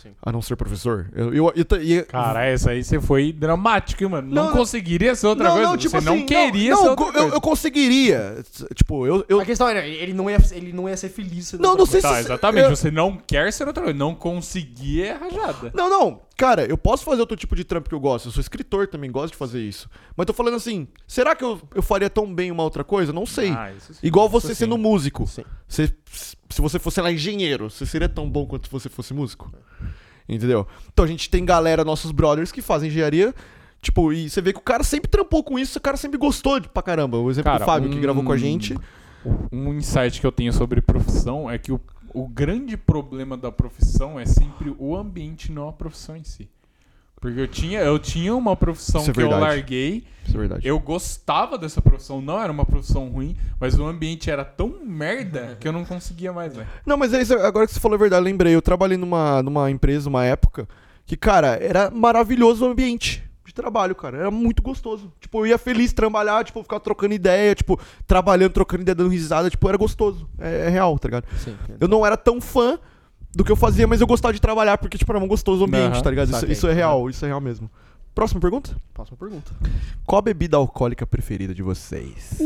[0.06, 0.14] Sim.
[0.22, 1.10] A não ser professor.
[1.14, 4.28] Eu, eu, eu, ta- e- Cara, essa aí você foi dramático, hein, mano.
[4.34, 5.76] Não, Não, conseguiria ser outra coisa.
[5.76, 7.36] tipo você não assim, queria não, ser não, outra eu, coisa.
[7.36, 8.44] eu conseguiria.
[8.74, 9.24] Tipo, eu.
[9.28, 11.52] eu A questão é, ele não ia, ele não ia ser feliz.
[11.54, 12.08] Não, não sei coisa.
[12.08, 12.64] Tá, se- exatamente.
[12.70, 13.98] eu- Você não quer ser outra coisa.
[13.98, 15.70] Não conseguir é rajada.
[15.74, 16.20] Não, não.
[16.36, 18.28] Cara, eu posso fazer outro tipo de trampo que eu gosto.
[18.28, 19.88] Eu sou escritor também, gosto de fazer isso.
[20.14, 23.10] Mas tô falando assim, será que eu, eu faria tão bem uma outra coisa?
[23.12, 23.50] Não sei.
[23.50, 24.00] Ah, isso sim.
[24.06, 24.80] Igual você Isso sendo sim.
[24.82, 25.26] músico.
[25.26, 25.44] Sim.
[25.66, 25.90] Você-
[26.50, 29.52] se você fosse lá engenheiro, você seria tão bom quanto se você fosse músico?
[30.28, 30.66] Entendeu?
[30.92, 33.34] Então a gente tem galera, nossos brothers, que fazem engenharia.
[33.80, 36.58] Tipo, e você vê que o cara sempre trampou com isso, o cara sempre gostou
[36.58, 37.18] de, pra caramba.
[37.18, 38.76] O exemplo Cara, do Fábio, que um- gravou com a gente.
[39.52, 41.80] Um insight que eu tenho sobre profissão é que o,
[42.14, 46.48] o grande problema da profissão é sempre o ambiente, não a profissão em si.
[47.26, 50.68] Porque eu tinha, eu tinha uma profissão Isso é que eu larguei, Isso é verdade.
[50.68, 55.56] eu gostava dessa profissão, não era uma profissão ruim, mas o ambiente era tão merda
[55.58, 56.68] que eu não conseguia mais, velho.
[56.86, 58.54] Não, mas é isso, agora que você falou a verdade, eu lembrei.
[58.54, 60.68] Eu trabalhei numa, numa empresa, uma época,
[61.04, 64.18] que, cara, era maravilhoso o ambiente de trabalho, cara.
[64.18, 65.12] Era muito gostoso.
[65.20, 67.76] Tipo, eu ia feliz trabalhar, tipo, ficar trocando ideia, tipo,
[68.06, 70.28] trabalhando, trocando ideia, dando risada, tipo, era gostoso.
[70.38, 71.24] É, é real, tá ligado?
[71.38, 71.56] Sim.
[71.80, 72.78] Eu não era tão fã
[73.36, 75.92] do que eu fazia, mas eu gostava de trabalhar, porque, tipo, era um gostoso ambiente,
[75.92, 76.28] Aham, tá ligado?
[76.30, 76.52] Isso, saquei.
[76.54, 77.70] isso é real, isso é real mesmo.
[78.14, 78.74] Próxima pergunta?
[78.94, 79.52] Próxima pergunta.
[80.06, 82.38] Qual a bebida alcoólica preferida de vocês?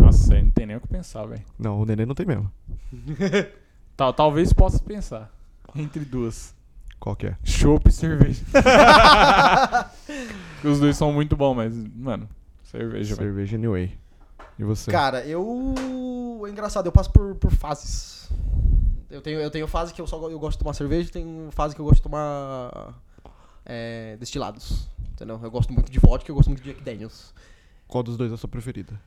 [0.00, 1.42] Nossa, aí não tem nem o que pensar, velho.
[1.58, 2.48] Não, o neném não tem mesmo.
[3.96, 5.32] Tal, talvez possa pensar.
[5.74, 6.54] Entre duas.
[7.00, 7.36] Qual que é?
[7.42, 8.44] Chopp e cerveja.
[10.62, 12.28] Os dois são muito bons, mas, mano,
[12.62, 13.28] cerveja, velho.
[13.30, 13.98] Cerveja Anyway.
[14.56, 14.92] E você?
[14.92, 15.74] Cara, eu.
[16.46, 18.30] É engraçado, eu passo por, por fases.
[19.12, 21.50] Eu tenho, eu tenho fase que eu só eu gosto de tomar cerveja e tenho
[21.52, 22.98] fase que eu gosto de tomar
[23.62, 24.88] é, destilados.
[25.12, 25.38] Entendeu?
[25.42, 27.34] Eu gosto muito de vodka eu gosto muito de Jack Daniels.
[27.86, 28.98] Qual dos dois é a sua preferida?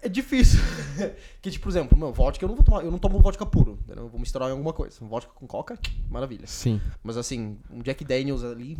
[0.00, 0.58] É difícil.
[1.42, 3.78] que, tipo, por exemplo, meu, vodka eu não vou tomar, eu não tomo vodka puro,
[3.84, 4.04] entendeu?
[4.04, 4.96] Eu vou misturar em alguma coisa.
[5.04, 5.78] Vodka com coca,
[6.08, 6.46] maravilha.
[6.46, 6.80] Sim.
[7.04, 8.78] Mas assim, um Jack Daniels ali,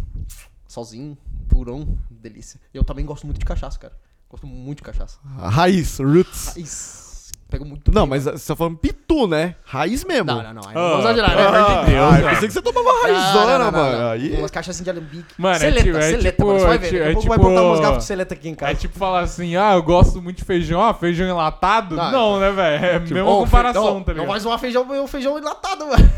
[0.66, 2.58] sozinho, purão, delícia.
[2.72, 3.94] Eu também gosto muito de cachaça, cara.
[4.30, 5.18] Gosto muito de cachaça.
[5.22, 6.54] Raiz, roots.
[6.54, 7.09] Raiz.
[7.50, 8.38] Pego muito Não, bem, mas mano.
[8.38, 9.56] você tá falando pitu, né?
[9.64, 10.24] Raiz mesmo.
[10.26, 10.62] Não, não, não.
[10.68, 11.84] Aí Ah, não vamos exagerar, né?
[11.84, 13.98] de Deus, ah, eu pensei que você tomava Não, raizona, não, não, mano.
[13.98, 14.10] não.
[14.12, 14.36] Aí...
[14.38, 15.34] Umas caixas de alambique.
[15.36, 16.58] Mano, é seleta, tipo- é seleta, tipo- mano.
[16.60, 16.86] Você vai é ver.
[16.86, 18.74] ti- Daqui a é vai tipo- botar umas garrafas de seleta aqui em É casa.
[18.76, 21.96] tipo falar assim, ah, eu gosto muito de feijão, ah, feijão enlatado?
[21.96, 22.84] Não, Não, né, velho?
[22.84, 24.28] É a mesma fe- comparação, não, tá Não ligado?
[24.30, 26.10] vai zoar feijão, meu feijão enlatado, mano.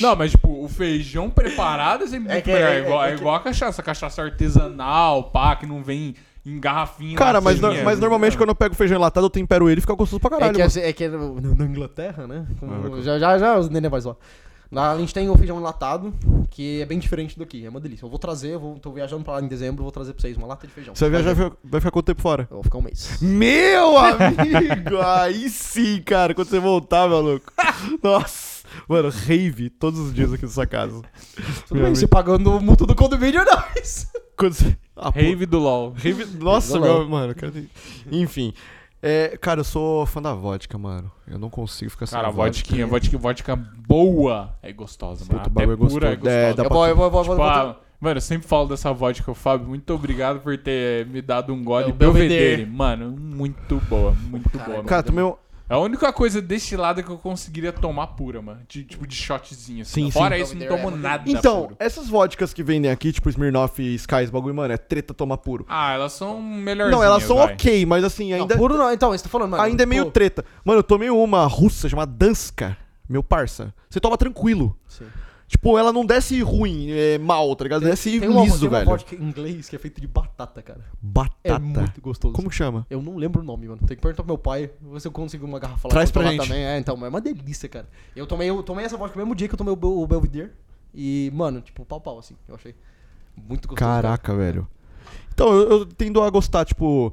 [0.00, 2.70] Não, mas tipo, o feijão preparado é sempre É muito que- melhor.
[2.70, 6.14] é- É, igual, é é igual a cachaça, cachaça artesanal, pá, que não vem
[6.56, 7.16] em garrafinha.
[7.16, 9.94] Cara, mas, no- mas normalmente quando eu pego feijão enlatado, eu tempero ele e fica
[9.94, 10.52] gostoso pra É caralho.
[10.52, 10.66] que, mano.
[10.68, 12.46] assim, é que no- na Inglaterra, né?
[12.62, 14.16] Ah, Já, já, já os neném vai zoar.
[14.70, 16.12] Lá a gente tem o feijão enlatado,
[16.50, 17.64] que é bem diferente daqui.
[17.64, 18.04] É uma delícia.
[18.04, 20.36] Eu vou trazer, eu vou, tô viajando pra lá em dezembro, vou trazer pra vocês
[20.36, 20.94] uma lata de feijão.
[20.94, 22.46] Você vai viajar, vai vai ficar quanto tempo fora?
[22.50, 23.16] Eu vou ficar um mês.
[23.22, 24.98] Meu amigo!
[25.22, 27.50] Aí sim, cara, quando você voltar, maluco.
[28.02, 28.58] Nossa.
[28.86, 31.00] Mano, rave todos os dias aqui na sua casa.
[31.00, 31.04] Tudo
[31.70, 31.96] Meu bem, amigo.
[31.96, 33.62] você pagando o multa do condomínio, não.
[33.82, 34.06] Isso.
[34.36, 34.76] Quando você...
[35.02, 35.92] Pô, Rave do LOL.
[35.96, 36.24] Rave...
[36.38, 37.34] Nossa, meu, mano.
[37.34, 37.52] Cara...
[38.10, 38.52] Enfim.
[39.00, 41.10] É, cara, eu sou fã da vodka, mano.
[41.26, 42.68] Eu não consigo ficar sem Cara, a vodka.
[42.70, 45.38] vodka, vodka, vodka boa é gostosa, mano.
[45.44, 46.28] Puta, Até bagulho é pura gostoso.
[46.28, 46.56] é É, gostosa.
[46.56, 48.66] dá Eu pra- vou, eu vou, eu vou, Tipo, vou- ah, mano, eu sempre falo
[48.68, 49.68] dessa vodka, Fábio.
[49.68, 52.66] Muito obrigado por ter me dado um gole É Belvedere.
[52.66, 54.84] Mano, muito boa, muito Cara, boa.
[54.84, 55.34] Cara, tomei um...
[55.70, 58.60] É a única coisa destilada que eu conseguiria tomar pura, mano.
[58.66, 59.82] De- tipo de shotzinho.
[59.82, 60.04] Assim.
[60.06, 60.42] Sim, Fora sim.
[60.42, 61.76] isso, não tomo é nada Então, puro.
[61.78, 65.66] essas vodkas que vendem aqui, tipo Smirnoff e Skies, bagulho, mano, é treta tomar puro.
[65.68, 67.52] Ah, elas são melhorzinhas, Não, elas são vai.
[67.52, 68.90] ok, mas assim, Não, ainda, puro não.
[68.90, 69.62] Então, você tá falando, mano.
[69.62, 70.42] ainda é meio pô, treta.
[70.64, 72.74] Mano, eu tomei uma russa chamada Danska,
[73.06, 73.74] meu parça.
[73.90, 74.74] Você toma tranquilo.
[74.88, 75.04] sim.
[75.48, 77.82] Tipo, ela não desce ruim, é mal, tá ligado?
[77.82, 78.90] Desce Tem uma, liso, tem uma velho.
[78.90, 80.84] vodka em inglês que é feita de batata, cara.
[81.00, 81.38] Batata.
[81.42, 82.34] É muito gostoso.
[82.34, 82.86] Como que chama?
[82.90, 83.78] Eu não lembro o nome, mano.
[83.86, 84.70] Tem que perguntar pro meu pai.
[85.00, 85.92] Se eu consigo uma garrafa lá.
[85.92, 86.42] Traz pra gente.
[86.46, 86.62] Também.
[86.62, 87.88] É, então, é uma delícia, cara.
[88.14, 90.50] Eu tomei, eu tomei essa vodka no mesmo dia que eu tomei o, o Belvedere.
[90.94, 92.36] E, mano, tipo, pau pau, assim.
[92.46, 92.74] Eu achei
[93.34, 93.90] muito gostoso.
[93.90, 94.68] Caraca, velho.
[95.32, 97.10] Então, eu, eu tendo a gostar, tipo.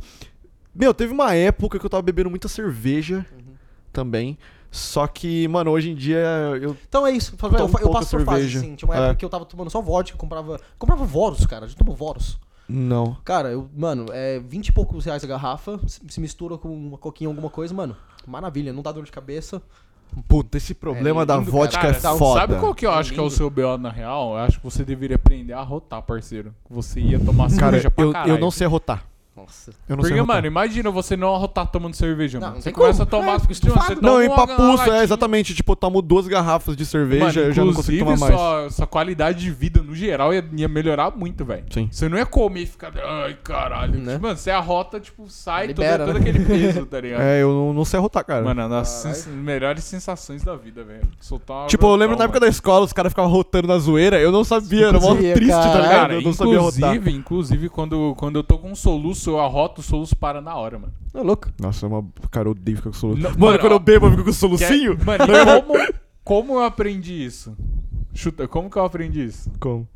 [0.74, 3.54] Meu, teve uma época que eu tava bebendo muita cerveja Uhum.
[3.94, 4.38] também.
[4.76, 6.18] Só que, mano, hoje em dia
[6.62, 6.76] eu.
[6.88, 7.34] Então é isso.
[7.42, 8.76] Eu, eu, eu pouca passo por fase, assim.
[8.76, 9.00] Tinha uma É.
[9.00, 10.60] época que eu tava tomando só vodka, comprava.
[10.78, 11.66] Comprava Voros, cara.
[11.68, 12.38] Já tomou Voros.
[12.68, 13.16] Não.
[13.24, 15.80] Cara, eu, mano, é 20 e poucos reais a garrafa.
[15.88, 17.96] Se, mistura com uma coquinha, alguma coisa, mano.
[18.28, 19.62] Maravilha, não dá dor de cabeça.
[20.28, 22.42] Puta, esse problema É da lindo, vodka Cara, é sabe- foda.
[22.42, 24.32] Sabe qual que eu É acho que é o seu BO na real?
[24.32, 26.54] Eu acho que você deveria aprender a rotar, parceiro.
[26.70, 28.32] Você ia tomar Cara, cerveja pra eu, caralho.
[28.34, 29.06] eu não sei arrotar.
[29.36, 29.72] Nossa.
[29.90, 32.56] Eu não Porque, sei mano, imagina você não arrotar tomando cerveja, Não, mano.
[32.56, 33.22] não Você tem começa como.
[33.22, 33.36] a tomar...
[33.36, 33.96] É, fica estufado.
[33.96, 35.54] você Não, em uma papuço, latinha- é exatamente.
[35.54, 38.70] Tipo, eu tomo duas garrafas de cerveja Mano, eu já não consigo inclusive, tomar mais.
[38.70, 41.66] Sua, sua qualidade de vida, no geral, ia, ia melhorar muito, velho.
[41.70, 41.90] Sim.
[41.92, 42.94] Você não ia comer e ficar...
[42.98, 44.00] Ai, caralho.
[44.00, 44.14] Né?
[44.14, 46.30] Tipo, mano, você arrota, tipo, sai Libera, todo, todo né?
[46.30, 47.22] aquele peso, tá ligado?
[47.22, 48.42] É, eu não, não sei arrotar, cara.
[48.44, 51.02] Mano, é uma das sens- melhores sensações da vida, velho.
[51.20, 54.18] Soltar uma tipo, eu lembro na época da escola, os caras ficavam rotando na zoeira,
[54.18, 55.90] eu não sabia, era mó triste, tá ligado?
[55.90, 56.96] Cara, eu não sabia arrotar.
[56.96, 60.56] inclusive, inclusive quando, quando eu tô com um soluço, eu arroto, o soluço para na
[60.56, 60.94] hora, mano.
[61.14, 61.50] É louco.
[61.60, 62.06] Nossa, é uma...
[62.32, 63.22] cara, eu odeio ficar com soluço.
[63.22, 64.98] Não, mano, mano, quando ó, eu bebo, eu fico com solucinho.
[64.98, 65.94] Quer- Mano, e como,
[66.24, 67.56] como eu aprendi isso?
[68.14, 69.52] Chuta, como que eu aprendi isso?
[69.60, 69.88] Como?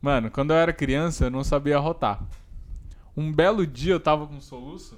[0.00, 2.22] Mano, quando eu era criança, eu não sabia rotar.
[3.16, 4.94] Um belo dia eu tava com soluço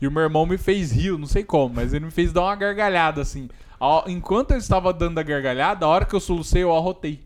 [0.00, 2.42] e o meu irmão me fez rir, não sei como, mas ele me fez dar
[2.42, 3.48] uma gargalhada assim.
[4.06, 7.20] Enquanto eu estava dando a gargalhada, a hora que eu solucei, eu arrotei.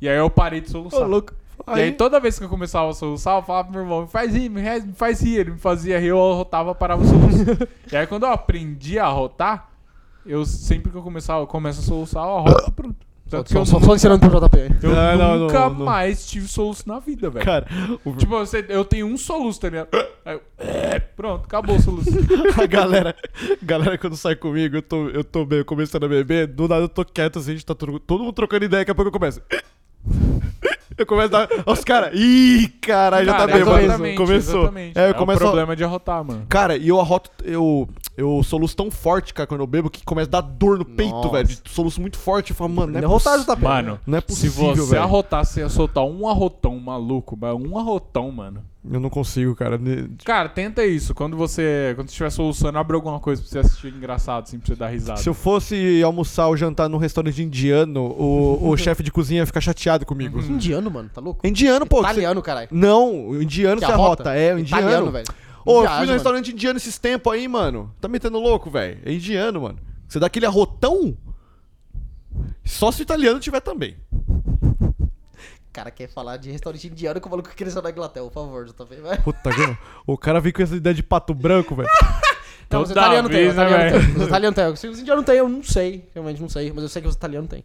[0.00, 1.02] E aí eu parei de soluçar.
[1.02, 1.32] Ô, louco.
[1.68, 4.08] E aí toda vez que eu começava a soluçar, eu falava pro meu irmão, me
[4.08, 4.62] faz rir, me,
[4.94, 5.36] faz rir.
[5.38, 7.44] Ele me fazia rir, eu arrotava, parava o soluço.
[7.92, 9.70] e aí quando eu aprendi a arrotar,
[10.26, 12.96] eu sempre que eu começava, eu começo a soluçar, eu arroto, pronto.
[13.30, 14.58] Tanto Só, eu, só, só ensinando pro JP.
[14.58, 14.70] aí.
[14.82, 15.86] eu Não, nunca não, não.
[15.86, 17.44] mais tive soluço na vida, velho.
[17.44, 17.64] Cara,
[18.04, 19.88] o- Tipo, você, eu tenho um soluço, tá ligado?
[20.24, 22.10] Aí eu, é, pronto, acabou o soluço.
[22.60, 23.14] a galera,
[23.62, 26.88] galera quando sai comigo, eu tô, eu tô meio começando a beber, do nada eu
[26.88, 29.12] tô quieto assim, a gente tá tro- todo mundo trocando ideia, daqui a pouco eu
[29.12, 29.40] começo.
[30.98, 31.48] Eu começo a dar.
[31.66, 32.10] Os caras.
[32.14, 33.78] Ih, caralho, já tá Cara, bêbado.
[33.80, 34.60] exatamente, Começou.
[34.62, 34.98] exatamente.
[34.98, 36.44] É, eu o começo a- problema de arrotar, mano.
[36.48, 37.30] Cara, e eu arroto.
[37.42, 40.84] Eu, eu soluço tão forte, cara, quando eu bebo, que começa a dar dor no
[40.84, 41.28] peito, Nossa.
[41.30, 41.48] velho.
[41.66, 42.50] Soluço muito forte.
[42.50, 43.62] Eu falo, mano, não é, Derrotar possi- JP.
[43.62, 45.02] Mano, não é se possível, você velho.
[45.02, 48.62] arrotar, você ia soltar um arrotão maluco, um arrotão, mano.
[48.82, 49.78] Eu não consigo, cara.
[50.24, 51.14] Cara, tenta isso.
[51.14, 54.68] Quando você quando você estiver soluçando, abre alguma coisa pra você assistir engraçado, assim, pra
[54.68, 55.20] você dar risada.
[55.20, 59.46] Se eu fosse almoçar ou jantar num restaurante indiano, o, o chefe de cozinha ia
[59.46, 60.38] ficar chateado comigo.
[60.40, 60.52] Uhum.
[60.52, 61.46] Indiano, mano, tá louco?
[61.46, 62.00] Indiano, pô.
[62.00, 62.68] Italiano, caralho.
[62.70, 64.22] Não, o indiano Que você arrota?
[64.30, 64.34] arrota.
[64.34, 64.82] É, o indiano.
[64.82, 65.26] Italiano, velho.
[65.62, 66.12] Ô, eu Viagem, fui no mano.
[66.14, 67.94] restaurante indiano esses tempos aí, mano.
[68.00, 68.98] Tá metendo louco, velho.
[69.04, 69.78] É indiano, mano.
[70.08, 71.14] Você dá aquele arrotão?
[72.64, 73.96] Só se o italiano tiver também.
[75.70, 78.66] O cara quer falar de restaurante indiano que o maluco cresceu na Inglaterra, por favor,
[78.66, 79.18] JP, vai.
[79.18, 81.88] Puta que O cara vem com essa ideia de pato branco, velho.
[82.68, 84.06] Não, os italianos têm, os né, italianos velho?
[84.06, 84.22] têm.
[84.22, 84.76] Os italianos têm.
[84.76, 86.08] Se os indianos têm, eu não sei.
[86.14, 86.72] Realmente não sei.
[86.72, 87.64] Mas eu sei que os italianos têm.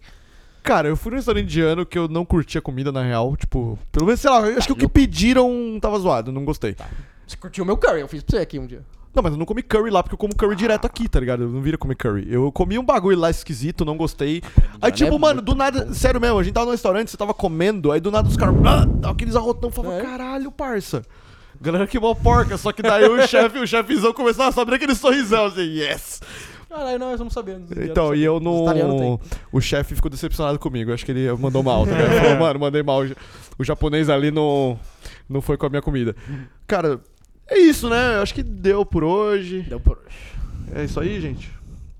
[0.64, 3.36] Cara, eu fui num restaurante indiano que eu não curti a comida, na real.
[3.36, 6.76] Tipo, pelo menos, sei lá, acho que o que pediram tava zoado, não gostei.
[7.28, 8.84] Você curtiu o meu curry, eu fiz pra você aqui um dia.
[9.16, 11.44] Não, mas eu não comi curry lá, porque eu como curry direto aqui, tá ligado?
[11.44, 12.28] Eu não vira comer curry.
[12.30, 14.42] Eu comi um bagulho lá esquisito, não gostei.
[14.82, 17.34] Aí, tipo, é mano, do nada, sério mesmo, a gente tava no restaurante, você tava
[17.34, 20.02] comendo, aí do nada os caras, ah, aqueles arrotão, falava, É.
[20.02, 21.04] caralho, parça.
[21.62, 24.94] Galera que mó porca, só que daí o chefe, o chefezão começava a saber aquele
[24.94, 26.22] sorrisão, assim, yes.
[26.70, 27.58] Caralho, não, nós vamos saber.
[27.78, 29.18] Então, e eu não.
[29.50, 30.92] O chefe ficou decepcionado comigo.
[30.92, 32.12] Acho que ele mandou mal, tá ligado?
[32.12, 33.02] Ele falou, mano, mandei mal.
[33.58, 34.78] O japonês ali não,
[35.30, 36.14] não foi com a minha comida.
[36.68, 37.00] Cara,
[37.48, 38.18] é isso, né?
[38.18, 39.62] Eu acho que deu por hoje.
[39.62, 40.18] Deu por hoje.
[40.74, 41.54] É isso aí, gente.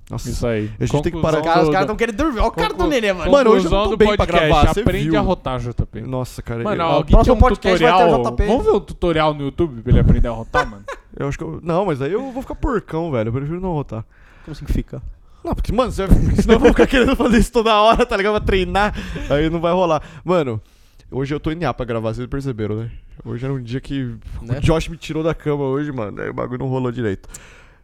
[0.10, 0.30] Nossa.
[0.30, 0.70] Isso aí.
[0.80, 2.40] A gente tem que parar- Os caras do- estão querendo dormir.
[2.40, 3.32] Olha o cara do Nenê, mano.
[3.32, 5.20] Mano, hoje eu não Conclusão tô do bem pra podcast, gravar, você Aprende viu.
[5.20, 6.02] a rotar, JP.
[6.02, 6.64] Nossa, cara.
[6.64, 8.32] Mano, eu, alguém tem um podcast vai ter o tutorial.
[8.36, 8.46] JP.
[8.46, 10.84] Vamos ver o tutorial no YouTube pra ele aprender a rotar, mano?
[11.18, 11.60] eu acho que eu.
[11.64, 13.30] Não, mas aí eu vou ficar porcão, velho.
[13.30, 14.06] Eu prefiro não rotar.
[14.44, 15.02] Como assim que fica?
[15.44, 16.18] Não, porque, mano, você vai...
[16.42, 18.34] senão eu vou ficar querendo fazer isso toda hora, tá ligado?
[18.34, 18.94] Pra treinar.
[19.30, 20.04] Aí não vai rolar.
[20.24, 20.62] Mano,
[21.16, 22.92] Hoje eu tô em para gravar, vocês perceberam, né?
[23.24, 24.04] Hoje era um dia que
[24.42, 24.58] né?
[24.58, 26.22] o Josh me tirou da cama hoje, mano.
[26.22, 27.30] Aí o bagulho não rolou direito.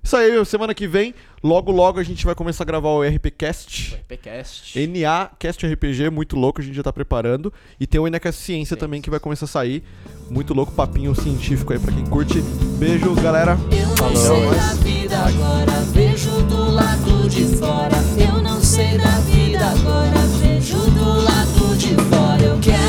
[0.04, 3.94] Isso aí, semana que vem, logo logo a gente vai começar a gravar o RPCast.
[3.94, 4.86] O RPCast.
[4.86, 7.54] NA Cast RPG, muito louco, a gente já tá preparando.
[7.80, 9.82] E tem o NACast Ciência também que vai começar a sair.
[10.30, 12.42] Muito louco, papinho científico aí pra quem curte.
[12.78, 13.58] Beijo, galera.
[13.72, 14.12] Eu Falou.
[14.12, 17.96] não sei da vida agora, vejo do lado de fora.
[18.18, 22.44] Eu não sei da vida agora, vejo do lado de fora.
[22.44, 22.81] Eu quero.